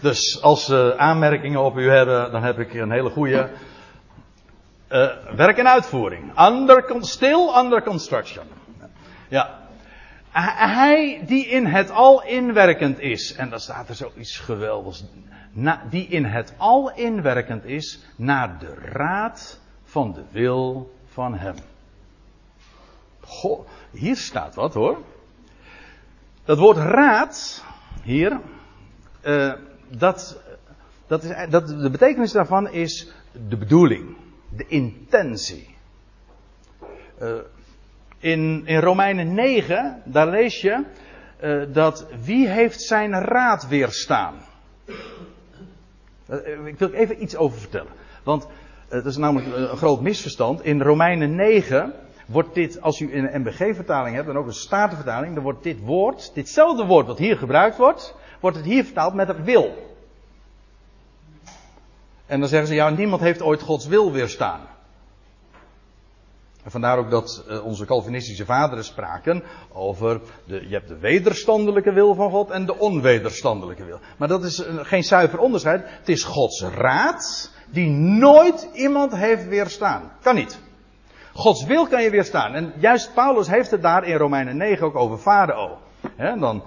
Dus 0.00 0.42
als 0.42 0.64
ze 0.64 0.94
aanmerkingen 0.96 1.60
op 1.60 1.76
u 1.76 1.90
hebben, 1.90 2.32
dan 2.32 2.42
heb 2.42 2.58
ik 2.58 2.74
een 2.74 2.90
hele 2.90 3.10
goede. 3.10 3.48
Uh, 4.90 5.08
werk 5.36 5.58
en 5.58 5.68
uitvoering. 5.68 6.38
Under, 6.40 7.04
still 7.04 7.48
under 7.56 7.82
construction. 7.82 8.46
Ja. 9.28 9.58
Hij 10.30 11.22
die 11.26 11.46
in 11.46 11.66
het 11.66 11.90
al 11.90 12.22
inwerkend 12.22 12.98
is. 12.98 13.34
En 13.34 13.50
dan 13.50 13.60
staat 13.60 13.88
er 13.88 13.94
zoiets 13.94 14.38
geweldigs. 14.38 15.04
Na, 15.52 15.82
die 15.90 16.06
in 16.06 16.24
het 16.24 16.54
al 16.56 16.94
inwerkend 16.94 17.64
is 17.64 18.04
naar 18.16 18.58
de 18.58 18.74
raad 18.74 19.60
van 19.84 20.12
de 20.12 20.22
wil 20.30 20.94
van 21.06 21.34
hem. 21.34 21.54
Goh, 23.20 23.68
hier 23.90 24.16
staat 24.16 24.54
wat 24.54 24.74
hoor. 24.74 24.98
Dat 26.44 26.58
woord 26.58 26.76
raad, 26.76 27.64
hier, 28.02 28.40
uh, 29.22 29.52
dat, 29.88 30.42
dat 31.06 31.22
is, 31.22 31.50
dat, 31.50 31.68
de 31.68 31.90
betekenis 31.90 32.32
daarvan 32.32 32.68
is 32.70 33.12
de 33.48 33.56
bedoeling, 33.56 34.16
de 34.48 34.66
intentie. 34.66 35.76
Uh, 37.22 37.34
in, 38.18 38.62
in 38.66 38.80
Romeinen 38.80 39.34
9, 39.34 40.02
daar 40.04 40.28
lees 40.28 40.60
je 40.60 40.84
uh, 41.40 41.74
dat 41.74 42.06
wie 42.24 42.48
heeft 42.48 42.80
zijn 42.80 43.12
raad 43.12 43.68
weerstaan. 43.68 44.34
ik 46.64 46.78
wil 46.78 46.90
even 46.90 47.22
iets 47.22 47.36
over 47.36 47.58
vertellen. 47.58 47.92
Want 48.22 48.46
het 48.88 49.06
is 49.06 49.16
namelijk 49.16 49.54
een 49.54 49.76
groot 49.76 50.00
misverstand. 50.00 50.64
In 50.64 50.82
Romeinen 50.82 51.34
9 51.34 51.92
wordt 52.26 52.54
dit, 52.54 52.80
als 52.80 53.00
u 53.00 53.14
een 53.14 53.40
MBG-vertaling 53.40 54.16
hebt 54.16 54.28
en 54.28 54.36
ook 54.36 54.46
een 54.46 54.52
Statenvertaling, 54.52 55.34
dan 55.34 55.42
wordt 55.42 55.62
dit 55.62 55.80
woord, 55.80 56.34
ditzelfde 56.34 56.84
woord 56.84 57.06
wat 57.06 57.18
hier 57.18 57.36
gebruikt 57.36 57.76
wordt, 57.76 58.14
wordt 58.40 58.56
het 58.56 58.64
hier 58.64 58.84
vertaald 58.84 59.14
met 59.14 59.44
wil. 59.44 59.87
En 62.28 62.40
dan 62.40 62.48
zeggen 62.48 62.68
ze, 62.68 62.74
ja, 62.74 62.90
niemand 62.90 63.20
heeft 63.20 63.42
ooit 63.42 63.62
Gods 63.62 63.86
wil 63.86 64.12
weerstaan. 64.12 64.60
En 66.64 66.70
vandaar 66.70 66.98
ook 66.98 67.10
dat 67.10 67.44
uh, 67.48 67.64
onze 67.64 67.84
Calvinistische 67.84 68.44
vaderen 68.44 68.84
spraken 68.84 69.42
over, 69.72 70.20
de, 70.44 70.68
je 70.68 70.74
hebt 70.74 70.88
de 70.88 70.98
wederstandelijke 70.98 71.92
wil 71.92 72.14
van 72.14 72.30
God 72.30 72.50
en 72.50 72.66
de 72.66 72.78
onwederstandelijke 72.78 73.84
wil. 73.84 73.98
Maar 74.16 74.28
dat 74.28 74.44
is 74.44 74.58
uh, 74.58 74.66
geen 74.82 75.04
zuiver 75.04 75.38
onderscheid. 75.38 75.82
Het 75.84 76.08
is 76.08 76.24
Gods 76.24 76.62
raad 76.62 77.50
die 77.70 77.88
nooit 77.90 78.68
iemand 78.72 79.16
heeft 79.16 79.48
weerstaan. 79.48 80.12
Kan 80.22 80.34
niet. 80.34 80.60
Gods 81.32 81.64
wil 81.64 81.86
kan 81.86 82.02
je 82.02 82.10
weerstaan. 82.10 82.54
En 82.54 82.72
juist 82.78 83.14
Paulus 83.14 83.48
heeft 83.48 83.70
het 83.70 83.82
daar 83.82 84.04
in 84.04 84.16
Romeinen 84.16 84.56
9 84.56 84.86
ook 84.86 84.96
over 84.96 85.18
Farao. 85.18 85.78
dan, 86.16 86.62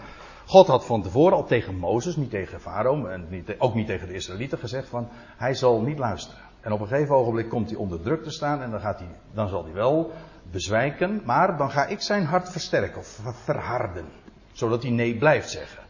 God 0.52 0.68
had 0.68 0.86
van 0.86 1.02
tevoren 1.02 1.38
al 1.38 1.46
tegen 1.46 1.76
Mozes, 1.76 2.16
niet 2.16 2.30
tegen 2.30 2.62
Farao, 2.62 3.06
en 3.06 3.26
niet, 3.30 3.56
ook 3.58 3.74
niet 3.74 3.88
tegen 3.88 4.08
de 4.08 4.14
Israëlieten 4.14 4.58
gezegd 4.58 4.90
van, 4.90 5.08
hij 5.38 5.54
zal 5.54 5.82
niet 5.82 6.00
luisteren. 6.00 6.42
En 6.62 6.72
op 6.72 6.80
een 6.80 6.88
gegeven 6.88 7.16
ogenblik 7.16 7.50
komt 7.50 7.70
hij 7.70 7.78
onder 7.78 8.02
druk 8.02 8.24
te 8.24 8.32
staan 8.32 8.62
en 8.62 8.72
dan, 8.72 8.80
gaat 8.80 9.00
hij, 9.00 9.08
dan 9.34 9.48
zal 9.48 9.64
hij 9.64 9.74
wel 9.74 10.12
bezwijken, 10.52 11.22
maar 11.26 11.58
dan 11.58 11.72
ga 11.72 11.86
ik 11.86 12.02
zijn 12.02 12.26
hart 12.26 12.50
versterken 12.50 12.98
of 12.98 13.20
verharden. 13.44 14.06
Zodat 14.52 14.82
hij 14.82 14.92
nee 14.92 15.18
blijft 15.18 15.50
zeggen. 15.50 15.84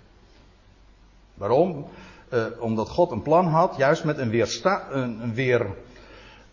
Waarom? 1.33 1.85
Uh, 2.33 2.45
omdat 2.59 2.89
God 2.89 3.11
een 3.11 3.21
plan 3.21 3.47
had, 3.47 3.75
juist 3.77 4.03
met 4.03 4.17
een, 4.17 4.29
weersta, 4.29 4.91
een 4.91 5.33
weer 5.33 5.67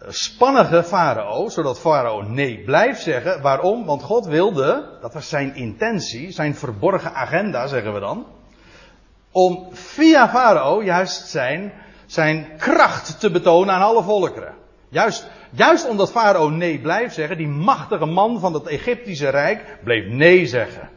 spannige 0.06 0.82
farao, 0.84 1.48
zodat 1.48 1.80
farao 1.80 2.22
nee 2.22 2.62
blijft 2.64 3.02
zeggen. 3.02 3.42
Waarom? 3.42 3.84
Want 3.84 4.02
God 4.02 4.26
wilde, 4.26 4.98
dat 5.00 5.14
was 5.14 5.28
zijn 5.28 5.54
intentie, 5.54 6.30
zijn 6.30 6.54
verborgen 6.54 7.14
agenda 7.14 7.66
zeggen 7.66 7.94
we 7.94 8.00
dan, 8.00 8.26
om 9.32 9.68
via 9.72 10.28
farao 10.28 10.82
juist 10.82 11.28
zijn, 11.28 11.72
zijn 12.06 12.46
kracht 12.58 13.20
te 13.20 13.30
betonen 13.30 13.74
aan 13.74 13.82
alle 13.82 14.02
volkeren. 14.02 14.54
Juist, 14.88 15.28
juist 15.50 15.88
omdat 15.88 16.10
farao 16.10 16.48
nee 16.48 16.78
blijft 16.78 17.14
zeggen, 17.14 17.36
die 17.36 17.48
machtige 17.48 18.06
man 18.06 18.40
van 18.40 18.54
het 18.54 18.66
Egyptische 18.66 19.28
rijk 19.28 19.78
bleef 19.84 20.06
nee 20.08 20.46
zeggen. 20.46 20.88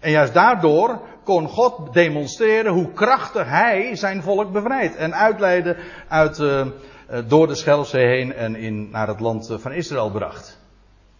En 0.00 0.10
juist 0.10 0.34
daardoor 0.34 1.00
kon 1.24 1.48
God 1.48 1.92
demonstreren 1.92 2.72
hoe 2.72 2.92
krachtig 2.92 3.48
hij 3.48 3.96
zijn 3.96 4.22
volk 4.22 4.52
bevrijdt 4.52 4.96
en 4.96 5.14
uitleiden 5.14 5.76
uit, 6.08 6.38
uh, 6.38 6.66
door 7.26 7.46
de 7.46 7.54
Schelfzee 7.54 8.06
heen 8.06 8.34
en 8.34 8.56
in, 8.56 8.90
naar 8.90 9.08
het 9.08 9.20
land 9.20 9.50
eh, 9.50 9.58
van 9.58 9.72
Israël 9.72 10.10
bracht. 10.10 10.60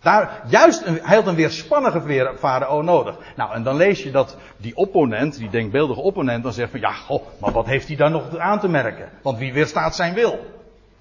Daar, 0.01 0.43
juist 0.47 0.87
een, 0.87 0.99
hij 1.03 1.17
had 1.17 1.27
een 1.27 1.35
weerspannige 1.35 2.35
farao 2.39 2.83
nodig. 2.83 3.17
Nou, 3.37 3.53
en 3.53 3.63
dan 3.63 3.77
lees 3.77 4.03
je 4.03 4.11
dat 4.11 4.37
die 4.57 4.77
opponent, 4.77 5.39
die 5.39 5.51
denkbeeldige 5.51 6.01
opponent, 6.01 6.43
dan 6.43 6.53
zegt 6.53 6.71
van 6.71 6.81
ja, 6.81 6.93
goh, 6.93 7.23
maar 7.41 7.53
wat 7.53 7.67
heeft 7.67 7.87
hij 7.87 7.97
daar 7.97 8.11
nog 8.11 8.39
aan 8.39 8.61
te 8.61 8.69
merken? 8.69 9.09
Want 9.23 9.39
wie 9.39 9.53
weerstaat 9.53 9.95
zijn 9.95 10.15
wil? 10.15 10.47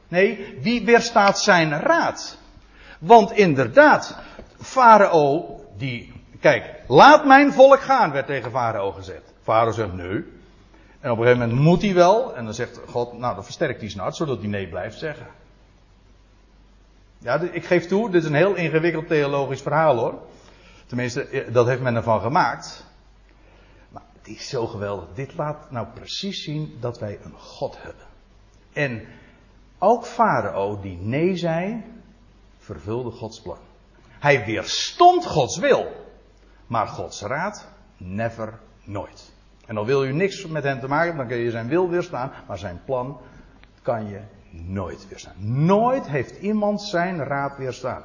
Nee, 0.08 0.58
wie 0.62 0.86
weerstaat 0.86 1.40
zijn 1.40 1.80
raad? 1.80 2.38
Want 3.00 3.32
inderdaad, 3.32 4.18
Farao, 4.58 5.60
die, 5.78 6.14
kijk, 6.40 6.66
laat 6.88 7.26
mijn 7.26 7.54
volk 7.54 7.80
gaan, 7.80 8.12
werd 8.12 8.26
tegen 8.26 8.52
Farao 8.52 8.92
gezegd. 8.92 9.34
Farao 9.44 9.72
zegt 9.72 9.94
nee. 9.94 10.24
En 11.02 11.12
op 11.12 11.18
een 11.18 11.24
gegeven 11.24 11.48
moment 11.48 11.66
moet 11.68 11.82
hij 11.82 11.94
wel. 11.94 12.36
En 12.36 12.46
dan 12.46 12.54
zegt 12.54 12.80
God, 12.88 13.18
nou 13.18 13.36
dan 13.36 13.44
versterkt 13.44 13.80
hij 13.80 13.90
snart, 13.90 14.16
zodat 14.16 14.40
hij 14.40 14.48
nee 14.48 14.68
blijft 14.68 15.00
zeggen. 15.00 15.28
Ja, 17.18 17.40
ik 17.40 17.66
geef 17.66 17.88
toe, 17.88 18.10
dit 18.10 18.24
is 18.24 18.30
een 18.30 18.36
heel 18.36 18.56
ingewikkeld 18.56 19.08
theologisch 19.08 19.62
verhaal 19.62 19.98
hoor. 19.98 20.20
Tenminste, 20.86 21.28
eh, 21.28 21.54
dat 21.54 21.68
heeft 21.68 21.82
men 21.82 21.96
ervan 21.96 22.22
gemaakt. 22.22 22.86
Maar 23.90 24.02
het 24.18 24.28
is 24.28 24.50
zo 24.50 24.68
geweldig. 24.68 25.06
Dit 25.14 25.34
laat 25.38 25.72
nou 25.72 25.88
precies 25.94 26.44
zien 26.44 26.78
dat 26.80 27.00
wij 27.00 27.20
een 27.24 27.38
God 27.38 27.82
hebben. 27.82 28.06
En 28.74 29.08
ook 29.78 30.06
Farao 30.06 30.80
die 30.82 30.98
nee 30.98 31.36
zei, 31.36 31.84
vervulde 32.58 33.12
Gods 33.12 33.42
plan. 33.42 33.58
Hij 34.20 34.46
weerstond 34.46 35.26
Gods 35.26 35.58
wil. 35.58 35.92
Maar 36.68 36.88
Gods 36.88 37.22
raad, 37.22 37.68
never, 37.98 38.60
nooit. 38.84 39.32
En 39.66 39.76
dan 39.76 39.86
wil 39.86 40.04
je 40.04 40.14
niks 40.14 40.48
met 40.48 40.64
hem 40.64 40.80
te 40.80 40.88
maken 40.88 41.08
hebben, 41.08 41.28
dan 41.28 41.36
kun 41.36 41.46
je 41.46 41.52
zijn 41.52 41.68
wil 41.68 41.90
weerstaan, 41.90 42.32
maar 42.48 42.58
zijn 42.58 42.82
plan 42.86 43.20
kan 43.82 44.08
je 44.08 44.20
nooit 44.50 45.08
weerstaan. 45.10 45.36
Nooit 45.66 46.08
heeft 46.08 46.40
iemand 46.40 46.82
zijn 46.82 47.24
raad 47.24 47.58
weerstaan. 47.58 48.04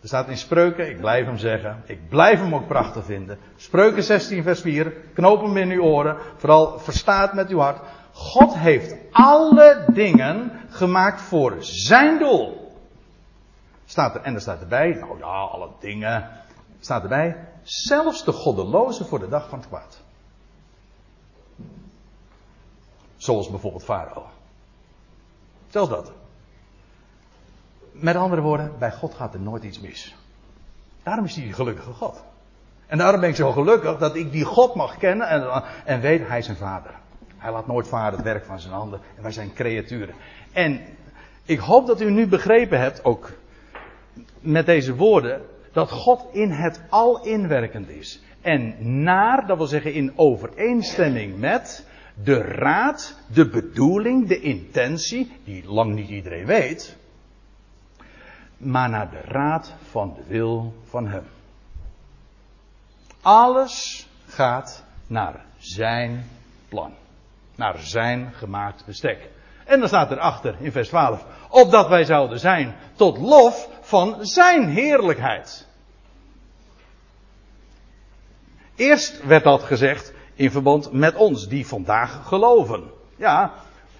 Er 0.00 0.10
staat 0.10 0.28
in 0.28 0.36
Spreuken, 0.36 0.88
ik 0.88 1.00
blijf 1.00 1.26
hem 1.26 1.38
zeggen, 1.38 1.82
ik 1.86 2.08
blijf 2.08 2.40
hem 2.40 2.54
ook 2.54 2.66
prachtig 2.66 3.04
vinden. 3.04 3.38
Spreuken 3.56 4.02
16 4.02 4.42
vers 4.42 4.60
4, 4.60 4.94
knoop 5.14 5.42
hem 5.42 5.56
in 5.56 5.70
uw 5.70 5.82
oren, 5.82 6.16
vooral 6.36 6.78
verstaat 6.78 7.34
met 7.34 7.48
uw 7.48 7.58
hart. 7.58 7.80
God 8.12 8.54
heeft 8.54 8.94
alle 9.10 9.84
dingen 9.92 10.52
gemaakt 10.68 11.20
voor 11.20 11.56
zijn 11.58 12.18
doel. 12.18 12.72
Staat 13.84 14.14
er, 14.14 14.20
en 14.20 14.34
er 14.34 14.40
staat 14.40 14.60
erbij, 14.60 14.96
nou 15.00 15.18
ja, 15.18 15.24
alle 15.24 15.68
dingen. 15.80 16.30
Staat 16.80 17.02
erbij, 17.02 17.36
zelfs 17.62 18.24
de 18.24 18.32
goddeloze 18.32 19.04
voor 19.04 19.18
de 19.18 19.28
dag 19.28 19.48
van 19.48 19.58
het 19.58 19.68
kwaad. 19.68 20.03
Zoals 23.24 23.50
bijvoorbeeld 23.50 23.84
Farao. 23.84 24.26
Zelfs 25.68 25.90
dat. 25.90 26.12
Met 27.92 28.16
andere 28.16 28.42
woorden, 28.42 28.72
bij 28.78 28.92
God 28.92 29.14
gaat 29.14 29.34
er 29.34 29.40
nooit 29.40 29.62
iets 29.62 29.80
mis. 29.80 30.14
Daarom 31.02 31.24
is 31.24 31.36
hij 31.36 31.46
een 31.46 31.54
gelukkige 31.54 31.92
God. 31.92 32.24
En 32.86 32.98
daarom 32.98 33.20
ben 33.20 33.28
ik 33.28 33.36
zo 33.36 33.52
gelukkig 33.52 33.98
dat 33.98 34.14
ik 34.14 34.32
die 34.32 34.44
God 34.44 34.74
mag 34.74 34.96
kennen 34.96 35.28
en, 35.28 35.62
en 35.84 36.00
weet, 36.00 36.28
hij 36.28 36.38
is 36.38 36.48
een 36.48 36.56
vader. 36.56 36.90
Hij 37.36 37.52
laat 37.52 37.66
nooit 37.66 37.88
varen 37.88 38.12
het 38.12 38.22
werk 38.22 38.44
van 38.44 38.60
zijn 38.60 38.74
handen 38.74 39.00
en 39.16 39.22
wij 39.22 39.32
zijn 39.32 39.52
creaturen. 39.52 40.14
En 40.52 40.80
ik 41.44 41.58
hoop 41.58 41.86
dat 41.86 42.00
u 42.00 42.10
nu 42.10 42.26
begrepen 42.26 42.80
hebt, 42.80 43.04
ook 43.04 43.32
met 44.40 44.66
deze 44.66 44.94
woorden, 44.94 45.42
dat 45.72 45.90
God 45.90 46.26
in 46.32 46.50
het 46.50 46.80
al 46.88 47.24
inwerkend 47.24 47.88
is. 47.88 48.22
En 48.40 48.74
naar, 49.02 49.46
dat 49.46 49.56
wil 49.56 49.66
zeggen 49.66 49.92
in 49.92 50.12
overeenstemming 50.16 51.38
met, 51.38 51.92
de 52.14 52.38
raad, 52.42 53.18
de 53.26 53.48
bedoeling, 53.48 54.28
de 54.28 54.40
intentie, 54.40 55.32
die 55.44 55.64
lang 55.66 55.94
niet 55.94 56.08
iedereen 56.08 56.46
weet, 56.46 56.96
maar 58.56 58.88
naar 58.90 59.10
de 59.10 59.20
raad 59.20 59.72
van 59.90 60.14
de 60.14 60.22
wil 60.26 60.74
van 60.84 61.08
Hem. 61.08 61.24
Alles 63.22 64.06
gaat 64.26 64.84
naar 65.06 65.44
Zijn 65.58 66.30
plan. 66.68 66.94
Naar 67.54 67.78
Zijn 67.78 68.32
gemaakt 68.32 68.84
bestek. 68.86 69.28
En 69.64 69.78
dan 69.78 69.88
staat 69.88 70.10
erachter 70.10 70.56
in 70.60 70.72
vers 70.72 70.88
12, 70.88 71.24
opdat 71.48 71.88
wij 71.88 72.04
zouden 72.04 72.38
zijn 72.38 72.76
tot 72.94 73.18
lof 73.18 73.68
van 73.80 74.26
Zijn 74.26 74.68
heerlijkheid. 74.68 75.66
Eerst 78.74 79.24
werd 79.24 79.44
dat 79.44 79.62
gezegd 79.62 80.13
in 80.34 80.50
verband 80.50 80.92
met 80.92 81.14
ons, 81.14 81.48
die 81.48 81.66
vandaag 81.66 82.20
geloven. 82.26 82.82
Ja, 83.16 83.52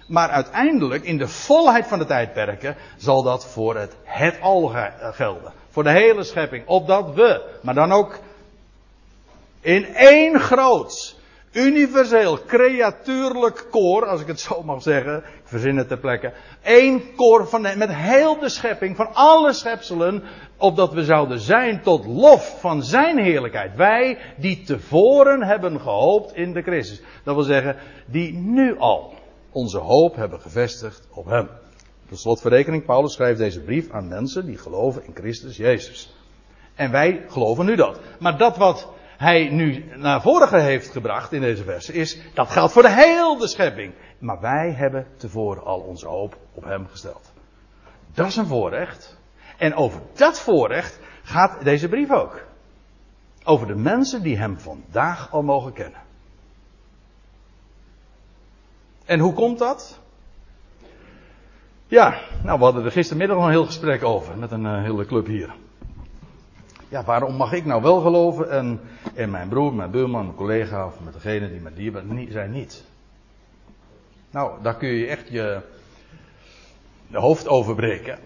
maar 0.07 0.29
uiteindelijk, 0.29 1.03
in 1.03 1.17
de 1.17 1.27
volheid 1.27 1.87
van 1.87 1.99
de 1.99 2.05
tijdperken, 2.05 2.75
zal 2.97 3.23
dat 3.23 3.45
voor 3.45 3.75
het, 3.75 3.95
het 4.03 4.41
al 4.41 4.73
gelden. 4.99 5.53
Voor 5.69 5.83
de 5.83 5.91
hele 5.91 6.23
schepping. 6.23 6.67
Opdat 6.67 7.13
we, 7.13 7.41
maar 7.61 7.73
dan 7.73 7.91
ook 7.91 8.19
in 9.61 9.95
één 9.95 10.39
groot, 10.39 11.14
universeel, 11.55 12.39
creatuurlijk 12.45 13.67
koor, 13.71 14.05
als 14.05 14.21
ik 14.21 14.27
het 14.27 14.39
zo 14.39 14.63
mag 14.63 14.81
zeggen, 14.81 15.17
ik 15.17 15.41
verzin 15.43 15.77
het 15.77 15.87
ter 15.87 15.97
plekke. 15.97 16.33
één 16.61 17.15
koor 17.15 17.47
van 17.47 17.61
met 17.61 17.95
heel 17.95 18.39
de 18.39 18.49
schepping, 18.49 18.95
van 18.95 19.13
alle 19.13 19.53
schepselen, 19.53 20.23
opdat 20.57 20.93
we 20.93 21.03
zouden 21.03 21.39
zijn 21.39 21.81
tot 21.81 22.05
lof 22.05 22.59
van 22.59 22.83
zijn 22.83 23.17
heerlijkheid. 23.17 23.75
Wij 23.75 24.17
die 24.37 24.63
tevoren 24.63 25.43
hebben 25.43 25.79
gehoopt 25.79 26.35
in 26.35 26.53
de 26.53 26.61
Christus. 26.61 27.01
Dat 27.23 27.35
wil 27.35 27.43
zeggen, 27.43 27.75
die 28.05 28.33
nu 28.33 28.77
al 28.77 29.13
onze 29.51 29.77
hoop 29.77 30.15
hebben 30.15 30.41
gevestigd 30.41 31.07
op 31.11 31.25
hem. 31.25 31.49
Tot 32.09 32.19
slotverrekening, 32.19 32.85
Paulus 32.85 33.13
schrijft 33.13 33.39
deze 33.39 33.61
brief 33.61 33.91
aan 33.91 34.07
mensen 34.07 34.45
die 34.45 34.57
geloven 34.57 35.05
in 35.05 35.15
Christus 35.15 35.57
Jezus. 35.57 36.15
En 36.75 36.91
wij 36.91 37.25
geloven 37.27 37.65
nu 37.65 37.75
dat. 37.75 37.99
Maar 38.19 38.37
dat 38.37 38.57
wat 38.57 38.87
hij 39.25 39.49
nu 39.49 39.85
naar 39.95 40.21
voren 40.21 40.63
heeft 40.63 40.91
gebracht 40.91 41.31
in 41.31 41.41
deze 41.41 41.63
verse 41.63 41.93
is, 41.93 42.19
dat 42.33 42.49
geldt 42.49 42.73
voor 42.73 42.81
de 42.81 42.91
hele 42.91 43.47
schepping. 43.47 43.93
Maar 44.19 44.39
wij 44.39 44.71
hebben 44.71 45.07
tevoren 45.17 45.63
al 45.63 45.79
onze 45.79 46.07
hoop 46.07 46.37
op 46.53 46.63
hem 46.63 46.87
gesteld. 46.87 47.31
Dat 48.13 48.27
is 48.27 48.35
een 48.35 48.45
voorrecht. 48.45 49.17
En 49.57 49.75
over 49.75 50.01
dat 50.13 50.39
voorrecht 50.39 50.99
gaat 51.23 51.63
deze 51.63 51.89
brief 51.89 52.11
ook. 52.11 52.45
Over 53.43 53.67
de 53.67 53.75
mensen 53.75 54.23
die 54.23 54.37
hem 54.37 54.59
vandaag 54.59 55.31
al 55.31 55.43
mogen 55.43 55.73
kennen. 55.73 56.01
En 59.05 59.19
hoe 59.19 59.33
komt 59.33 59.59
dat? 59.59 59.99
Ja, 61.87 62.21
nou, 62.43 62.57
we 62.57 62.63
hadden 62.63 62.85
er 62.85 62.91
gistermiddag 62.91 63.35
nog 63.35 63.45
een 63.45 63.51
heel 63.51 63.65
gesprek 63.65 64.03
over 64.03 64.37
met 64.37 64.51
een 64.51 64.65
uh, 64.65 64.81
hele 64.81 65.05
club 65.05 65.25
hier. 65.25 65.55
Ja, 66.95 67.03
waarom 67.03 67.35
mag 67.35 67.53
ik 67.53 67.65
nou 67.65 67.81
wel 67.81 68.01
geloven 68.01 68.49
en, 68.49 68.79
en 69.13 69.29
mijn 69.29 69.49
broer, 69.49 69.73
mijn 69.73 69.91
buurman, 69.91 70.23
mijn 70.25 70.35
collega 70.35 70.85
of 70.85 70.99
met 71.03 71.13
degene 71.13 71.49
die 71.49 71.61
met 71.61 71.75
die 71.75 71.91
niet, 71.91 72.31
zijn 72.31 72.51
niet? 72.51 72.85
Nou, 74.31 74.61
daar 74.61 74.75
kun 74.77 74.89
je 74.89 75.07
echt 75.07 75.29
je 75.29 75.61
de 77.07 77.19
hoofd 77.19 77.47
over 77.47 77.75
breken. 77.75 78.19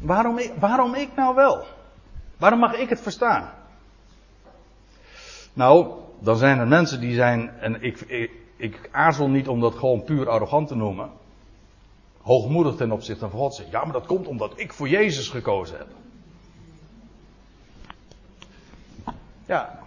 Waarom 0.00 0.40
waarom 0.58 0.94
ik 0.94 1.08
nou 1.16 1.34
wel? 1.34 1.64
Waarom 2.36 2.58
mag 2.58 2.74
ik 2.74 2.88
het 2.88 3.00
verstaan? 3.00 3.50
Nou, 5.52 5.94
dan 6.20 6.36
zijn 6.36 6.58
er 6.58 6.68
mensen 6.68 7.00
die 7.00 7.14
zijn, 7.14 7.48
en 7.48 7.82
ik, 7.82 8.00
ik, 8.00 8.30
ik 8.56 8.88
aarzel 8.92 9.28
niet 9.28 9.48
om 9.48 9.60
dat 9.60 9.74
gewoon 9.74 10.04
puur 10.04 10.28
arrogant 10.28 10.68
te 10.68 10.76
noemen. 10.76 11.10
Hoogmoedig 12.22 12.76
ten 12.76 12.92
opzichte 12.92 13.28
van 13.28 13.38
God. 13.38 13.62
Ja, 13.70 13.84
maar 13.84 13.92
dat 13.92 14.06
komt 14.06 14.26
omdat 14.26 14.52
ik 14.56 14.72
voor 14.72 14.88
Jezus 14.88 15.28
gekozen 15.28 15.78
heb. 15.78 15.88
Ja. 19.46 19.78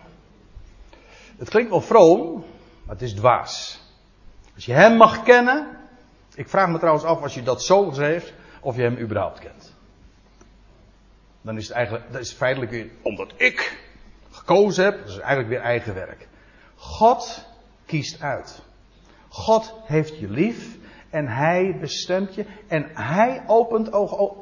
Het 1.37 1.49
klinkt 1.49 1.69
wel 1.69 1.81
vroom, 1.81 2.45
maar 2.85 2.95
het 2.95 3.01
is 3.01 3.13
dwaas. 3.13 3.81
Als 4.55 4.65
je 4.65 4.73
hem 4.73 4.97
mag 4.97 5.23
kennen. 5.23 5.67
Ik 6.35 6.49
vraag 6.49 6.69
me 6.69 6.77
trouwens 6.77 7.05
af 7.05 7.21
als 7.21 7.33
je 7.33 7.43
dat 7.43 7.63
zo 7.63 7.89
schreef, 7.93 8.33
of 8.61 8.75
je 8.75 8.81
hem 8.81 8.97
überhaupt 8.97 9.39
kent. 9.39 9.73
Dan 11.41 11.57
is 11.57 11.67
het 11.67 11.75
eigenlijk, 11.75 12.11
dat 12.11 12.21
is 12.21 12.33
feitelijk 12.33 12.71
weer, 12.71 12.89
omdat 13.01 13.33
ik 13.35 13.77
gekozen 14.31 14.83
heb, 14.83 14.99
dat 14.99 15.07
is 15.09 15.17
eigenlijk 15.17 15.49
weer 15.49 15.61
eigen 15.61 15.93
werk. 15.93 16.27
God 16.75 17.45
kiest 17.85 18.21
uit. 18.21 18.61
God 19.29 19.73
heeft 19.83 20.19
je 20.19 20.29
lief 20.29 20.77
en 21.09 21.27
hij 21.27 21.77
bestemt 21.79 22.35
je 22.35 22.45
en 22.67 22.89
hij 22.93 23.43
opent 23.47 23.91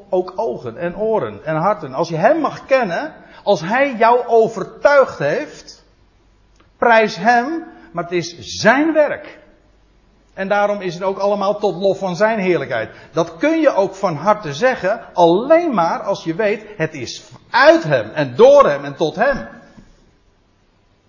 ook 0.10 0.34
ogen 0.36 0.78
en 0.78 0.98
oren 0.98 1.46
en 1.46 1.56
harten. 1.56 1.94
Als 1.94 2.10
je 2.10 2.16
hem 2.16 2.40
mag 2.40 2.66
kennen, 2.66 3.14
als 3.46 3.62
hij 3.62 3.96
jou 3.98 4.28
overtuigd 4.28 5.20
heeft, 5.20 5.84
prijs 6.78 7.16
hem, 7.16 7.64
maar 7.92 8.04
het 8.04 8.14
is 8.14 8.38
zijn 8.40 8.94
werk. 8.94 9.40
En 10.34 10.48
daarom 10.48 10.82
is 10.82 10.94
het 10.94 11.04
ook 11.04 11.18
allemaal 11.18 11.60
tot 11.60 11.76
lof 11.76 11.98
van 11.98 12.16
zijn 12.16 12.40
heerlijkheid. 12.40 12.90
Dat 13.12 13.38
kun 13.38 13.60
je 13.60 13.76
ook 13.76 13.96
van 13.96 14.16
harte 14.16 14.54
zeggen, 14.54 15.02
alleen 15.14 15.74
maar 15.74 16.00
als 16.00 16.24
je 16.24 16.36
weet, 16.36 16.66
het 16.78 16.94
is 16.94 17.24
uit 17.50 17.84
hem 17.84 18.10
en 18.10 18.36
door 18.36 18.70
hem 18.70 18.86
en 18.86 18.96
tot 18.96 19.16
hem. 19.16 19.48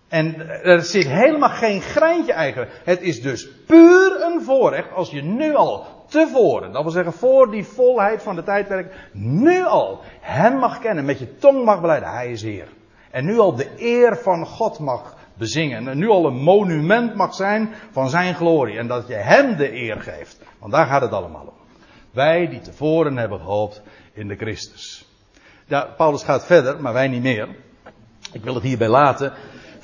En 0.09 0.49
er 0.63 0.83
zit 0.83 1.07
helemaal 1.07 1.49
geen 1.49 1.81
greintje 1.81 2.33
eigenlijk. 2.33 2.81
Het 2.85 3.01
is 3.01 3.23
dus 3.23 3.49
puur 3.67 4.23
een 4.23 4.43
voorrecht 4.43 4.93
als 4.93 5.11
je 5.11 5.23
nu 5.23 5.55
al 5.55 5.87
tevoren, 6.09 6.73
dat 6.73 6.83
wil 6.83 6.93
zeggen 6.93 7.13
voor 7.13 7.51
die 7.51 7.65
volheid 7.65 8.23
van 8.23 8.37
de 8.37 8.43
tijdperk, 8.43 8.95
nu 9.13 9.65
al 9.65 10.01
hem 10.21 10.59
mag 10.59 10.79
kennen, 10.79 11.05
met 11.05 11.19
je 11.19 11.37
tong 11.37 11.65
mag 11.65 11.81
beleiden, 11.81 12.11
hij 12.11 12.31
is 12.31 12.43
Heer. 12.43 12.69
En 13.11 13.25
nu 13.25 13.39
al 13.39 13.55
de 13.55 13.71
eer 13.77 14.17
van 14.17 14.47
God 14.47 14.79
mag 14.79 15.15
bezingen. 15.35 15.89
En 15.89 15.99
nu 15.99 16.09
al 16.09 16.27
een 16.27 16.43
monument 16.43 17.15
mag 17.15 17.35
zijn 17.35 17.75
van 17.91 18.09
zijn 18.09 18.35
glorie. 18.35 18.79
En 18.79 18.87
dat 18.87 19.09
je 19.09 19.15
hem 19.15 19.57
de 19.57 19.73
eer 19.73 20.01
geeft. 20.01 20.39
Want 20.59 20.73
daar 20.73 20.87
gaat 20.87 21.03
het 21.03 21.13
allemaal 21.13 21.47
om. 21.47 21.55
Wij 22.11 22.49
die 22.49 22.61
tevoren 22.61 23.17
hebben 23.17 23.39
gehoopt 23.39 23.83
in 24.13 24.29
de 24.29 24.37
Christus. 24.37 25.09
Ja, 25.67 25.95
Paulus 25.97 26.23
gaat 26.23 26.47
verder, 26.47 26.81
maar 26.81 26.93
wij 26.93 27.09
niet 27.09 27.23
meer. 27.23 27.49
Ik 28.33 28.43
wil 28.43 28.55
het 28.55 28.63
hierbij 28.63 28.89
laten. 28.89 29.33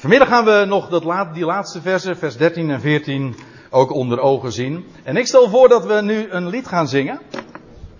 Vanmiddag 0.02 0.28
gaan 0.28 0.44
we 0.44 0.64
nog 0.68 0.88
dat, 0.88 1.34
die 1.34 1.44
laatste 1.44 1.80
versen, 1.80 2.16
vers 2.16 2.36
13 2.36 2.70
en 2.70 2.80
14, 2.80 3.34
ook 3.70 3.92
onder 3.92 4.20
ogen 4.20 4.52
zien. 4.52 4.86
En 5.02 5.16
ik 5.16 5.26
stel 5.26 5.48
voor 5.48 5.68
dat 5.68 5.86
we 5.86 6.00
nu 6.02 6.30
een 6.30 6.48
lied 6.48 6.66
gaan 6.66 6.88
zingen. 6.88 7.20